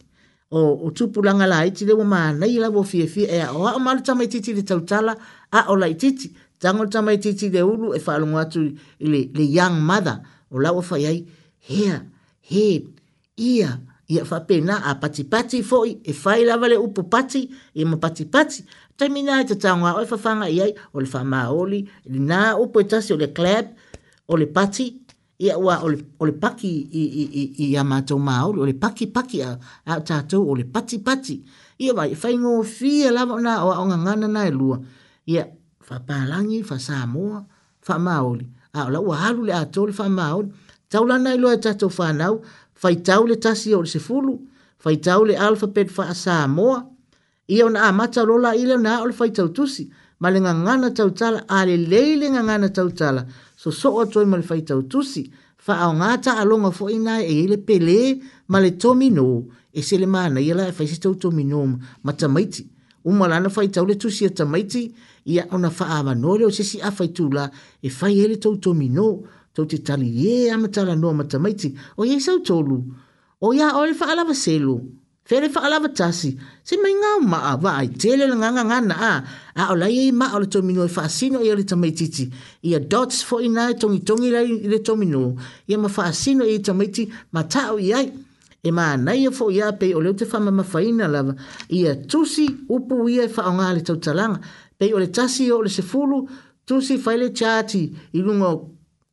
o, 0.52 0.86
o 0.86 0.92
tupulaga 0.92 1.48
laiti 1.48 1.86
le 1.86 1.94
ua 1.94 2.06
manai 2.06 2.58
lava 2.60 2.80
o 2.80 2.84
fiafia 2.84 3.28
e 3.28 3.42
aʻoaʻo 3.46 3.80
ma 3.80 3.94
le 3.94 4.02
tamaitiiti 4.02 4.54
le 4.54 4.62
tautala 4.62 5.18
a 5.52 5.60
o 5.72 5.76
laʻitiiti 5.76 6.30
tago 6.62 6.84
le 6.84 6.90
tamaitiiti 6.90 7.50
le 7.50 7.64
ulu 7.64 7.94
e 7.96 8.00
faalogo 8.00 8.38
atu 8.38 8.62
i 9.00 9.06
le, 9.34 9.44
young 9.50 9.82
mother 9.82 10.22
o 10.52 10.60
lau 10.60 10.82
fai 10.82 11.02
e 11.02 11.08
ai 11.08 11.26
hea 11.58 12.06
he 12.50 12.86
ia 13.36 13.66
hea, 13.66 13.89
ia 14.10 14.26
fa 14.26 14.40
pena 14.42 14.76
a 14.90 14.98
pati 15.02 15.24
pati 15.24 15.58
foi 15.70 15.90
e 16.10 16.14
fai 16.22 16.42
lava 16.50 16.68
le 16.68 16.76
upo 16.76 17.02
pati 17.14 17.42
e 17.74 17.82
ma 17.90 17.96
pati 18.04 18.24
pati 18.34 18.60
termina 18.98 19.34
e 19.42 19.46
tatanga 19.50 19.92
o 19.98 20.02
e 20.02 20.08
fafanga 20.12 20.48
ia 20.58 20.66
o 20.96 21.00
le 21.00 21.06
fa 21.14 21.22
maoli 21.24 21.80
le 22.12 22.20
na 22.30 22.40
upo 22.64 22.78
e 22.80 22.86
tasi 22.92 23.14
o 23.14 23.18
le 23.22 23.28
club 23.38 23.66
o 24.28 24.34
le 24.42 24.48
pati 24.48 24.86
ia 25.46 25.54
ua 25.58 25.78
o 25.86 26.26
le, 26.26 26.34
paki 26.44 26.68
i, 27.00 27.04
i, 27.22 27.24
i, 27.24 27.44
i 27.66 27.76
a 27.78 27.84
matou 27.92 28.18
maoli 28.30 28.58
o 28.62 28.66
le 28.70 28.74
paki 28.84 29.06
paki 29.16 29.38
a, 29.46 29.52
a 29.92 30.02
tatou 30.08 30.42
o 30.52 30.54
le 30.60 30.66
pati 30.74 30.98
pati 31.08 31.36
ia 31.84 31.94
vai 31.94 32.16
fa 32.22 32.30
fai 32.34 32.64
fi 32.76 32.92
e 33.08 33.12
lava 33.16 33.36
na 33.46 33.54
o 33.66 33.70
anga 33.70 33.82
onga 33.82 33.98
ngana 34.04 34.28
na 34.36 34.42
e 34.50 34.52
lua 34.60 34.78
ia 35.34 35.44
fa 35.88 35.96
palangi 36.08 36.60
fa 36.70 36.76
samoa 36.88 37.38
fa 37.86 37.96
maoli 38.08 38.46
a 38.78 38.90
la 38.94 39.00
ua 39.08 39.16
halu 39.22 39.42
le 39.50 39.54
atou 39.64 39.86
le 39.86 39.94
fa 39.94 40.10
maoli 40.10 40.50
Taulana 40.90 41.36
ilo 41.38 41.52
e, 41.52 41.54
e 41.54 41.60
tatou 41.62 41.92
whanau, 41.98 42.42
fai 42.82 42.96
tau 43.04 43.24
le 43.28 43.36
tasi 43.36 43.74
o 43.76 43.82
le 43.82 43.90
sefulu, 43.94 44.34
fai 44.84 44.96
tau 45.08 45.24
le 45.28 45.36
alfabet 45.48 45.88
fa 45.96 46.04
asa 46.14 46.36
moa, 46.58 46.78
ia 47.56 47.66
na 47.74 47.82
amata 47.90 48.22
lola 48.30 48.56
ile 48.62 48.76
na 48.86 48.92
o 49.02 49.06
le 49.10 49.14
fai 49.20 49.32
tau 49.38 49.48
tusi, 49.58 49.84
ma 50.22 50.28
le 50.34 50.40
ngangana 50.40 50.90
tau 50.98 51.10
tala, 51.12 51.40
a 51.48 51.60
le 51.68 51.76
leile 51.92 52.26
ngangana 52.34 52.70
tau 52.78 52.90
tala, 53.00 53.22
so 53.62 53.70
so 53.72 53.90
o 54.00 54.06
toi 54.06 54.24
ma 54.32 54.38
le 54.38 54.44
fai 54.50 54.62
tau 54.70 54.80
tusi, 54.92 55.24
fa 55.58 55.74
au 55.86 55.92
ngata 56.00 56.32
alonga 56.42 56.72
fo 56.72 56.88
ina 56.90 57.20
e 57.22 57.34
ile 57.44 57.58
pele, 57.58 58.00
ma 58.52 58.60
le 58.64 58.72
tomino, 58.78 59.28
e 59.78 59.82
se 59.84 59.98
le 59.98 60.06
mana, 60.08 60.40
ia 60.40 60.56
la 60.56 60.68
e 60.72 60.72
fai 60.72 60.88
se 60.88 60.98
tau 61.04 61.16
tomino, 61.16 61.62
ma 62.02 62.14
tamaiti, 62.14 62.64
umalana 63.04 63.50
fai 63.50 63.68
tau 63.70 63.84
le 63.84 63.98
tusi 63.98 64.24
a 64.26 64.30
tamaiti, 64.30 64.96
ia 65.26 65.44
ona 65.52 65.70
fa 65.70 65.86
amanole 66.00 66.46
o 66.46 66.50
sisi 66.50 66.80
a 66.80 66.92
fai 66.92 67.12
tula, 67.12 67.52
e 67.82 67.90
fai 67.90 68.16
ele 68.24 68.38
tau 68.40 68.56
tomino, 68.58 69.20
tau 69.54 69.66
te 69.66 69.78
tali 69.88 70.10
ye 70.24 70.36
amatala 70.56 70.94
noa 71.02 71.14
matamaiti 71.20 71.68
o 72.00 72.04
ye 72.10 72.18
sau 72.26 72.38
tolu 72.50 72.78
o 73.46 73.54
ya 73.60 73.68
ole 73.80 73.94
fa 74.00 74.06
alava 74.12 74.34
selu 74.46 74.76
fere 75.30 75.48
fa 75.54 75.60
alava 75.68 75.90
tasi 76.00 76.30
se 76.68 76.76
mai 76.84 76.94
nga 77.00 77.12
ma 77.32 77.38
va 77.64 77.72
ai 77.82 77.90
tele 78.02 78.24
nga 78.40 78.48
nga 78.56 78.64
nga 78.70 78.78
na 78.90 78.96
a 79.10 79.14
a 79.62 79.72
ola 79.74 79.88
ye 79.96 80.04
ma 80.20 80.26
ole 80.36 80.48
to 80.54 80.60
mino 80.68 80.84
fa 80.96 81.04
sino 81.18 81.40
ye 81.48 81.54
le 81.60 81.64
e 81.66 81.70
tamaiti 81.72 82.06
ia 82.70 82.80
dots 82.94 83.18
for 83.28 83.40
ina 83.48 83.64
e 83.72 83.76
tongi 83.82 84.00
tongi 84.08 84.30
la 84.34 84.42
le 84.72 84.80
to 84.88 84.94
mino 85.02 85.22
ia 85.70 85.78
ma 85.84 85.90
fa 85.96 86.04
sino 86.24 86.44
ye 86.52 86.58
tamaiti 86.68 87.04
ma 87.34 87.42
ta 87.54 87.64
e 87.70 87.70
o 87.74 87.80
ye 87.90 88.02
e 88.64 88.70
ma 88.78 88.86
na 89.06 89.14
ye 89.22 89.30
fo 89.38 89.46
ya 89.60 89.68
pe 89.80 89.88
ole 89.98 90.12
te 90.20 90.26
fa 90.32 90.38
ma 90.46 90.52
ma 90.58 90.64
fa 90.72 90.80
ina 90.90 91.06
lava 91.14 91.34
ia 91.78 91.92
tusi 92.10 92.46
upu 92.76 92.96
ye 93.16 93.24
fa 93.36 93.44
nga 93.56 93.66
le 93.76 93.82
tau 93.88 93.98
talanga 94.06 94.38
pe 94.78 94.86
ole 94.96 95.08
tasi 95.18 95.44
ole 95.58 95.70
se 95.78 95.82
fulu 95.90 96.18
tusi 96.68 96.96
faile 97.06 97.28
chati 97.40 97.82
ilungo 98.18 98.52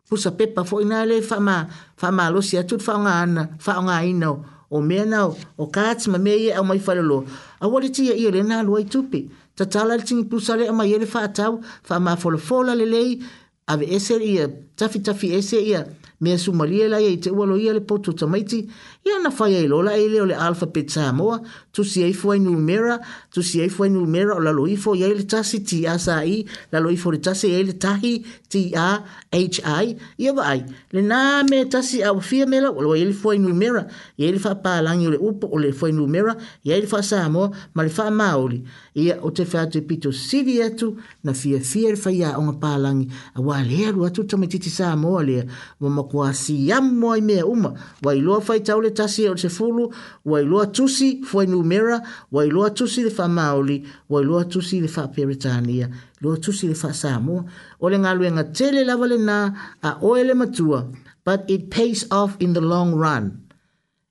pusa 0.08 0.30
pepa 0.30 0.64
fo 0.64 0.80
ina 0.80 1.04
le 1.06 1.20
fa 1.22 1.38
ma 1.40 1.66
fa 2.00 2.08
ma 2.16 2.24
lo 2.34 2.40
sia 2.48 2.62
tut 2.68 2.82
fa 2.86 2.94
nga 3.04 3.12
ana 3.24 3.44
fa 3.64 3.72
nga 3.86 3.96
ina 4.12 4.28
o 4.70 4.78
me 4.88 5.00
na 5.12 5.20
o 5.58 5.64
kats 5.76 6.04
ma 6.12 6.18
me 6.24 6.30
ye 6.44 6.50
o 6.60 6.64
mai 6.68 6.78
fa 6.86 6.92
lo 7.10 7.18
a 7.60 7.66
wali 7.72 7.88
ti 7.94 8.02
ye 8.08 8.28
le 8.34 8.40
na 8.48 8.56
lo 8.66 8.72
ai 8.78 8.84
tupi 8.92 9.20
ta 9.56 9.64
tala 9.72 9.92
le 9.98 10.02
tingi 10.08 10.24
pusa 10.30 10.52
le 10.60 10.64
ma 10.78 10.84
ye 10.90 10.96
le 11.02 11.06
fa 11.12 11.20
tau 11.38 11.52
fa 11.88 11.94
ma 12.04 12.12
fo 12.20 12.28
lo 12.34 12.38
fo 12.46 12.56
la 12.66 12.74
le 12.80 12.86
le 12.92 13.02
a 13.70 13.76
ve 13.78 13.86
ese 13.96 14.14
ye 14.34 14.44
ta 14.78 14.86
fi 14.92 14.98
ta 15.06 15.12
fi 15.20 15.26
ese 15.38 15.58
ye 15.70 15.80
me 16.22 16.30
su 16.42 16.50
ma 16.58 16.64
le 16.70 16.98
ye 17.06 17.16
te 17.24 17.30
wo 17.36 17.44
lo 17.50 17.56
ye 17.64 17.70
le 17.76 17.80
potu 17.88 18.10
ta 18.18 18.24
mai 18.32 18.42
ia 19.06 19.20
na 19.22 19.30
faia 19.30 19.60
i 19.62 19.68
lola 19.70 19.92
ai 19.94 20.08
lea 20.10 20.22
o 20.24 20.26
le 20.26 20.34
alpha 20.34 20.66
pe 20.66 20.82
samoa 20.90 21.36
tusi 21.72 22.02
ai 22.02 22.12
fuai 22.12 22.40
numera 22.42 22.98
tusi 23.30 23.60
ai 23.62 23.68
fuai 23.70 23.88
numera 23.94 24.34
o 24.34 24.40
lalo 24.42 24.64
ifo 24.66 24.96
iai 24.98 25.14
le 25.14 25.22
tasi 25.30 25.62
tia 25.62 25.94
saʻi 26.02 26.42
lalo 26.72 26.90
ifo 26.90 27.12
le 27.14 27.20
tasi 27.22 27.50
iai 27.54 27.64
le 27.70 27.74
tahi 27.84 28.12
tia 28.50 28.86
hi 29.30 29.94
ia 30.24 30.32
vaai 30.38 30.60
lenā 30.96 31.18
me 31.50 31.62
tasi 31.74 32.02
auafia 32.02 32.48
me 32.50 32.58
lau 32.64 32.74
alo 32.80 32.96
ai 32.98 33.04
le 33.06 33.14
fuai 33.14 33.38
numera 33.38 33.86
iai 34.18 34.32
le 34.34 34.42
faapalagi 34.42 35.06
o 35.06 35.12
le 35.14 35.20
upa 35.22 35.46
o 35.54 35.58
le 35.62 35.70
fuai 35.72 35.92
numera 35.94 36.34
iai 36.66 36.82
le 36.82 36.86
faasamoa 36.90 37.50
ma 37.78 37.86
le 37.86 37.90
faamaoli 37.98 38.58
ia 38.98 39.20
o 39.22 39.30
te 39.30 39.44
fea 39.46 39.66
te 39.70 39.80
pito 39.86 40.10
sili 40.12 40.58
atu 40.66 40.96
na 41.22 41.30
fia 41.32 41.60
fia 41.62 41.94
le 41.94 42.00
faia 42.00 42.34
onga 42.40 42.56
pālangi 42.62 43.06
a 43.38 43.38
wā 43.38 43.62
lea 43.70 43.94
lu 43.94 44.02
atu 44.08 44.26
tamaititi 44.26 44.70
sā 44.72 44.90
moa 44.98 45.22
lea 45.22 45.46
wa 45.80 45.90
makuasi 46.02 46.58
yamu 46.68 47.14
mea 47.22 47.46
uma 47.46 47.70
wa 48.02 48.10
iloa 48.16 48.40
fai 48.42 48.58
tau 48.66 48.80
le 48.82 48.95
tasi 48.96 49.28
o 49.28 49.34
te 49.34 49.48
fulu, 49.48 49.90
wai 50.24 50.42
loa 50.42 50.66
tusi 50.66 51.22
fwai 51.24 51.46
numera, 51.46 52.00
wai 52.32 52.48
loa 52.50 52.70
tusi 52.70 53.04
le 53.04 53.12
whamaoli, 53.16 53.78
wai 54.10 54.24
loa 54.24 54.44
tusi 54.44 54.80
le 54.80 54.88
whaperitania, 54.88 55.86
loa 56.22 56.36
tusi 56.36 56.66
le 56.66 56.74
whasamoa. 56.82 57.44
O 57.80 57.88
le 57.90 57.98
ngā 57.98 58.46
tele 58.56 58.82
lava 58.88 59.06
le 59.12 59.18
nā 59.28 59.38
a 59.82 59.96
oele 60.02 60.34
matua, 60.34 60.80
but 61.24 61.44
it 61.48 61.70
pays 61.70 62.06
off 62.10 62.36
in 62.40 62.52
the 62.54 62.60
long 62.60 62.94
run. 62.94 63.42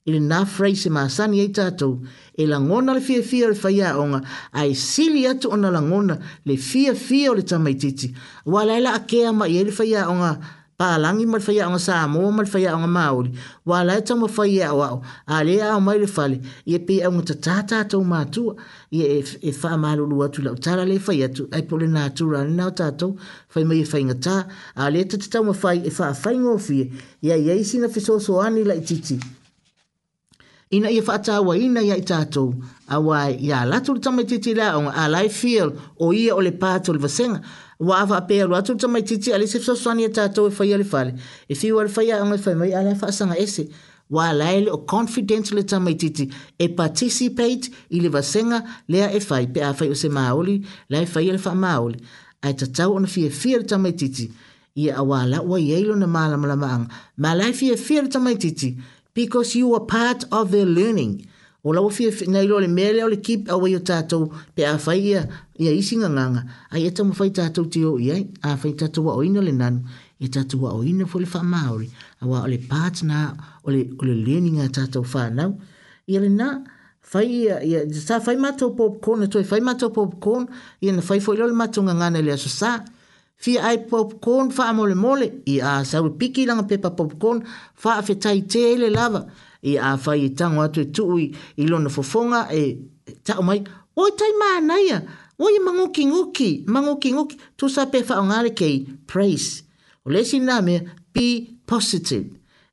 I 0.07 0.11
le 0.11 0.19
nā 0.19 0.43
freise 0.45 0.89
māsani 0.93 1.39
ei 1.41 1.49
tātou, 1.49 2.05
e 2.38 2.45
langona 2.45 2.93
le 2.93 3.01
fia 3.01 3.23
fia 3.25 3.47
le 3.49 3.55
whaiaonga, 3.57 4.21
a 4.53 4.65
e 4.69 4.75
sili 4.77 5.23
atu 5.27 5.49
ona 5.55 5.71
langona 5.73 6.19
le 6.45 6.57
fia 6.61 6.93
fia 6.93 7.31
o 7.31 7.33
le 7.33 7.41
tamaititi. 7.41 8.11
Walaila 8.45 8.93
a 8.95 8.99
kea 8.99 9.33
ma 9.33 9.49
i 9.49 9.57
e 9.57 9.63
le 9.65 9.73
whaiaonga, 9.73 10.36
pa 10.78 10.88
palangi 10.97 11.26
mal 11.26 11.39
faya 11.39 11.65
ang 11.71 11.80
sa 11.80 12.03
mo 12.07 12.28
mal 12.36 12.43
faya 12.45 12.73
ang 12.76 12.84
mauli 12.91 13.32
wala 13.65 13.95
ta 14.03 14.11
mo 14.15 14.28
faya 14.28 14.73
wa 14.76 14.99
ale 15.28 15.61
a 15.63 15.80
mai 15.80 15.97
le 16.03 16.07
fale 16.07 16.41
ye 16.65 16.80
pe 16.80 16.99
ang 16.99 17.23
ta 17.23 17.34
ta 17.39 17.61
ta 17.63 17.84
to 17.88 18.03
ma 18.03 18.23
tu 18.28 18.51
ye 18.91 19.23
e 19.41 19.51
fa 19.55 19.71
e 19.73 19.78
mal 19.78 19.99
lu 20.03 20.17
wa 20.19 20.28
tu 20.28 20.41
la 20.43 20.51
ta 20.53 20.76
le 20.84 20.99
faya 20.99 21.30
tu 21.32 21.47
ai 21.55 21.63
pole 21.63 21.86
e 21.88 21.88
e 21.88 21.91
na 21.95 22.09
tu 22.09 22.28
ra 22.30 22.43
na 22.43 22.69
ta 22.71 22.91
to 22.91 23.15
fa 23.47 23.63
mai 23.63 23.86
fa 23.86 23.97
inga 23.99 24.15
ta 24.15 24.45
ale 24.76 24.99
ta 25.07 25.15
ta 25.17 25.39
mo 25.41 25.53
fa 25.53 25.71
e 25.76 25.89
fa 25.89 26.11
fa 26.13 26.32
ngo 26.36 26.57
fi 26.59 26.91
ye 27.21 27.36
ye 27.47 27.63
si 27.63 27.78
na 27.80 27.88
fi 27.88 27.99
so 28.03 28.19
ani 28.43 28.63
la 28.67 28.76
titi 28.76 29.15
ina 30.76 30.89
ye 30.91 30.99
fa 31.01 31.19
ta 31.23 31.39
wa 31.39 31.55
ina 31.55 31.80
ye 31.88 31.95
ta 32.03 32.23
to 32.28 32.51
a 32.91 32.99
ya 33.39 33.63
la 33.63 33.80
tu 33.80 33.95
ta 34.03 34.11
mai 34.11 34.26
titi 34.28 34.51
la 34.53 34.76
ang 34.76 34.91
ale 34.91 35.30
feel 35.30 35.71
o 36.01 36.11
ye 36.11 36.32
o 36.36 36.39
le 36.43 36.51
pa 36.51 36.80
to 36.84 36.91
le 36.91 36.99
vasenga 36.99 37.39
ua 37.80 37.97
avaapea 37.99 38.47
atu 38.55 38.71
le 38.71 38.78
tamaitiiti 38.78 39.34
a 39.34 39.38
lese 39.38 39.59
fesoasoani 39.59 40.03
e 40.03 40.09
tatou 40.09 40.47
e 40.47 40.51
faia 40.51 40.78
le 40.78 40.84
fale 40.84 41.13
e 41.49 41.55
fiua 41.55 41.84
le 41.84 41.89
faiaaga 41.89 42.36
e 42.36 42.38
faimai 42.38 42.73
a 42.73 42.82
le 42.84 42.95
faasaga 42.95 43.36
ese 43.38 43.67
ua 44.09 44.30
alae 44.30 44.61
le 44.61 44.71
o 44.71 44.78
confidence 44.78 45.53
le 45.55 45.63
tamaitiiti 45.63 46.30
e 46.57 46.69
participate 46.69 47.69
i 47.89 47.99
le 47.99 48.09
vasega 48.09 48.63
lea 48.88 49.11
e 49.11 49.19
fai 49.19 49.47
pe 49.47 49.61
a 49.63 49.73
fai 49.73 49.89
o 49.89 49.93
se 49.95 50.09
maoli 50.09 50.61
la 50.89 51.01
e 51.01 51.05
faia 51.05 51.32
le 51.34 51.38
faamaoli 51.38 51.99
ae 52.41 52.53
tatau 52.53 52.93
ona 52.95 53.07
fiafia 53.07 53.57
le 53.57 53.63
tamaitiiti 53.63 54.32
ia 54.76 54.95
auā 54.97 55.23
laʻua 55.28 55.59
i 55.59 55.73
ai 55.76 55.84
lona 55.84 56.07
malamalamaaga 56.07 56.88
ma 57.17 57.34
lae 57.36 57.53
fiafia 57.53 58.01
le 58.01 58.07
tamaitiiti 58.09 58.78
because 59.15 59.55
you 59.59 59.76
are 59.76 59.86
part 59.86 60.23
of 60.32 60.51
the 60.51 60.65
learning 60.65 61.26
o 61.66 61.74
lawa 61.74 61.91
fia 61.91 62.11
na 62.28 62.41
ilo 62.41 62.59
le 62.59 62.68
mele 62.68 63.03
o 63.03 63.09
le 63.09 63.18
kip 63.18 63.49
au 63.49 63.61
wai 63.61 63.76
o 63.76 63.80
tātou 63.80 64.28
pe 64.55 64.66
a 64.70 64.78
fai 64.78 64.99
ia, 65.01 65.22
ia 65.57 65.72
isi 65.74 65.97
nga 65.97 66.09
nganga. 66.09 66.43
Ai 66.70 66.86
e 66.86 66.91
tamu 66.93 67.16
fai 67.18 67.32
tātou 67.34 67.66
te 67.66 67.82
o 67.84 67.95
iai, 67.97 68.28
a 68.45 68.53
fai 68.57 68.76
tātou 68.78 69.07
wa 69.09 69.16
oina 69.18 69.41
le 69.41 69.51
nanu, 69.51 69.82
e 70.22 70.30
tātou 70.30 70.61
wa 70.61 70.76
ina 70.86 71.07
fo 71.09 71.18
le 71.20 71.26
wha 71.34 71.41
maori, 71.43 71.89
a 72.22 72.30
wa 72.30 72.43
o 72.45 72.51
le 72.51 72.59
pātna, 72.70 73.32
o 73.63 73.74
le, 73.74 73.82
o 73.97 74.05
le 74.05 74.13
leni 74.13 74.53
ngā 74.59 74.68
tātou 74.78 75.07
whānau. 75.09 75.55
Ia 76.05 76.22
le 76.22 76.30
nā, 76.30 76.51
fai 77.01 77.26
ia, 77.41 77.57
ia 77.66 77.82
sa 77.97 78.22
fai 78.22 78.38
mātou 78.38 78.76
popcorn, 78.78 79.26
e 79.26 79.32
toi 79.34 79.41
fai 79.49 79.59
mātou 79.66 79.89
popcorn, 79.95 80.45
ia 80.86 80.93
na 80.93 81.01
fai 81.07 81.18
fo 81.24 81.34
ilo 81.34 81.49
le 81.49 81.57
mātou 81.57 81.82
nganga 81.89 82.13
le 82.22 82.36
aso 82.38 82.51
sa, 82.53 82.78
Fia 83.36 83.66
ai 83.68 83.82
popcorn, 83.89 84.47
wha 84.55 84.70
amole 84.72 84.95
mole, 84.95 85.26
ia 85.51 85.82
sa 85.86 85.99
piki 86.07 86.45
langa 86.47 86.63
pepa 86.70 86.93
popcorn, 86.95 87.41
wha 87.84 87.97
a 87.99 88.03
fetai 88.07 88.45
te 88.47 88.61
ele 88.78 88.88
lava 88.93 89.26
i 89.66 89.78
a 89.78 89.95
whai 90.05 90.18
i 90.26 90.30
tango 90.36 90.61
atu 90.61 90.82
i 90.86 90.86
e 90.88 90.91
tuu 90.95 91.18
i 91.63 91.68
lona 91.70 91.89
fofonga 91.89 92.41
e 92.53 92.63
tau 93.26 93.41
mai, 93.47 93.59
o 94.01 94.07
i 94.09 94.16
tai 94.20 94.32
mānaia, 94.41 94.97
o 95.39 95.47
i 95.49 95.59
mangoki 95.66 96.05
ngoki, 96.11 96.49
mangoki 96.68 97.11
ngoki, 97.18 97.38
tu 97.57 97.70
sa 97.70 97.86
pe 97.89 98.03
whao 98.07 98.22
ngare 98.30 98.53
kei, 98.59 98.78
praise. 99.07 99.63
O 100.05 100.11
lesi 100.11 100.38
nā 100.39 100.61
mea, 100.63 100.82
be 101.13 101.28
positive. 101.66 102.26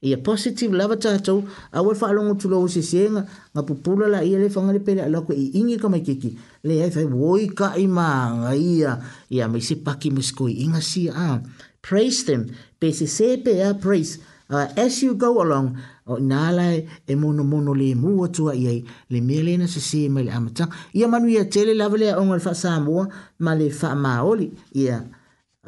I 0.05 0.11
a 0.15 0.19
positive 0.19 0.73
lava 0.75 0.97
tatou, 0.97 1.47
a 1.73 1.83
wai 1.83 1.95
wha 1.95 2.09
alongo 2.11 2.35
tu 2.39 2.51
lau 2.51 2.67
sisienga, 2.69 3.23
ngā 3.55 3.63
pupula 3.69 4.09
la 4.11 4.21
ia 4.27 4.39
le 4.41 4.49
whangare 4.51 4.83
pere 4.85 5.05
alako 5.07 5.33
i 5.33 5.51
ingi 5.61 5.79
ka 5.79 5.89
mai 5.89 6.03
kiki. 6.05 6.35
Le 6.67 6.81
ai 6.85 6.91
fai, 6.91 7.07
oi 7.07 7.47
ka 7.57 7.73
i 7.79 7.87
mā 7.89 8.09
ngā 8.43 8.53
ia, 8.59 8.97
i 9.33 9.41
a 9.41 9.49
mai 9.49 9.63
se 9.63 9.79
paki 9.87 10.11
mesko 10.13 10.51
i 10.51 10.59
inga 10.67 10.83
si 10.83 11.07
a. 11.09 11.15
Ah, 11.15 11.67
praise 11.81 12.25
them, 12.27 12.49
pe 12.81 12.91
se 12.93 13.07
se 13.07 13.37
pe 13.47 13.61
a 13.63 13.71
ah, 13.73 13.79
praise 13.81 14.19
uh, 14.53 14.69
as 14.77 15.03
you 15.03 15.15
go 15.17 15.41
along 15.43 15.67
o 16.07 16.17
na 16.21 16.51
lai 16.53 16.85
e 17.11 17.15
mono 17.23 17.43
mono 17.51 17.73
le 17.81 17.89
mu 18.03 18.11
o 18.25 18.29
tua 18.37 18.53
i 18.55 18.65
ai 18.73 18.79
le 19.13 19.21
mele 19.29 19.53
na 19.61 19.67
se 19.73 19.81
se 19.89 20.01
mai 20.15 20.29
amata 20.37 20.65
ia 20.99 21.07
manu 21.13 21.27
ia 21.35 21.45
tele 21.53 21.73
lava 21.81 21.97
le 22.03 22.09
onga 22.21 22.37
le 22.39 22.45
fa 22.47 22.55
samoa 22.63 23.05
ma 23.45 23.53
le 23.59 23.67
fa 23.79 23.89
maoli 24.05 24.47
ia 24.83 24.97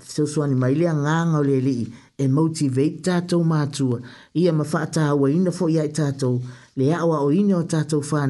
se 0.08 0.22
suani 0.32 0.54
mai 0.62 0.74
le 0.80 0.86
nganga 0.98 1.36
o 1.40 1.44
le 1.48 1.56
li 1.66 1.78
e 2.18 2.24
motivate 2.36 3.00
tato 3.06 3.36
matua 3.52 3.98
ia 4.42 4.52
ma 4.58 4.64
fa 4.70 4.80
ta 4.94 5.04
wa 5.20 5.26
ina 5.36 5.50
fo 5.58 5.64
ia 5.76 5.84
tato 5.98 6.30
le 6.78 6.86
awa 7.00 7.16
o 7.22 7.28
ina 7.40 7.54
o 7.62 7.64
tato 7.72 7.96
fa 8.08 8.20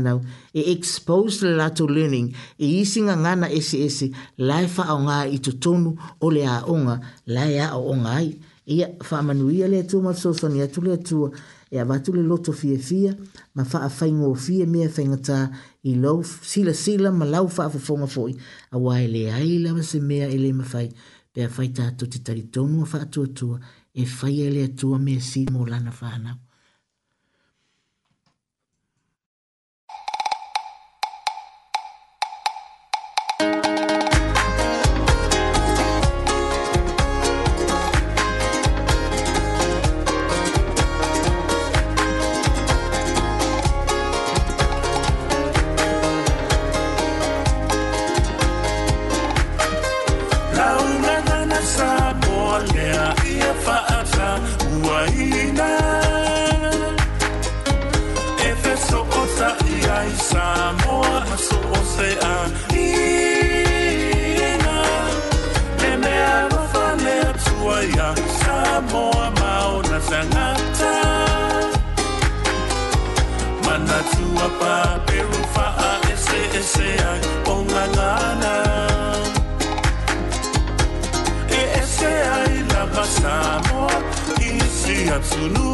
e 0.59 0.71
expose 0.75 1.43
le 1.49 1.55
lato 1.61 1.85
learning 1.95 2.29
e 2.65 2.81
isinga 2.81 3.15
ngana 3.23 3.47
ese 3.59 3.77
ese 3.89 4.07
lai 4.49 4.67
fa 4.75 4.85
o 4.97 5.03
nga 5.09 5.17
i 5.27 5.39
tutonu 5.45 5.91
o 6.25 6.31
le 6.35 6.43
a 6.47 6.59
onga 6.75 6.97
lai 7.35 7.55
a 7.59 7.77
o 7.81 7.93
onga 7.95 8.13
ai 8.21 8.31
ia 8.67 8.89
fa 9.03 9.23
manuia 9.23 9.69
le 9.69 9.79
atua 9.81 10.01
ma 10.03 10.11
le 10.13 10.17
soasoni 10.19 10.63
atu 10.63 10.81
le 10.83 10.93
atua 10.93 11.31
e 11.71 11.79
avatu 11.81 12.13
le 12.13 12.23
loto 12.23 12.53
fiafia 12.53 13.17
ma 13.55 13.65
faafaigofie 13.65 14.67
mea 14.67 14.89
faigatā 14.89 15.51
i 15.83 15.95
lou 15.95 16.25
silasila 16.25 17.13
ma 17.13 17.25
lau 17.35 17.47
faafofoga 17.57 18.07
foʻi 18.15 18.35
auā 18.75 19.03
e 19.05 19.09
leai 19.15 19.59
lava 19.65 19.83
se 19.83 20.01
mea 20.01 20.29
i 20.29 20.35
e 20.39 20.39
le 20.45 20.51
mafai 20.61 20.89
pea 21.33 21.49
fai 21.49 21.69
tatou 21.77 22.09
te 22.09 22.19
talitonu 22.27 22.83
a 22.83 22.87
faatuatua 22.93 23.61
e 23.93 24.05
faia 24.07 24.45
i 24.49 24.49
e 24.49 24.51
le 24.57 24.65
me 25.05 25.21
si 25.21 25.41
mo 25.53 25.67
lana 25.67 25.93
faanau 26.01 26.39
absoluto. 85.25 85.74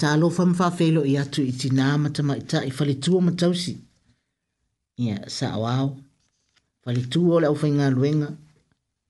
ta 0.00 0.10
lo 0.20 0.28
fam 0.36 0.50
fa 0.58 0.68
felo 0.76 1.02
ia 1.10 1.22
tu 1.32 1.40
itina 1.50 1.86
mata 2.02 2.22
mai 2.28 2.42
ta 2.50 2.58
i 2.68 2.70
fali 2.76 2.94
tu 3.04 3.10
ma 3.26 3.32
tau 3.40 3.52
si 3.62 3.72
ia 5.04 5.16
sa 5.36 5.46
wao 5.62 5.86
fali 6.82 7.02
tu 7.12 7.20
o 7.32 7.34
la 7.42 7.48
ofa 7.54 7.66
ngal 7.76 7.94
wenga 8.02 8.30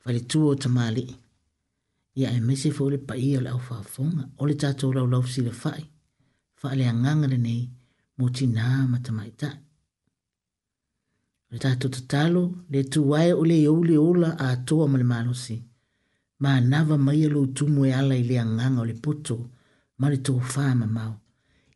fali 0.02 0.20
tu 0.30 0.38
o 0.48 0.52
ta 0.62 0.68
mali 0.78 1.04
ia 2.20 2.28
e 2.38 2.40
mesi 2.48 2.68
fo 2.76 2.82
le 2.92 2.98
pai 3.08 3.28
o 3.38 3.40
la 3.46 3.50
ofa 3.58 3.76
fonga 3.92 4.24
o 4.40 4.42
le 4.48 4.54
ta 4.62 4.68
tu 4.78 4.86
lo 4.96 5.02
lo 5.12 5.18
si 5.32 5.40
le 5.46 5.52
fai 5.62 5.82
fa 6.60 6.68
le 6.78 6.84
anganga 6.92 7.26
le 7.32 7.38
nei 7.46 7.62
mo 8.18 8.26
tina 8.36 8.64
mata 8.92 9.10
mai 9.18 9.30
ta 9.40 9.50
le 11.50 11.56
ta 11.64 11.70
tu 11.80 11.86
talo 12.12 12.42
le 12.72 12.80
tu 12.92 13.00
wae 13.12 13.30
o 13.40 13.42
le 13.50 13.56
yau 13.66 13.78
le 13.90 13.96
ola 14.10 14.30
a 14.46 14.48
toa 14.68 14.84
ma 14.92 14.96
le 15.02 15.06
malosi 15.14 15.56
ma 16.42 16.50
nava 16.70 16.96
mai 17.06 17.22
lo 17.34 17.40
tu 17.56 17.64
mo 17.74 17.80
e 17.88 17.90
ala 18.00 18.14
ile 18.22 18.36
anganga 18.44 18.80
o 18.84 18.88
le 18.92 18.96
poto 19.06 19.10
o 19.34 19.38
le 19.40 19.44
poto 19.48 19.55
ma 19.98 20.06
le 20.12 20.16
tofā 20.26 20.64
mamao 20.80 21.14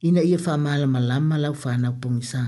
ina 0.08 0.20
ia 0.28 0.38
faamālamalama 0.46 1.38
lau 1.42 1.54
fanaupogisā 1.62 2.40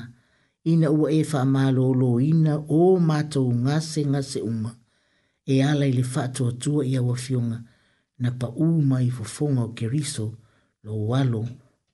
ina 0.72 0.90
ua 0.90 1.10
e 1.12 1.22
faamālōlōina 1.32 2.54
o 2.78 2.96
matou 3.08 3.48
gasegase 3.66 4.40
uma 4.42 4.72
e 5.54 5.62
ala 5.70 5.86
i 5.88 5.92
le 5.92 6.04
faatuatua 6.14 6.84
i 6.86 6.96
auafioga 7.00 7.58
na 8.22 8.30
paū 8.40 8.68
mai 8.90 9.08
fofoga 9.16 9.62
o 9.68 9.68
keriso 9.78 10.26
lo 10.84 11.14
alo 11.20 11.42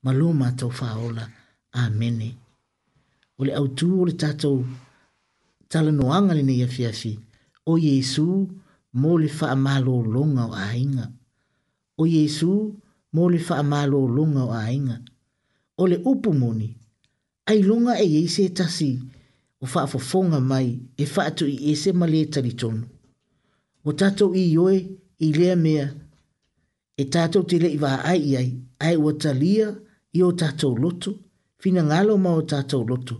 ma 0.03 0.11
lo 0.19 0.33
matou 0.43 0.71
faaola 0.81 1.25
amene 1.85 2.29
o 3.39 3.45
le 3.47 3.53
autū 3.61 3.89
o 4.01 4.05
le 4.09 4.15
tatou 4.25 4.59
talanoaga 5.71 6.35
lenei 6.39 6.63
afiafi 6.67 7.15
o 7.71 7.79
iesu 7.87 8.27
mo 9.01 9.11
le 9.23 9.29
faamālōloga 9.39 10.43
o 10.49 10.53
aiga 10.67 11.07
o 12.01 12.07
iesu 12.07 12.53
mō 13.15 13.29
fa 13.41 13.55
whaamālo 13.55 14.01
lunga 14.17 14.43
o 14.45 14.53
ainga. 14.53 14.97
O 15.79 15.87
le 15.87 15.97
upu 16.05 16.33
moni, 16.35 16.69
ai 17.47 17.63
lunga 17.63 17.95
e 18.01 18.07
eise 18.19 18.45
tasi 18.59 18.91
o 19.61 19.67
whaafofonga 19.73 20.41
mai 20.51 20.69
e 20.97 21.05
whaatu 21.17 21.45
i 21.53 21.57
eise 21.71 21.91
ma 21.99 22.07
le 22.13 22.21
taritonu. 22.33 22.83
O 23.85 23.91
tato 24.01 24.27
i 24.43 24.59
oe 24.59 24.77
i 25.19 25.33
lea 25.39 25.57
mea 25.65 25.87
e 26.97 27.05
tato 27.15 27.39
te 27.49 27.57
le 27.63 27.69
i 27.73 27.79
wā 27.83 27.93
ai 28.11 28.37
ai, 28.41 28.51
ai 28.87 28.97
o 28.97 29.11
talia 29.23 29.69
i 30.13 30.21
o 30.23 30.31
tato 30.41 30.69
loto, 30.83 31.11
fina 31.61 31.81
ngalo 31.89 32.13
ma 32.25 32.31
o 32.39 32.43
tato 32.53 32.79
loto. 32.91 33.17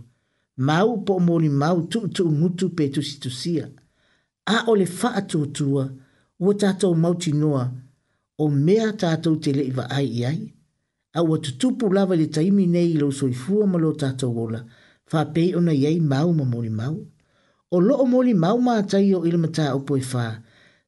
Mau 0.67 0.89
po 1.05 1.13
moni 1.27 1.49
mau 1.61 1.79
tu 1.91 1.99
tu 2.15 2.23
ngutu 2.39 2.65
pe 2.77 2.83
tu 2.93 3.01
situsia. 3.09 3.65
A 4.53 4.65
o 4.69 4.75
le 4.79 4.85
whaatu 4.97 5.39
tua 5.55 5.83
o 6.39 6.49
tato 6.61 6.87
mauti 7.01 7.31
noa, 7.41 7.63
o 8.39 8.47
mea 8.49 8.91
tātou 8.99 9.35
te 9.43 9.51
le 9.55 9.65
iwa 9.69 9.85
ai 9.91 10.07
i 10.19 10.23
ai. 10.27 10.39
Au 11.17 11.33
a 11.35 11.39
tutupu 11.43 11.89
lava 11.93 12.15
le 12.15 12.29
taimi 12.33 12.65
nei 12.71 12.93
lo 12.97 13.09
soi 13.11 13.33
fua 13.35 13.65
ma 13.67 13.77
lo 13.81 13.91
tātou 13.99 14.37
ola, 14.45 14.61
wha 15.11 15.23
pei 15.33 15.49
ona 15.57 15.73
iei 15.75 15.99
mau 15.99 16.31
ma 16.37 16.45
mori 16.47 16.69
mau. 16.81 16.95
O 17.71 17.79
loo 17.83 18.05
mori 18.07 18.33
mau 18.33 18.55
mā 18.61 18.77
tai 18.89 19.11
o 19.17 19.25
ilma 19.29 19.49
tā 19.53 19.69
upo 19.75 19.97
e 19.97 20.05
wha, 20.13 20.23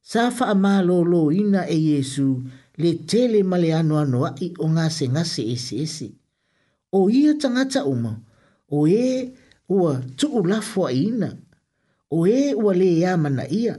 sā 0.02 0.26
wha 0.32 0.48
a 0.50 0.54
mā 0.58 0.74
lo 0.86 1.02
lo 1.06 1.20
ina 1.34 1.66
e 1.68 1.76
Jesu 1.78 2.26
le 2.80 2.94
tele 3.10 3.42
ma 3.44 3.60
le 3.60 3.72
anu 3.76 3.98
anu 4.00 4.24
ai 4.30 4.48
o 4.58 4.70
ngase 4.72 5.10
ngase 5.14 5.44
esi 5.52 5.82
esi. 5.84 6.08
O 6.92 7.08
ia 7.10 7.34
tangata 7.40 7.84
uma, 7.84 8.16
o 8.70 8.86
e 8.88 9.32
ua 9.68 10.00
tuu 10.16 10.42
lafua 10.46 10.92
ina, 10.92 11.30
o 12.10 12.26
e 12.26 12.52
ua 12.54 12.72
le 12.74 12.88
amana 13.06 13.44
ia, 13.50 13.76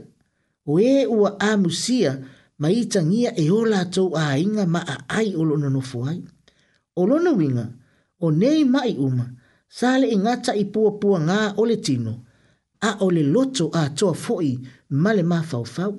o 0.66 0.78
e 0.80 1.04
ua 1.06 1.36
amusia 1.40 2.14
ia, 2.14 2.14
ma 2.58 2.70
i 2.70 2.84
tangia 2.86 3.32
e 3.36 3.48
o 3.50 3.62
lātou 3.66 4.14
a 4.14 4.36
inga 4.38 4.66
ma 4.70 4.80
a 4.86 4.98
ai 5.18 5.34
o 5.34 5.42
lona 5.44 5.70
nofu 5.70 6.04
ai. 6.08 6.20
O 6.96 7.04
lona 7.06 7.32
winga, 7.34 7.66
o 8.22 8.30
nei 8.30 8.64
mai 8.64 8.94
uma, 8.98 9.26
sale 9.68 10.06
i 10.10 10.16
ngata 10.18 10.54
i 10.54 10.64
pua 10.70 10.92
pua 11.00 11.18
ngā 11.20 11.40
ole 11.58 11.76
tino, 11.82 12.12
a 12.80 12.96
ole 13.04 13.22
loto 13.26 13.70
a 13.74 13.88
toa 13.90 14.14
foi 14.14 14.54
male 14.90 15.22
ma 15.22 15.42
fau 15.42 15.64
fau. 15.64 15.94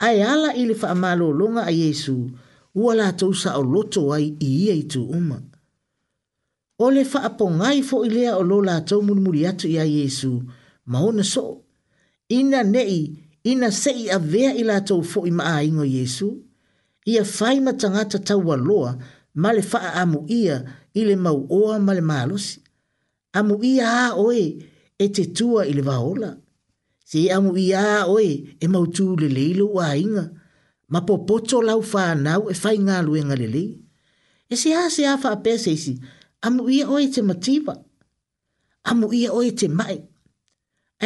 Ai 0.00 0.20
ala 0.22 0.52
i 0.56 0.66
le 0.66 0.74
wha 0.74 1.14
longa 1.14 1.64
a 1.64 1.70
Yesu, 1.70 2.30
ua 2.74 2.94
lātou 2.94 3.34
sa 3.34 3.56
o 3.58 3.62
loto 3.62 4.12
ai 4.12 4.36
i 4.40 4.50
ia 4.66 4.74
i 4.74 4.82
tu 4.84 5.04
uma. 5.06 5.40
O 6.78 6.90
le 6.90 7.04
wha 7.04 7.20
apongai 7.28 7.82
fo 7.82 8.04
i 8.04 8.10
lea 8.10 8.36
o 8.36 8.42
lo 8.42 8.60
lātou 8.62 9.00
munmuri 9.02 9.46
atu 9.46 9.68
i 9.68 9.78
a 9.78 9.84
Yesu, 9.84 10.40
ma 10.86 11.00
ona 11.00 11.22
so, 11.24 11.62
ina 12.28 12.62
nei 12.62 13.29
ina 13.44 13.72
se 13.72 13.90
i 13.90 14.08
avea 14.10 14.54
i 14.54 14.62
la 14.62 14.80
tau 14.80 15.02
fo 15.02 15.24
i 15.26 15.30
maa 15.30 15.62
ingo 15.62 15.84
Yesu, 15.84 16.38
ia 17.04 17.24
fai 17.24 17.60
matangata 17.60 18.18
tau 18.18 18.42
waloa 18.48 18.98
ma 19.34 19.52
le 19.52 19.62
faa 19.62 19.92
amu 20.02 20.24
ia 20.28 20.56
i 20.98 21.04
le 21.08 21.16
mau 21.16 21.40
oa 21.56 21.78
ma 21.86 21.92
le 21.94 22.00
malosi. 22.00 22.56
Amu 23.38 23.54
ia 23.64 23.86
a 23.88 24.08
oe 24.26 24.42
e 25.02 25.06
te 25.14 25.24
tua 25.36 25.60
i 25.66 25.72
le 25.76 25.82
vaola. 25.88 26.30
Se 27.10 27.20
amu 27.36 27.50
ia 27.66 27.80
a 28.02 28.06
oe 28.14 28.30
e 28.60 28.66
mau 28.74 28.84
tū 28.94 29.06
le 29.20 29.28
leilo 29.36 29.66
wa 29.76 29.88
inga, 30.02 30.24
ma 30.92 31.00
popoto 31.08 31.56
lau 31.68 31.80
faa 31.92 32.12
nau 32.26 32.42
e 32.48 32.54
fai 32.62 32.76
ngā 32.86 32.96
luenga 33.06 33.36
le 33.40 33.48
lei. 33.54 33.70
E 34.52 34.56
se 34.60 34.68
a 34.74 34.90
se 34.94 35.02
a 35.06 35.14
faa 35.22 35.36
pese 35.44 35.70
isi, 35.76 35.94
amu 36.46 36.62
ia 36.76 36.84
oe 36.94 37.06
te 37.14 37.20
mativa. 37.30 37.74
Amu 38.90 39.06
ia 39.20 39.30
oe 39.38 39.50
te 39.60 39.66
mai 39.68 40.09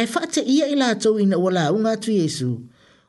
e 0.01 0.05
whaata 0.13 0.41
ia 0.43 0.67
ila 0.67 0.91
lātou 0.93 1.15
ina 1.19 1.37
wala 1.39 1.71
unga 1.73 1.91
atu 1.95 2.11
Yesu, 2.11 2.59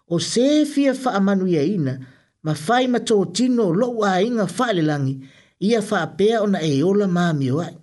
o 0.09 0.19
se 0.19 0.65
fia 0.65 0.93
wha 1.05 1.21
manu 1.21 1.47
ia 1.47 1.63
ina, 1.65 1.95
ma 2.43 2.55
whai 2.69 2.87
ma 2.87 2.99
tō 2.99 3.17
tino 3.35 3.73
lo 3.75 3.89
ua 3.91 4.23
inga 4.23 4.47
whaile 4.59 4.83
langi, 4.83 5.17
ia 5.59 5.81
wha 5.81 6.07
pea 6.07 6.43
ona 6.43 6.61
e 6.63 6.83
ola 6.83 7.07
māmi 7.09 7.51
ai. 7.63 7.75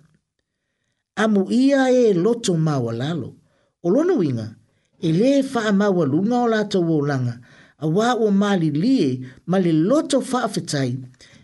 Amu 1.16 1.44
ia 1.52 1.90
e 1.92 2.12
loto 2.14 2.52
wala 2.54 3.14
lo 3.14 3.36
o 3.82 3.88
lono 3.90 4.22
inga, 4.22 4.56
e 5.02 5.12
le 5.12 5.42
wha 5.54 5.70
māua 5.72 6.06
lunga 6.06 6.38
o 6.40 6.48
lātou 6.48 6.88
o 6.96 7.02
langa, 7.04 7.40
a 7.78 7.86
wā 7.86 8.14
o 8.16 8.30
māli 8.32 8.70
lie, 8.72 9.28
ma 9.46 9.58
le 9.58 9.72
loto 9.72 10.18
wha 10.32 10.48
fetai, 10.48 10.96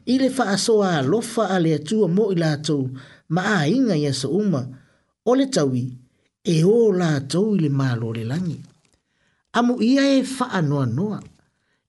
i 0.07 0.17
le 0.19 0.31
wha 0.31 0.45
asoa 0.55 0.95
a 0.97 1.03
lofa 1.03 1.47
a 1.51 1.61
le 1.61 1.75
atua 1.75 2.09
mo 2.09 2.33
ila 2.33 2.55
lātou, 2.57 2.89
ma 3.29 3.45
a 3.61 3.69
inga 3.69 3.97
ia 3.97 4.15
sa 4.15 4.29
uma, 4.29 4.67
Ole 5.27 5.45
le 5.45 5.51
tawi, 5.53 5.83
e 6.45 6.65
o 6.65 6.93
la 6.93 7.21
tau 7.29 7.55
i 7.57 7.61
le 7.61 7.69
malo 7.69 8.13
le 8.13 8.25
langi. 8.25 8.59
Amu 9.59 9.75
ia 9.93 10.05
e 10.19 10.23
faa 10.37 10.61
noa 10.71 10.87
noa. 10.99 11.21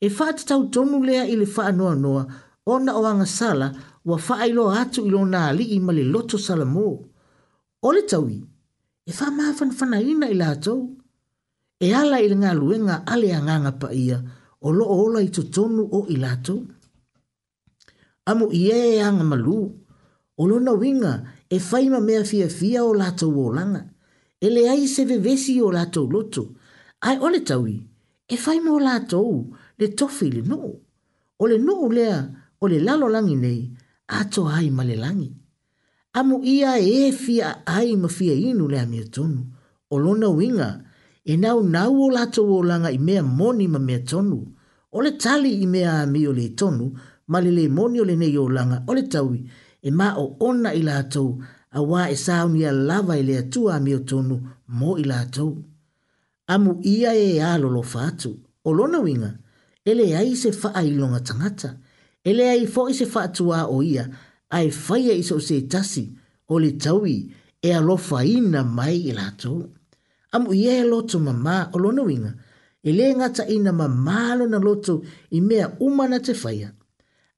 E 0.02 0.07
faa 0.18 0.34
te 0.38 0.44
tau 0.49 0.61
tonu 0.73 0.98
lea 1.07 1.23
i 1.30 1.36
le 1.41 1.45
faa 1.56 1.72
noa 1.80 1.95
noa, 2.03 2.23
ona 2.73 2.91
o 2.99 3.06
anga 3.11 3.26
sala, 3.38 3.68
wa 4.10 4.15
faa 4.28 4.41
ilo 4.49 4.65
atu 4.82 4.99
ilo 5.10 5.22
na 5.34 5.40
ali 5.49 5.64
i 5.76 5.80
male 5.86 6.03
loto 6.14 6.38
sala 6.48 6.65
mo 6.76 6.88
O 7.86 7.91
le 7.95 8.02
tau 8.11 8.26
e 8.30 8.34
i, 8.34 8.40
e 9.06 9.11
faa 9.18 9.32
maafan 9.38 9.72
fana 9.78 9.98
ina 10.11 10.28
i 10.30 10.36
la 10.41 10.49
tau. 10.65 10.78
E 11.82 11.88
ala 11.99 12.18
i 12.23 12.28
le 12.32 12.36
ngā 12.44 12.52
luenga 12.60 12.95
ale 13.14 13.28
a 13.34 13.40
nganga 13.44 13.72
pa 13.82 13.88
ia, 14.06 14.18
o 14.61 14.68
lo 14.78 14.86
ola 15.03 15.19
i 15.26 15.30
to 15.36 15.41
tonu 15.56 15.84
o 15.90 15.99
i 16.10 16.15
la 16.23 16.32
Amu 18.30 18.48
ia 18.64 18.76
e 18.95 18.99
anga 19.10 19.23
malu, 19.32 19.57
o 20.40 20.45
lo 20.49 20.57
na 20.65 20.72
winga, 20.82 21.14
e 21.49 21.57
faima 21.69 21.99
mea 22.07 22.23
fia 22.30 22.48
fia 22.57 22.80
o 22.86 22.91
la 22.99 23.07
tau 23.19 23.34
o 23.34 23.48
langa 23.57 23.84
ele 24.41 24.69
ai 24.69 24.88
se 24.88 25.05
vevesi 25.05 25.61
o 25.61 25.72
lato 25.72 26.05
loto. 26.07 26.55
Ai 27.05 27.18
ole 27.19 27.39
taui, 27.49 27.77
e 28.27 28.35
fai 28.38 28.59
mo 28.59 28.80
lato 28.80 29.22
le 29.80 29.88
tofi 29.93 30.31
le 30.31 30.41
no. 30.41 30.63
O 31.38 31.45
le 31.47 31.57
no 31.57 31.88
lea, 31.89 32.18
o 32.59 32.68
le 32.68 32.80
lalo 32.80 33.07
langi 33.09 33.35
nei, 33.35 33.61
ato 34.07 34.45
ai 34.47 34.69
ma 34.69 34.84
langi. 34.84 35.31
Amu 36.13 36.41
ia 36.43 36.76
e 36.77 37.11
fia 37.11 37.61
ai 37.65 37.95
ma 37.95 38.07
fia 38.07 38.34
inu 38.34 38.68
lea 38.68 38.85
mea 38.85 39.05
tonu. 39.15 39.41
O 39.89 39.95
lona 40.03 40.30
winga, 40.30 40.69
e 41.26 41.34
nau 41.38 41.59
nau 41.76 41.93
o 42.05 42.09
lato 42.09 42.41
o 42.55 42.61
langa 42.63 42.89
i 42.91 42.97
mea 43.07 43.23
moni 43.23 43.68
ma 43.68 43.80
mea 43.80 43.99
tonu. 44.09 44.39
Ole 44.97 45.11
tali 45.22 45.51
i 45.63 45.68
mea 45.68 45.91
a 46.03 46.05
o 46.30 46.34
le 46.39 46.47
tonu, 46.59 46.85
ma 47.31 47.38
le 47.43 47.51
le 47.57 47.65
moni 47.69 47.97
o 47.99 48.03
le 48.09 48.15
nei 48.15 48.35
o 48.38 48.47
langa. 48.49 48.77
ole 48.89 49.01
le 49.01 49.07
taui, 49.07 49.39
e 49.81 49.89
ma 49.91 50.07
o 50.23 50.38
ona 50.49 50.72
i 50.73 50.81
lato, 50.81 51.26
a 51.72 51.80
wā 51.81 52.07
e 52.11 52.15
saunia 52.19 52.72
lava 52.72 53.15
i 53.18 53.23
lea 53.23 53.43
tua 53.48 53.77
mi 53.80 53.93
o 53.95 53.99
tonu 54.03 54.38
mō 54.77 54.98
i 54.99 55.03
lātou. 55.07 55.56
Amu 56.52 56.80
ia 56.84 57.14
e 57.15 57.39
a 57.39 57.56
lolo 57.60 57.81
fātu, 57.81 58.34
o 58.65 58.73
lona 58.76 58.99
winga, 58.99 59.30
ele 59.88 60.10
ai 60.18 60.34
se 60.35 60.52
faa 60.52 60.81
e 60.84 60.89
i 60.89 60.95
longa 60.99 61.22
tangata, 61.23 61.77
ele 62.27 62.49
ai 62.52 62.65
fo 62.68 62.89
i 62.91 62.98
se 62.98 63.06
faa 63.07 63.27
tua 63.31 63.64
o 63.72 63.80
ia, 63.85 64.03
ai 64.52 64.68
faya 64.72 65.15
i 65.15 65.23
se 65.23 65.61
tasi, 65.72 66.03
o 66.52 66.60
le 66.60 66.73
taui 66.77 67.31
e 67.64 67.72
alofa 67.73 68.26
ina 68.26 68.64
mai 68.68 68.98
i 69.11 69.15
lātou. 69.15 69.69
Amu 70.34 70.53
ia 70.53 70.76
e 70.76 70.84
loto 70.84 71.19
mamā 71.19 71.69
o 71.73 71.77
lona 71.80 72.03
winga, 72.03 72.34
ele 72.84 73.14
ngata 73.15 73.48
ina 73.49 73.72
mamālo 73.72 74.48
na 74.49 74.57
loto 74.60 75.02
i 75.30 75.39
mea 75.41 75.72
umana 75.80 76.19
te 76.19 76.34
faya 76.34 76.73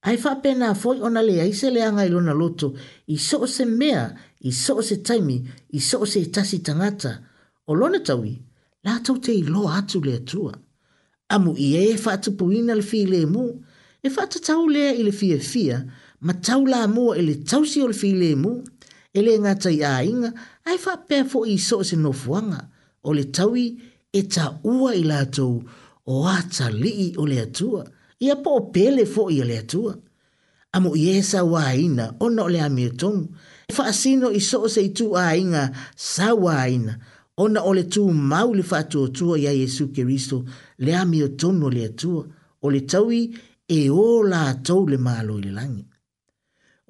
ai 0.04 0.18
fa 0.18 0.36
pena 0.44 0.76
foi 0.76 0.98
ona 1.08 1.22
le 1.22 1.36
ai 1.42 1.54
se 1.54 1.70
le 1.76 1.82
anga 1.90 2.06
ilona 2.10 2.34
loto 2.42 2.68
i 3.08 3.16
so 3.28 3.40
se 3.56 3.66
mea 3.80 4.04
i 4.40 4.52
so 4.64 4.74
se 4.88 4.96
taimi 5.08 5.38
i 5.72 5.80
so 5.90 5.98
se 6.12 6.20
tasi 6.36 6.58
tangata 6.68 7.12
o 7.70 7.76
lona 7.80 8.00
tawi 8.08 8.34
la 8.86 8.94
tau 9.06 9.16
te 9.26 9.34
lo 9.54 9.62
atu 9.78 9.98
le 10.08 10.16
tua 10.30 10.54
amu 11.34 11.52
i 11.56 11.68
e 11.84 11.96
fa 12.04 12.14
tu 12.24 12.30
puina 12.40 12.74
le 12.80 12.84
file 12.92 13.22
mu 13.34 13.46
e 14.06 14.10
fa 14.16 14.24
tu 14.32 14.38
tau 14.48 14.62
le 14.76 14.84
ile 15.00 15.12
fie 15.20 15.38
fie 15.52 15.76
ma 16.26 16.34
tau 16.46 16.62
la 16.72 16.82
mo 16.96 17.06
ile 17.22 17.34
e 17.40 17.44
tau 17.50 17.64
si 17.72 17.80
ol 17.86 17.94
file 18.02 18.30
mu 18.44 18.52
ele 19.18 19.32
nga 19.42 19.54
tai 19.64 19.80
a 19.92 20.04
inga 20.12 20.30
ai 20.68 20.78
fa 20.84 20.94
pe 21.08 21.18
fo 21.32 21.40
i 21.48 21.56
so 21.68 21.78
se 21.90 21.96
no 22.04 22.12
fuanga 22.22 22.60
o 23.08 23.16
le 23.18 23.24
tawi 23.38 23.66
e 24.12 24.22
ta 24.34 24.46
ua 24.78 24.92
ila 25.02 25.20
tau 25.36 25.54
o 26.14 26.28
ata 26.38 26.66
li 26.82 26.94
ole 27.24 27.40
atua 27.48 27.84
ia 28.20 28.36
po 28.38 28.62
pele 28.74 29.06
fo 29.06 29.30
ia 29.32 29.46
le 29.46 29.58
atua. 29.60 29.98
Amo 30.74 30.96
ia 30.98 31.22
sa 31.24 31.44
waina, 31.46 32.14
ona 32.20 32.42
o 32.46 32.50
le 32.50 32.60
amiatong. 32.62 33.22
Fa 33.74 33.84
asino 33.92 34.28
i 34.34 34.42
so 34.42 34.60
se 34.76 34.84
tu 34.98 35.06
ainga 35.18 35.64
sa 35.96 36.28
waina, 36.46 36.94
ona 37.44 37.60
o 37.64 37.72
le 37.78 37.84
tu 37.94 38.04
mau 38.32 38.50
le 38.58 38.64
fa 38.70 38.78
atua 38.84 39.34
ia 39.44 39.52
Yesu 39.62 39.86
Keristo, 39.96 40.38
le 40.86 40.92
amiatong 41.04 41.58
no 41.62 41.68
le 41.76 41.84
atua, 41.94 42.22
o 42.64 42.70
le 42.74 42.82
taui 42.92 43.22
e 43.78 43.90
o 43.90 44.08
la 44.32 44.42
tau 44.66 44.82
le 44.92 44.98
malo 45.08 45.36
i 45.40 45.46
le 45.46 45.52
langi. 45.58 45.86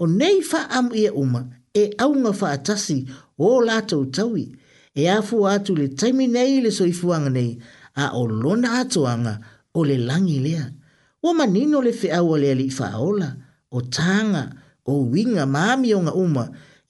O 0.02 0.06
nei 0.20 0.40
fa 0.50 0.62
am 0.78 0.88
ia 1.02 1.12
uma, 1.24 1.42
e 1.82 1.92
aunga 2.04 2.32
fa 2.40 2.50
tasi 2.68 2.98
o 3.38 3.50
la 3.68 3.78
tau 3.90 4.04
taui, 4.16 4.46
e 4.96 5.04
afu 5.18 5.38
atu 5.54 5.72
le 5.80 5.88
taimi 6.00 6.26
nei 6.36 6.54
le 6.64 6.72
soifuanga 6.78 7.32
nei, 7.38 7.52
a 8.04 8.16
olona 8.20 8.42
lona 8.44 8.70
atuanga 8.82 9.34
o 9.78 9.84
le 9.90 9.98
langi 10.08 10.40
lea 10.46 10.66
o 11.24 11.34
manino 11.34 11.82
le 11.82 11.94
fe 11.94 12.12
au 12.12 12.36
le 12.38 12.52
ali 12.52 12.70
faola 12.70 13.36
o 13.72 13.82
tanga 13.82 14.44
o 14.86 14.94
winga 15.12 15.46
mami 15.56 15.90
o 15.94 16.00
nga 16.04 16.14
uma 16.24 16.44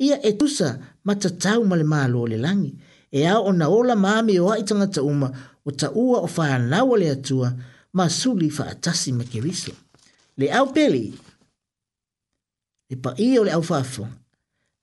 ia 0.05 0.17
e 0.21 0.31
tusa 0.39 0.69
matatau 1.07 1.59
ma 1.69 1.75
le 1.79 1.83
malo 1.93 2.17
o 2.21 2.27
le 2.31 2.37
langi 2.45 2.71
e 3.11 3.21
a 3.25 3.35
o 3.39 3.49
na 3.59 3.65
ola 3.77 3.95
mami 4.05 4.35
o 4.43 4.47
ai 4.53 4.63
tanga 4.69 4.87
ta 4.95 5.01
uma 5.11 5.29
o 5.67 5.71
ta 5.79 5.87
ua 6.05 6.17
o 6.25 6.27
fa 6.35 6.45
na 6.71 6.77
o 6.83 6.93
le 7.01 7.07
atua 7.17 7.47
ma 7.97 8.05
suli 8.17 8.49
fa 8.57 8.63
atasi 8.73 9.09
ma 9.17 9.23
ke 9.31 9.39
le 10.39 10.47
au 10.57 10.67
peli 10.75 11.05
le 12.89 12.95
pa 13.03 13.11
i 13.25 13.37
o 13.39 13.45
le 13.47 13.51
au 13.57 13.61
fafo 13.69 14.03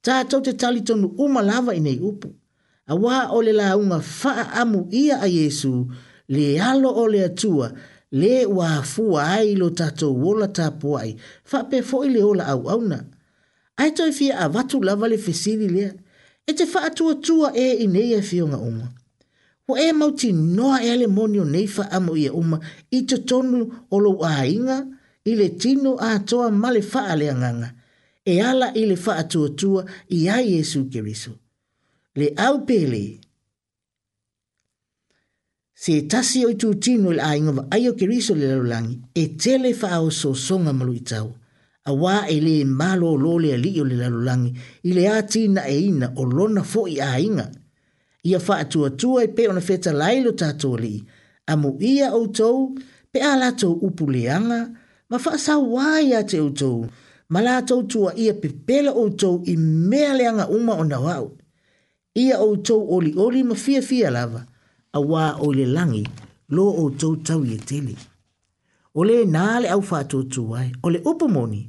ta 0.05 0.15
tau 0.31 0.41
te 0.45 0.53
tali 0.61 0.81
tonu 0.87 1.07
uma 1.25 1.41
lava 1.49 1.73
i 1.75 1.81
nei 1.87 1.99
upu 2.09 2.29
a 2.87 2.95
wā 3.03 3.17
o 3.37 3.43
le 3.47 3.53
la 3.61 3.67
unga 3.81 3.99
fa 4.19 4.33
amu 4.63 4.81
ia 5.03 5.17
a 5.19 5.27
Yesu 5.37 5.73
le 6.35 6.45
alo 6.71 6.91
o 7.03 7.11
le 7.15 7.21
atua 7.31 7.67
le 8.13 8.47
wa 8.51 8.83
fu 8.83 9.05
ai 9.31 9.49
lo 9.61 9.69
tatou 9.79 10.15
ola 10.31 10.49
tapua 10.57 10.99
ai 11.05 11.13
faapefoʻi 11.51 12.09
le 12.15 12.21
ola 12.31 12.45
auauna 12.55 12.99
ae 13.83 13.91
toe 13.97 14.11
fia 14.19 14.33
avatu 14.45 14.77
lava 14.87 15.07
le 15.13 15.19
fesili 15.27 15.69
lea 15.75 15.91
e 16.49 16.53
te 16.59 16.65
faatuatua 16.73 17.49
e 17.55 17.67
i 17.85 17.87
nei 17.95 18.13
e 18.19 18.23
fioga 18.31 18.59
uma 18.71 18.87
ua 19.69 19.77
e 19.81 19.89
mautinoa 20.01 20.77
ea 20.89 20.97
le 21.01 21.07
moni 21.17 21.39
o 21.41 21.45
nei 21.55 21.67
faamo 21.77 22.13
ia 22.25 22.31
e 22.31 22.35
uma 22.41 22.59
i 22.91 22.99
totonu 23.09 23.59
o 23.91 23.97
lou 24.05 24.19
āiga 24.35 24.79
i 25.25 25.33
le 25.41 25.49
tino 25.61 25.91
atoa 26.11 26.47
ma 26.61 26.69
le 26.77 26.83
anga 27.33 27.71
e 28.25 28.35
ala 28.51 28.67
i 28.75 28.83
le 28.91 28.97
faatuatua 29.05 29.81
i 30.17 30.27
ā 30.27 30.37
iesu 30.51 30.81
keriso 30.93 31.33
le 32.19 32.27
au 32.47 32.57
pele 32.67 33.03
se 35.81 35.95
tasi 36.13 36.43
o 36.45 36.51
i 36.53 36.57
tūtino 36.61 37.15
i 37.17 37.21
ai 37.25 37.39
ngava 37.41 37.63
ai 37.73 37.87
o 37.89 37.95
keriso 37.97 38.35
le 38.37 38.51
larulangi, 38.51 38.97
e 39.17 39.23
tele 39.41 39.71
wha 39.81 39.89
au 39.99 40.11
so 40.13 40.35
songa 40.35 40.75
malu 40.77 40.93
i 40.99 41.01
tau. 41.09 41.31
A 41.89 41.95
wā 41.97 42.27
e 42.29 42.35
le 42.45 42.59
e 42.61 42.67
malo 42.69 43.15
o 43.15 43.17
lole 43.17 43.55
a 43.57 43.57
li 43.57 43.71
o 43.81 43.87
le 43.89 43.97
larulangi, 43.97 44.53
i 44.85 44.93
le 44.93 45.07
ātina 45.09 45.63
e 45.69 45.79
ina 45.89 46.11
o 46.21 46.27
lona 46.35 46.65
fo 46.73 46.83
i 46.87 46.99
ai 47.01 47.31
nga. 47.33 47.47
Ia 48.29 48.39
wha 48.47 48.59
atua 48.65 48.91
tua 49.01 49.23
i 49.25 49.31
e 49.31 49.33
pe 49.33 49.49
ona 49.49 49.63
feta 49.69 49.95
lailo 50.03 50.35
tātua 50.43 50.83
li, 50.85 50.95
a 51.49 51.57
mu 51.57 51.73
ia 51.95 52.11
o 52.13 52.27
tau, 52.27 52.61
pe 53.11 53.25
a 53.25 53.33
lato 53.41 53.73
upu 53.89 54.11
leanga, 54.13 54.61
ma 55.09 55.17
wha 55.17 55.39
sa 55.47 55.57
wā 55.57 55.97
i 56.05 56.13
a 56.13 56.21
o 56.45 56.51
tau, 56.61 56.77
ma 57.33 57.41
lātou 57.41 57.87
tua 57.89 58.13
ia 58.21 58.35
pe 58.37 58.53
pela 58.69 58.93
o 58.93 59.09
tau 59.11 59.41
i 59.49 59.57
mea 59.57 60.13
leanga 60.13 60.45
uma 60.61 60.77
o 60.77 60.85
na 60.85 61.01
wau. 61.07 61.33
Ia 62.15 62.37
o 62.45 62.53
tau 62.57 62.85
oli 62.99 63.15
oli 63.17 63.43
ma 63.43 63.55
fia 63.55 63.81
fia 63.83 64.11
lava, 64.11 64.45
a 64.93 64.99
wā 65.01 65.37
o 65.39 65.53
le 65.53 65.67
langi 65.67 66.03
lo 66.49 66.65
o 66.85 66.89
tau 66.99 67.17
tau 67.23 67.45
i 67.45 67.55
e 67.55 67.59
tele. 67.59 67.95
O 68.95 69.05
le 69.07 69.23
nā 69.25 69.61
le 69.63 69.69
au 69.71 69.81
whātotu 69.83 70.49
wai, 70.51 70.73
o 70.83 70.89
le 70.91 70.99
upamoni, 71.07 71.63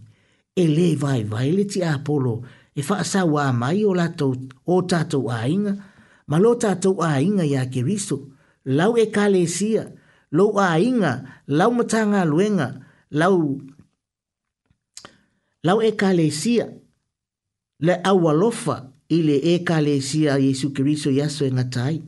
e 0.58 0.66
le 0.68 0.96
vai 0.98 1.22
vai 1.24 1.52
le 1.54 1.66
ti 1.70 1.84
apolo, 1.86 2.40
e 2.76 2.82
whaasa 2.82 3.22
wā 3.30 3.52
mai 3.54 3.84
o 3.86 3.94
la 3.94 4.08
tau, 4.18 4.34
o 4.66 4.80
tātou 4.82 5.30
a 5.30 5.44
inga, 5.50 5.76
ma 6.28 6.40
lo 6.42 6.56
tātou 6.58 7.04
a 7.06 7.20
inga 7.22 7.46
i 7.46 7.54
a 7.58 7.68
keriso, 7.70 8.18
lau 8.66 8.96
e 8.98 9.06
kale 9.14 9.46
sia, 9.48 9.86
lo 10.34 10.50
a 10.58 10.72
inga, 10.82 11.12
lau 11.54 11.70
matanga 11.78 12.26
luenga, 12.26 12.72
lau, 13.12 13.54
lau 15.64 15.78
e 15.86 15.92
kale 15.94 16.26
sia, 16.34 16.66
le 17.86 18.00
awalofa, 18.02 18.80
ile 19.14 19.38
e 19.54 19.60
kale 19.66 20.00
sia 20.02 20.40
Yesu 20.40 20.72
Keriso 20.74 21.12
yaso 21.12 21.46
e 21.46 21.52
ngatai 21.52 22.00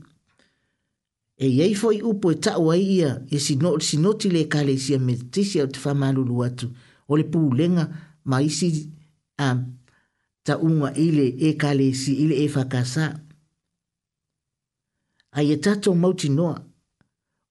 e 1.38 1.48
iei 1.48 1.74
foi 1.76 2.02
upu 2.02 2.32
e 2.32 2.36
taʻu 2.46 2.72
ai 2.74 2.84
ia 2.98 3.12
e 3.30 3.38
sinoti 3.88 4.30
le 4.36 4.42
kalesia 4.54 5.00
metisia 5.08 5.64
o 5.64 5.68
te 5.72 5.80
faamalulu 5.84 6.36
atu 6.48 6.68
o 7.12 7.18
le 7.18 7.24
pulega 7.32 7.86
ma 8.30 8.38
isi 8.48 8.68
tauga 10.46 10.88
i 10.96 11.06
le 11.18 11.26
ekalesi 11.50 12.12
i 12.24 12.26
le 12.30 12.36
e 12.46 12.48
fakasā 12.56 13.08
e 13.10 13.20
ai 15.38 15.48
e 15.56 15.58
tatou 15.64 15.96
mautinoa 16.04 16.56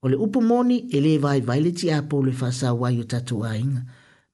o 0.03 0.07
le 0.11 0.15
upu 0.25 0.39
moni 0.49 0.77
e 0.95 1.03
lē 1.05 1.13
vaevae 1.23 1.59
le 1.65 1.71
tiā 1.79 1.97
po 2.09 2.15
le 2.25 2.31
faasauai 2.39 2.95
o 3.03 3.03
tatou 3.11 3.41
aiga 3.51 3.81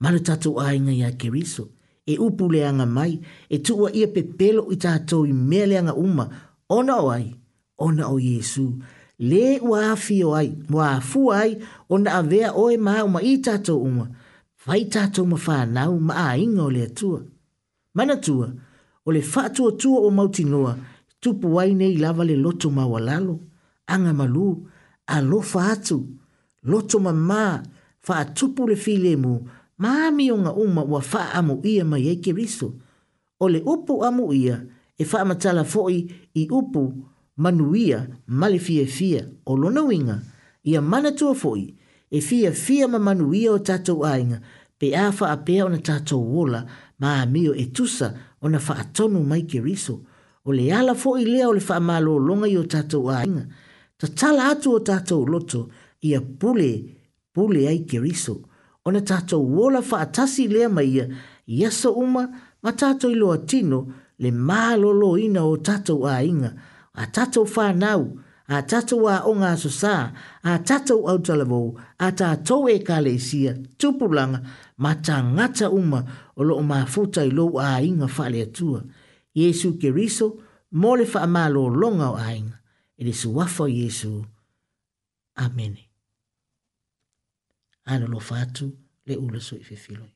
ma 0.01 0.07
le 0.13 0.19
tatou 0.27 0.55
aiga 0.67 0.91
iā 1.01 1.09
keriso 1.21 1.65
e 2.11 2.21
upu 2.25 2.43
leaga 2.53 2.85
mai 2.97 3.13
e 3.53 3.57
tuua 3.65 3.89
ia 3.99 4.07
pepelo 4.15 4.61
i 4.75 4.77
tatou 4.85 5.23
i 5.25 5.33
mea 5.49 5.65
leaga 5.71 5.93
uma 6.05 6.25
ona 6.77 6.95
o 7.01 7.07
ai 7.15 7.25
ona 7.85 8.03
o 8.13 8.19
iesu 8.19 8.65
le 9.19 9.59
ua 9.61 9.91
afio 9.91 10.35
ai, 10.35 10.53
ua 10.73 10.89
afua 10.91 11.39
ai, 11.39 11.57
o 11.89 11.97
na 11.97 12.13
avea 12.15 12.53
oe 12.53 12.77
maa 12.77 13.03
uma 13.03 13.21
i 13.21 13.37
tato 13.37 13.77
uma, 13.79 14.07
fai 14.55 14.85
tato 14.85 15.23
uma 15.23 15.37
whanau 15.47 15.99
maa 15.99 16.35
inga 16.37 16.63
o 16.63 16.69
le 16.71 16.83
atua. 16.83 17.21
Mana 17.93 18.17
tua, 18.17 18.51
o 19.05 19.11
le 19.11 19.19
whatua 19.35 19.71
tua 19.71 19.99
o 19.99 20.09
mauti 20.11 20.45
mautinoa, 20.45 20.77
tupu 21.19 21.55
wai 21.55 21.73
nei 21.73 21.97
lava 21.97 22.23
le 22.23 22.35
loto 22.35 22.69
maua 22.69 22.99
lalo, 22.99 23.39
anga 23.87 24.13
malu, 24.13 24.67
a 25.07 25.21
lo 25.21 25.39
whaatu, 25.53 26.07
loto 26.63 26.99
ma 26.99 27.11
maa, 27.13 27.63
wha 28.07 28.25
tupu 28.25 28.67
le 28.67 28.75
file 28.75 29.15
mu, 29.15 29.39
maa 29.77 30.11
mionga 30.11 30.53
uma 30.53 30.83
ua 30.83 31.03
wha 31.13 31.31
amu 31.33 31.59
ia 31.63 31.85
mai 31.85 32.07
eike 32.07 32.31
riso, 32.33 32.73
o 33.39 33.49
le 33.49 33.61
upu 33.65 34.03
amu 34.05 34.33
ia, 34.33 34.65
e 34.97 35.05
wha 35.13 35.25
matala 35.25 35.63
foi 35.63 36.07
i 36.39 36.47
upu, 36.51 37.08
manuia 37.39 38.07
male 38.27 38.59
fia 38.59 38.85
fia 38.87 39.25
o 39.45 39.55
lona 39.57 39.81
winga 39.83 40.19
ia 40.63 40.81
mana 40.81 41.11
tua 41.11 41.33
foi 41.35 41.75
e 42.11 42.21
fia 42.21 42.51
fia 42.51 42.87
ma 42.87 42.99
manuia 42.99 43.51
o 43.51 43.59
tatou 43.59 44.03
ainga 44.05 44.41
pe 44.77 44.87
afa 45.07 45.25
a 45.31 45.37
pea 45.37 45.65
ona 45.65 45.77
tatou 45.77 46.23
wola 46.35 46.61
ma 46.99 47.21
amio 47.21 47.53
e 47.55 47.65
tusa 47.75 48.07
ona 48.41 48.59
fa 48.59 48.73
atonu 48.83 49.19
mai 49.23 49.41
ke 49.47 49.59
riso 49.61 49.95
o 50.45 50.51
le 50.53 50.65
ala 50.73 50.93
foi 50.95 51.23
lea 51.25 51.47
o 51.47 51.53
le 51.53 51.59
fa 51.63 51.79
malo 51.79 52.17
longa 52.19 52.47
i 52.47 52.57
o 52.57 52.63
tatou 52.73 53.07
ainga 53.21 53.45
ta 53.99 54.07
tala 54.19 54.43
atu 54.51 54.69
o 54.75 54.79
tatou 54.79 55.25
loto 55.27 55.61
ia 56.01 56.19
pule 56.21 56.71
pule 57.33 57.67
ai 57.71 57.79
ke 57.89 57.99
riso 57.99 58.35
ona 58.85 59.01
tatou 59.01 59.47
wola 59.55 59.81
fa 59.81 60.01
atasi 60.05 60.47
lea 60.47 60.69
mai 60.69 60.89
ia 60.97 61.05
yaso 61.47 61.91
uma 62.03 62.23
ma 62.63 62.71
tatou 62.81 63.11
i 63.15 63.15
loa 63.15 63.37
tino 63.37 63.79
le 64.19 64.31
malo 64.31 64.91
lo 64.93 65.15
ina 65.17 65.45
o 65.45 65.55
tatou 65.57 66.03
ainga 66.03 66.19
ainga 66.19 66.51
a 66.99 67.05
tatou 67.07 67.45
whānau, 67.45 68.01
a 68.55 68.59
tatou 68.67 69.07
a 69.07 69.15
o 69.29 69.35
ngā 69.39 69.53
sosā, 69.61 69.93
a 70.43 70.55
tatou 70.67 71.05
au 71.07 71.21
talavou, 71.23 71.69
a 72.03 72.09
tatou 72.11 72.67
e 72.67 72.75
kāle 72.83 73.13
isia, 73.15 73.53
tupulanga, 73.79 74.41
ma 74.83 74.91
tā 74.99 75.21
ngata 75.23 75.71
uma 75.71 76.01
o 76.35 76.43
loo 76.49 76.63
mā 76.65 76.81
futa 76.91 77.23
i 77.23 77.31
loo 77.31 77.55
a 77.63 77.71
inga 77.85 78.11
whale 78.17 78.41
atua. 78.47 78.83
Yesu 79.35 79.77
ke 79.79 79.93
riso, 79.95 80.29
mole 80.71 81.07
wha 81.13 81.23
amā 81.23 81.47
lo 81.55 81.67
longa 81.71 82.11
o 82.11 82.19
a 82.19 82.35
inga. 82.35 82.59
Ele 82.99 83.13
su 83.15 83.31
wafo 83.33 83.69
Yesu. 83.71 84.25
Amene. 85.39 85.85
Ano 87.87 88.07
lo 88.11 88.19
fatu, 88.19 88.73
le 89.07 89.15
ula 89.15 89.39
so 89.39 89.55
i 89.55 89.63
fefiloi. 89.63 90.09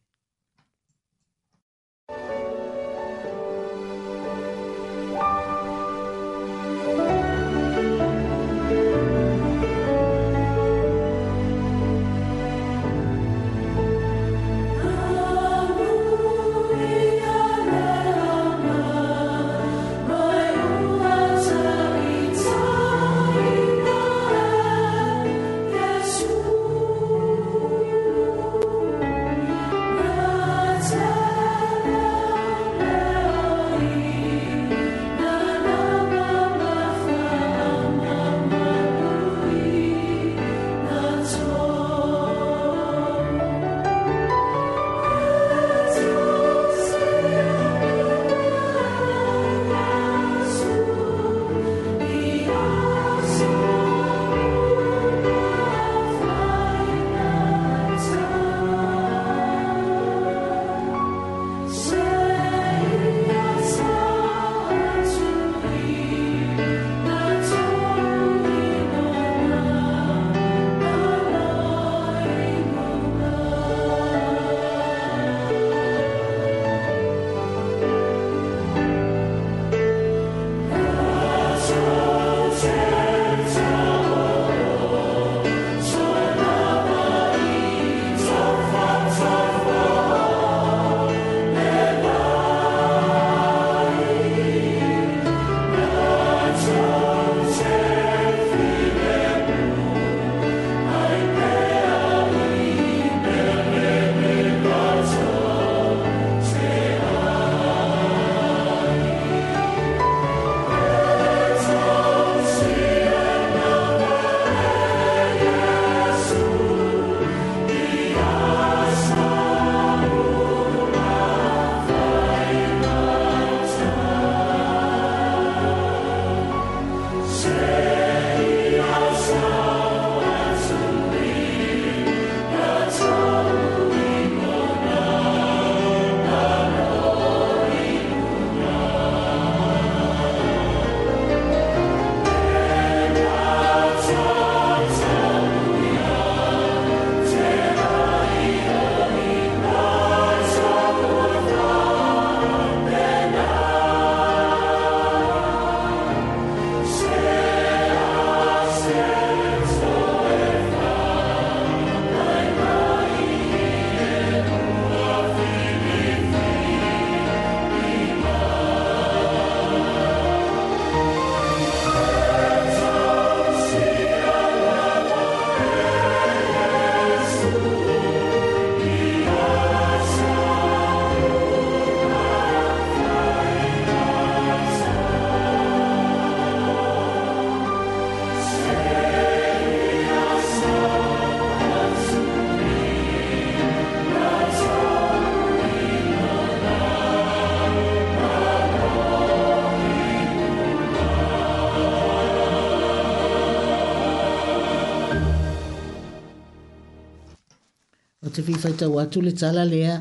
fifaitau 208.45 208.99
atu 208.99 209.21
le 209.21 209.31
tala 209.39 209.63
lea 209.73 209.93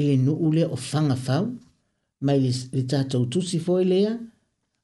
i 0.00 0.04
le 0.10 0.16
nuu 0.24 0.50
lea 0.56 0.68
o 0.76 0.76
fagafau 0.90 1.44
mai 2.26 2.38
le 2.76 2.82
tatou 2.90 3.22
tusi 3.32 3.58
foi 3.64 3.84
lea 3.92 4.12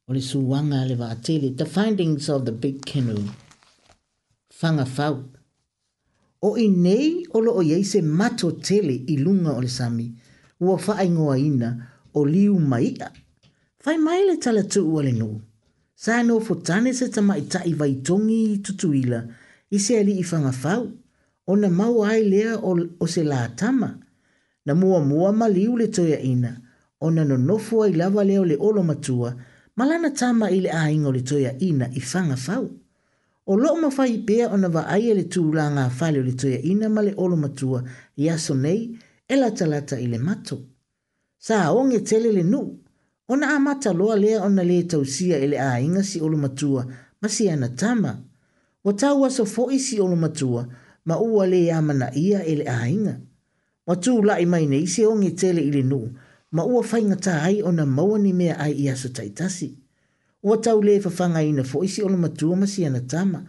o 0.09 0.11
le 0.15 0.21
suaga 0.31 0.77
a 0.83 0.89
le 0.91 0.95
vaatele 1.03 1.49
the 1.61 1.67
findings 1.77 2.29
of 2.35 2.41
the 2.49 2.55
big 2.65 2.77
canoe 2.91 3.27
fagafau 4.61 5.15
o 6.49 6.51
i 6.65 6.69
nei 6.69 7.11
o 7.37 7.39
loo 7.45 7.61
iai 7.71 7.85
se 7.93 8.01
matotele 8.19 8.95
i 9.13 9.15
luga 9.25 9.51
o 9.59 9.61
le 9.65 9.69
sami 9.79 10.07
ua 10.61 11.05
ina 11.49 11.69
o 12.19 12.21
liu 12.33 12.59
ma 12.71 12.79
ia 12.91 13.09
fai 13.83 13.97
mai 14.07 14.21
le 14.29 14.35
talatuu 14.45 14.99
a 15.01 15.03
le 15.07 15.13
nuu 15.21 15.37
sa 16.05 16.23
no 16.23 16.35
fotane 16.47 16.91
se 16.99 17.07
tamaʻitaʻi 17.15 17.73
vaitogi 17.81 18.39
i 18.55 18.59
tutuila 18.65 19.21
i 19.77 19.79
se 19.85 19.93
alii 20.01 20.25
fagafau 20.31 20.83
ona 21.47 21.69
mau 21.69 22.05
ai 22.05 22.23
lea 22.25 22.57
o, 22.57 22.77
o 23.01 23.07
se 23.07 23.25
la 23.25 23.49
tama. 23.57 23.99
Na 24.67 24.75
mua 24.75 25.05
mua 25.05 25.33
maliu 25.33 25.77
le 25.79 25.89
toia 25.89 26.21
ina, 26.21 26.61
ona 27.01 27.25
no 27.25 27.37
nofu 27.37 27.83
ai 27.85 27.93
lava 27.93 28.25
leo 28.25 28.45
le 28.45 28.57
olo 28.61 28.83
matua, 28.83 29.37
malana 29.77 30.11
tama 30.11 30.51
ile 30.51 30.71
a 30.73 30.91
ingo 30.91 31.13
le 31.13 31.21
toia 31.21 31.59
ina 31.59 31.89
i 31.95 32.01
fanga 32.01 32.37
fau. 32.37 32.71
O 33.47 33.57
lo 33.57 33.75
mawhai 33.77 34.19
pia 34.27 34.49
ona 34.49 34.69
va 34.73 34.87
aia 34.89 35.13
e 35.13 35.15
le 35.21 35.25
tū 35.29 35.53
la 35.53 35.69
ngā 35.71 35.91
fale 35.93 36.17
o 36.21 36.23
le 36.25 36.33
toia 36.33 36.63
ina 36.65 36.89
ma 36.89 37.03
le 37.05 37.13
olo 37.17 37.37
matua 37.37 37.83
i 38.17 38.29
aso 38.31 38.55
nei, 38.55 38.97
e 39.29 39.37
la 39.37 39.51
talata 39.51 39.99
ile 40.01 40.17
le 40.17 40.19
mato. 40.19 40.59
Sa 41.39 41.61
aonge 41.65 42.01
tele 42.01 42.33
le 42.33 42.43
nu, 42.43 42.61
ona 43.29 43.53
a 43.55 43.59
mata 43.61 43.93
loa 43.93 44.17
lea 44.17 44.41
ona 44.47 44.65
le 44.65 44.83
tausia 44.89 45.37
ele 45.39 45.59
a 45.61 45.77
inga 45.81 46.03
si 46.03 46.21
olo 46.21 46.39
matua, 46.39 46.87
ma 47.21 47.29
ana 47.53 47.69
tama. 47.69 48.23
Wa 48.85 48.93
tau 48.93 49.25
aso 49.27 49.45
fo 49.45 49.69
si 49.79 50.01
olo 50.01 50.17
matua, 50.17 50.67
ma 51.05 51.17
ua 51.21 51.45
le 51.47 51.69
amana 51.73 52.09
ia 52.17 52.41
e 52.45 52.55
le 52.61 52.65
ainga. 52.67 53.17
Ma 53.87 53.95
tū 54.05 54.15
lai 54.29 54.45
mai 54.53 54.65
nei 54.73 54.87
se 54.93 55.03
o 55.07 55.15
nge 55.21 55.31
tele 55.41 55.61
i 55.61 55.71
le 55.77 55.83
nu, 55.91 56.01
ma 56.55 56.63
ua 56.73 56.81
whainga 56.89 57.19
tā 57.27 57.35
ai 57.49 57.59
o 57.63 57.71
na 57.79 57.85
maua 57.97 58.17
ni 58.25 58.33
mea 58.41 58.55
ai 58.65 58.73
ia 58.85 58.93
aso 58.97 59.09
taitasi. 59.17 59.69
Ua 60.47 60.57
tau 60.65 60.79
le 60.87 60.95
fafanga 61.05 61.41
ina 61.51 61.65
fo 61.71 61.79
isi 61.89 62.01
olo 62.07 62.17
matua 62.25 62.55
ma 62.61 62.67
si 62.73 62.81
ana 62.89 63.01
tama, 63.13 63.41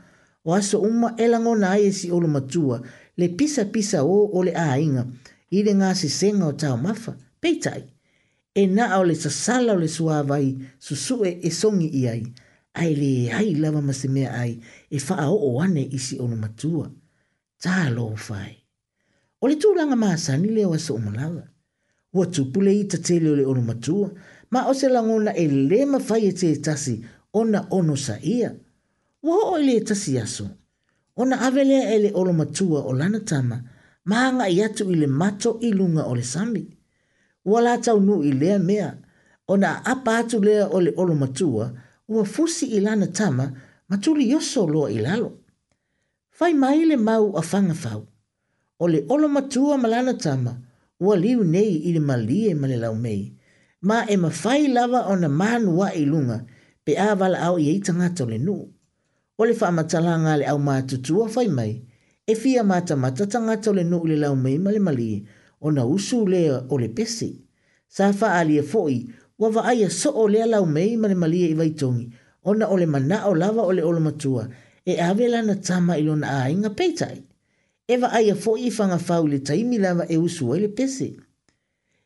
o 0.43 0.49
aso 0.59 0.81
uma 0.89 1.09
elango 1.23 1.53
na 1.61 1.67
ai 1.75 1.83
e 1.89 1.93
si 1.99 2.07
olo 2.17 2.27
matua 2.37 2.77
le 3.19 3.27
pisa 3.37 3.63
pisa 3.73 3.99
o 4.03 4.17
o 4.37 4.43
le 4.47 4.51
ainga 4.71 5.03
i 5.55 5.59
le 5.65 5.71
ngā 5.79 5.89
si 5.99 6.09
senga 6.19 6.45
o 6.47 6.51
tau 6.63 6.75
mafa, 6.85 7.11
peitai. 7.41 7.83
E 8.55 8.63
na 8.75 8.85
o 8.99 9.03
le 9.07 9.15
sala 9.43 9.71
o 9.75 9.79
le 9.83 9.87
suawai 9.97 10.47
susue 10.87 11.31
e 11.43 11.49
songi 11.59 11.89
i 12.03 12.07
ai, 12.13 12.23
ai 12.81 12.91
le 13.01 13.11
hai 13.35 13.49
lava 13.61 13.81
ma 13.87 13.93
se 13.99 14.07
mea 14.15 14.29
ai 14.43 14.53
e 14.89 14.97
faa 15.07 15.25
o 15.31 15.37
o 15.49 15.61
ane 15.63 15.83
isi 15.97 16.15
olo 16.23 16.35
matua. 16.35 16.83
matua. 16.83 17.04
Tā 17.65 17.87
lo 17.89 18.11
fai. 18.15 18.51
O 19.41 19.47
le 19.49 19.55
tūranga 19.57 19.95
mā 19.97 20.11
sani 20.21 20.51
le 20.53 20.65
wa 20.65 20.77
sa 20.77 20.93
Wa 22.13 22.25
tupule 22.27 22.71
i 22.79 22.83
ta 22.87 22.97
tele 22.97 23.29
o 23.31 23.35
le 23.35 23.45
ono 23.45 23.61
matua. 23.61 24.11
Ma 24.51 24.67
o 24.69 24.73
se 24.73 24.87
langona 24.87 25.33
e 25.33 25.47
le 25.47 25.85
ma 25.85 25.97
fai 25.99 26.27
e 26.27 26.31
te 26.31 26.53
tasi 26.61 27.03
ona 27.33 27.67
ono 27.71 27.95
sa 27.95 28.17
ia. 28.21 28.53
Wa 29.23 29.35
o 29.49 29.57
e 29.57 29.63
le 29.65 29.73
e 29.77 29.83
tasi 29.83 30.17
aso. 30.19 30.45
Ona 31.17 31.41
avelea 31.41 31.89
e 31.91 31.97
le 32.03 32.11
ono 32.13 32.33
matua 32.33 32.79
o 32.85 32.93
lana 32.93 33.19
tama. 33.19 33.57
Ma 34.05 34.15
hanga 34.27 34.45
i 34.47 34.61
atu 34.61 34.85
i 34.91 34.95
le 35.01 35.07
mato 35.07 35.57
i 35.67 35.73
lunga 35.73 36.03
o 36.05 36.13
le 36.15 36.23
sami. 36.23 36.63
Wa 37.49 37.59
la 37.65 37.73
tau 37.85 37.97
nu 37.99 38.15
i 38.23 38.31
lea 38.41 38.59
mea. 38.69 38.89
Ona 39.47 39.81
apa 39.93 40.11
atu 40.19 40.37
lea 40.47 40.69
o 40.71 40.77
le 40.85 40.91
ono 41.01 41.15
matua. 41.15 41.65
Wa 42.13 42.23
fusi 42.33 42.65
i 42.65 42.79
lana 42.85 43.07
tama 43.07 43.45
matuli 43.89 44.29
yoso 44.33 44.67
loa 44.67 44.91
i 44.91 44.99
lalo 45.01 45.31
fai 46.39 46.53
mai 46.61 46.77
le 46.89 46.97
mau 47.07 47.25
a 47.39 47.41
fanga 47.49 47.73
fau. 47.83 47.99
O 48.79 48.85
le 48.93 48.99
olo 49.13 49.27
matua 49.35 49.75
malana 49.83 50.13
tama, 50.23 50.53
ua 51.05 51.13
liu 51.23 51.39
nei 51.53 51.71
i 51.87 51.93
le 51.95 52.01
malie 52.09 52.47
ma 52.61 52.65
le 52.71 52.77
lau 52.83 52.93
mei. 53.05 53.21
Ma 53.87 53.97
e 54.03 54.15
ma 54.23 54.29
fai 54.41 54.61
lava 54.75 54.99
o 55.07 55.13
na 55.21 55.29
manu 55.39 55.69
wa 55.79 55.87
lunga, 56.11 56.37
pe 56.85 56.91
a 56.97 57.09
wala 57.19 57.37
au 57.47 57.55
i 57.57 57.65
eitanga 57.71 58.07
to 58.17 58.23
le 58.31 58.37
nuu. 58.47 58.63
O 59.39 59.45
le 59.49 59.53
wha 59.61 59.67
matala 59.77 60.13
ngā 60.23 60.33
le 60.39 60.45
au 60.51 60.59
mātutua 60.67 61.23
fai 61.35 61.47
mai, 61.57 61.71
e 62.27 62.33
fia 62.41 62.63
mata 62.71 62.93
matatanga 63.03 63.55
to 63.63 63.69
le 63.77 63.83
nuu 63.91 64.03
le 64.11 64.15
lau 64.23 64.33
mei 64.43 64.57
ma 64.63 64.69
le 64.75 64.79
malie, 64.87 65.15
o 65.65 65.71
na 65.75 65.83
usu 65.95 66.17
le 66.33 66.41
o 66.69 66.75
le 66.81 66.89
pesi. 66.97 67.31
Sa 67.95 68.05
wha 68.19 68.27
alie 68.39 68.61
foi, 68.71 68.95
ua 69.39 69.49
wa 69.55 69.61
aia 69.71 69.87
so 69.99 70.09
o 70.11 70.27
lea 70.33 70.45
lau 70.53 70.63
mei 70.75 70.89
ma 71.01 71.07
le 71.11 71.15
malie 71.23 71.45
i 71.47 71.55
vaitongi, 71.61 72.05
o 72.47 72.53
na 72.57 72.65
o 72.67 72.75
le 72.81 72.87
mana 72.93 73.17
o 73.23 73.31
lava 73.41 73.61
o 73.63 73.71
le 73.77 73.83
olo 73.89 74.01
matua, 74.07 74.45
e 74.85 75.01
ave 75.01 75.27
lana 75.27 75.55
tama 75.61 75.95
i 75.97 76.03
lona 76.03 76.27
ainga 76.45 76.69
peitai. 76.79 77.17
E 77.87 77.95
wa 78.01 78.09
aia 78.17 78.35
fo 78.43 78.51
i 78.57 78.69
fanga 78.77 78.97
fau 79.07 79.23
le 79.31 79.39
taimi 79.47 79.77
lava 79.85 80.05
e 80.09 80.17
usua 80.27 80.55
le 80.63 80.67
pese. 80.77 81.09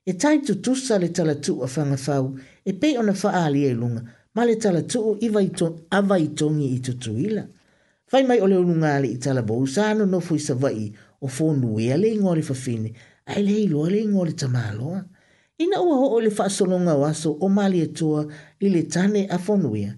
E 0.10 0.14
tai 0.22 0.38
tu 0.46 0.54
tusa 0.64 0.96
le 1.04 1.10
talatu 1.18 1.54
a 1.64 1.68
whanga 1.74 1.98
fau 2.08 2.26
e 2.66 2.72
pei 2.82 2.94
ona 3.02 3.14
wha 3.24 3.50
e 3.50 3.74
lunga 3.82 4.02
ma 4.36 4.42
le 4.48 4.56
talatu 4.64 5.02
i 5.22 5.28
vaiton, 5.36 5.74
a 5.92 6.00
vaitongi 6.10 6.68
i 6.74 6.80
tutuila. 6.86 7.44
Fai 8.10 8.24
mai 8.30 8.40
ole 8.46 8.56
ununga 8.64 8.94
le 9.04 9.08
i 9.08 9.18
talabo 9.24 9.56
usano 9.66 10.04
no 10.12 10.20
fui 10.28 10.40
sa 10.48 10.54
vai 10.64 10.82
o 11.22 11.28
fo 11.36 11.46
e 11.54 11.58
nuea 11.62 11.96
le 12.02 12.08
ingo 12.16 12.34
le 12.38 12.42
fafine 12.50 12.90
a 13.26 13.36
le 13.46 13.52
ilo 13.66 13.82
le 13.94 14.00
ingo 14.06 14.24
le 14.28 14.34
tamaloa. 14.42 15.00
Ina 15.64 15.78
ua 15.88 15.96
ho 16.02 16.08
o 16.16 16.20
le 16.24 16.30
wha 16.38 16.46
solonga 16.58 16.96
waso 17.04 17.30
o 17.40 17.48
mali 17.50 17.80
e 17.82 17.88
tua 17.98 18.22
i 18.66 18.84
tane 18.94 19.22
a 19.28 19.38
fo 19.38 19.54
nuea 19.58 19.92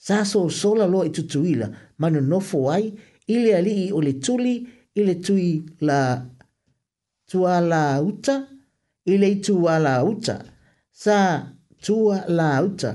sa 0.00 0.24
so 0.24 0.40
sola 0.48 0.84
lo 0.88 1.04
i 1.04 1.10
tutuila 1.12 1.66
ma 2.00 2.08
no 2.08 2.20
nofo 2.24 2.70
ai 2.72 2.86
i 3.28 3.34
le 3.38 3.50
alii 3.56 3.92
o 3.92 4.00
le 4.00 4.12
tuli 4.24 4.54
i 4.96 5.00
le 5.06 5.14
tui 5.24 5.60
la 5.88 6.16
tua 7.30 7.60
la 7.72 7.82
uta 8.08 8.36
i 9.12 9.18
le 9.22 9.28
tua 9.44 9.76
la 9.86 9.94
uta 10.10 10.36
sa 11.02 11.18
tua 11.84 12.16
la 12.38 12.48
uta 12.66 12.92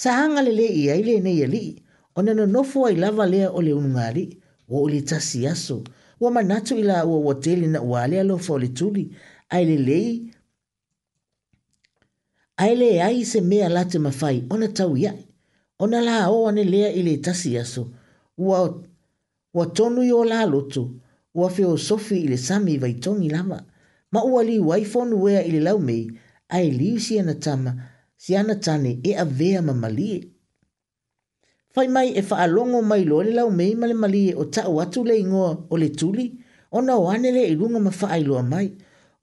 sa 0.00 0.08
hanga 0.20 0.42
le 0.46 0.52
le 0.60 0.68
ia 0.82 0.92
i 1.00 1.02
le 1.08 1.14
nei 1.24 1.40
alii 1.46 1.70
o 2.16 2.20
na 2.22 2.32
no 2.38 2.44
nofo 2.54 2.78
ai 2.88 2.96
lava 3.02 3.24
lea 3.32 3.48
o 3.48 3.60
le 3.66 3.72
unungari 3.72 4.24
o 4.72 4.76
o 4.84 4.86
le 4.92 5.00
tasi 5.08 5.38
aso 5.52 5.76
ua 6.20 6.28
manatu 6.36 6.72
i 6.76 6.82
la 6.90 6.98
ua 7.10 7.16
ua 7.26 7.34
tele 7.44 7.64
na 7.74 7.80
ua 7.88 7.98
ale 8.04 8.16
alofa 8.20 8.50
o 8.60 8.60
le 8.60 8.68
tuli 8.78 9.04
ae 9.54 9.64
lelei 9.70 10.10
ae 12.62 12.74
leai 12.76 13.24
se 13.30 13.40
mea 13.40 13.68
late 13.72 13.96
mafai 13.98 14.36
ona 14.54 14.68
tau 14.68 14.92
iai 15.00 15.21
Ona 15.82 16.00
la 16.00 16.30
o 16.30 16.46
ane 16.46 16.62
lea 16.64 16.90
i 16.94 17.02
le 17.02 17.16
tasi 17.16 17.58
aso. 17.58 17.82
Ua, 18.44 18.58
ua 19.54 19.66
tonu 19.66 20.02
yo 20.04 20.24
la 20.24 20.46
loto. 20.46 20.90
Ua 21.34 21.48
feo 21.50 21.76
sofi 21.76 22.20
i 22.22 22.28
le 22.28 22.36
sami 22.36 22.78
vai 22.78 22.94
tongi 22.94 23.28
lama. 23.28 23.58
Ma 24.12 24.20
ua 24.22 24.44
li 24.48 24.58
waifonu 24.58 25.16
wea 25.24 25.42
i 25.44 25.50
le 25.50 25.60
lau 25.60 25.78
mei. 25.78 26.04
Ai 26.48 26.70
liu 26.70 27.00
si 27.00 27.18
ana 27.18 27.34
tama. 27.34 27.72
Si 28.22 28.36
ana 28.36 28.54
e 29.04 29.12
a 29.14 29.24
vea 29.24 29.60
ma 29.62 29.72
malie. 29.82 30.18
Fai 31.74 31.88
mai 31.88 32.08
e 32.14 32.22
faa 32.28 32.46
longo 32.46 32.80
mai 32.90 33.02
lo 33.10 33.16
le 33.26 33.32
lau 33.38 33.48
mei 33.50 33.74
ma 33.80 33.86
le 33.90 33.94
malie 34.02 34.34
o 34.34 34.44
ta 34.54 34.62
watu 34.76 35.00
le 35.08 35.14
ingoa 35.18 35.50
o 35.72 35.76
le 35.82 35.88
tuli. 35.98 36.26
Ona 36.70 36.92
o 36.96 37.04
ane 37.14 37.30
le 37.36 37.42
ilunga 37.52 37.78
ma 37.86 37.90
faa 38.00 38.16
ilua 38.22 38.42
mai. 38.52 38.68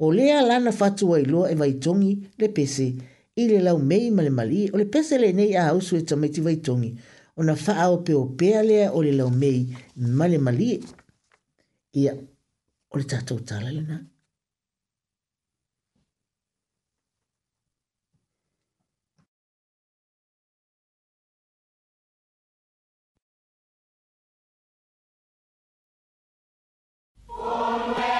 O 0.06 0.11
lea 0.18 0.41
lana 0.49 0.72
fatu 0.80 1.03
wa 1.11 1.18
ilua 1.23 1.45
e 1.52 1.56
vai 1.56 1.73
tongi 1.84 2.14
le 2.40 2.48
pese. 2.49 2.84
Le 2.84 2.95
pese 2.98 3.09
i 3.41 3.47
le 3.53 3.59
lau 3.67 3.77
mei 3.91 4.05
male 4.17 4.29
mali 4.39 4.61
o 4.73 4.75
le 4.81 4.85
pese 4.93 5.15
le 5.23 5.29
nei 5.39 5.51
a 5.59 5.61
hausu 5.69 5.93
e 5.99 6.03
tamaiti 6.07 6.39
vai 6.45 6.57
tongi 6.65 6.89
o 7.39 7.41
na 7.47 7.53
faa 7.65 7.85
o 7.95 7.97
peo 8.05 8.21
pea 8.39 8.61
lea 8.69 8.87
o 8.97 8.99
le 9.07 9.11
lau 9.19 9.29
mei 9.41 9.59
male 10.19 10.37
mali 10.45 10.69
ia 12.01 12.13
o 12.93 12.95
le 12.99 13.03
tatou 13.11 13.39
tala 13.47 13.69
le 13.77 13.83
nai. 13.89 14.05
Oh, 27.41 27.93
man. 27.97 28.18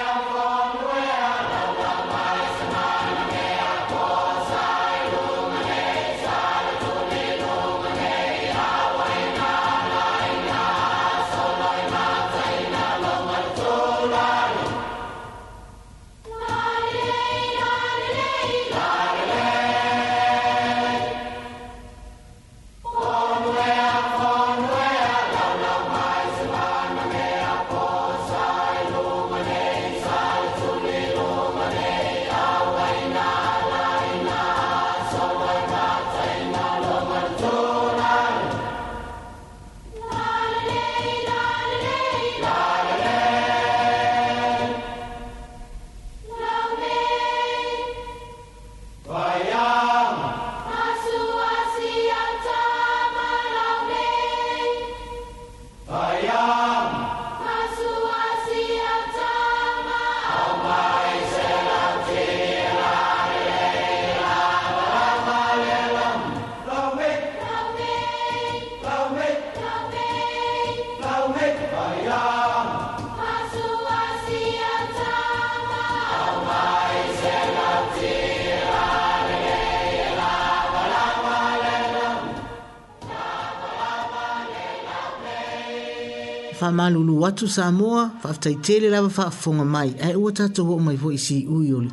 malulu 86.72 87.20
watu 87.20 87.48
Samoa, 87.48 87.88
moa 88.06 88.10
faftai 88.20 88.54
tele 88.54 88.90
lava 88.90 89.08
faafonga 89.10 89.64
mai 89.64 89.94
ae 90.02 90.14
ua 90.16 90.32
tatou 90.32 90.64
ho'o 90.66 90.78
mai 90.84 90.96
foʻi 90.96 91.18
siʻui 91.26 91.68
o 91.76 91.80
le 91.80 91.90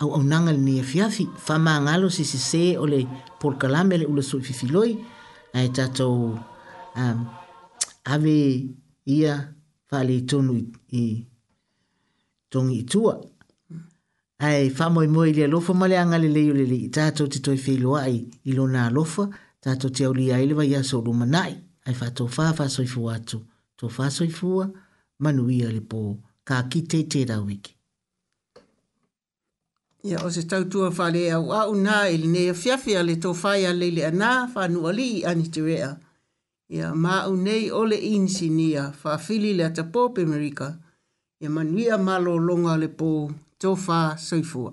auaunaga 0.00 0.52
lenei 0.52 0.80
afiafi 0.80 1.22
e 1.24 1.36
faamagalo 1.46 2.06
sesesē 2.10 2.78
o 2.78 2.84
le 2.86 2.98
polokalame 3.40 3.96
le 4.00 4.06
ula 4.06 4.22
suʻififiloi 4.22 4.92
ae 5.56 5.68
tatou 5.76 6.38
um, 6.96 7.20
ave 8.04 8.36
ia 9.06 9.32
faaleitonu 9.90 10.54
i 10.92 11.04
togi 12.50 12.78
itua 12.78 13.14
ae 14.38 14.72
moi 14.90 15.06
moi 15.08 15.32
le 15.32 15.44
alofa 15.44 15.72
ma 15.74 15.86
le 15.88 15.96
agalelei 15.98 16.50
o 16.50 16.54
lelei 16.54 16.88
tatou 16.88 17.26
te 17.28 17.38
toe 17.44 17.56
feiloaʻi 17.56 18.18
i 18.44 18.52
lona 18.52 18.86
alofa 18.86 19.28
tatou 19.60 19.90
te 19.90 20.04
aulia 20.04 20.34
ai 20.36 20.46
le 20.46 20.54
vaiaso 20.54 20.98
o 20.98 21.02
lumanaʻi 21.04 21.54
ae 21.86 21.94
faatofā 21.94 22.52
faasoifua 22.56 23.18
to 23.80 24.02
i 24.24 24.30
fua 24.30 24.70
manuia 25.20 25.70
le 25.72 25.80
po 25.80 26.18
ka 26.44 26.62
kite 26.70 27.00
te 27.12 27.24
rawiki. 27.24 27.74
Ia 30.04 30.18
o 30.24 30.30
se 30.30 30.42
tau 30.48 30.64
tua 30.68 30.88
whale 30.90 31.30
au 31.32 31.52
au 31.52 31.74
nā 31.76 32.08
e 32.12 32.16
li 32.16 32.28
nea 32.28 32.54
fiafia 32.54 33.02
le 33.02 33.14
tō 33.20 33.32
whai 33.42 33.64
a 33.68 33.72
leile 33.76 34.02
anā 34.10 34.30
whanua 34.54 34.92
li 34.96 35.22
ani 35.28 35.44
te 35.52 35.60
rea. 35.66 35.90
Ia 36.72 36.92
mā 36.94 37.18
au 37.26 37.36
nei 37.36 37.70
ole 37.74 37.96
le 37.96 37.98
insi 38.16 38.48
nia 38.50 38.86
whawhili 39.02 39.54
le 39.56 39.64
ata 39.68 39.84
pōpe 39.94 40.24
merika. 40.26 40.70
Ia 41.42 41.50
manuia 41.50 41.96
malo 41.98 42.36
longa 42.38 42.76
le 42.80 42.88
pō 42.88 43.10
tō 43.60 43.72
whā 43.84 44.00
soifua. 44.28 44.72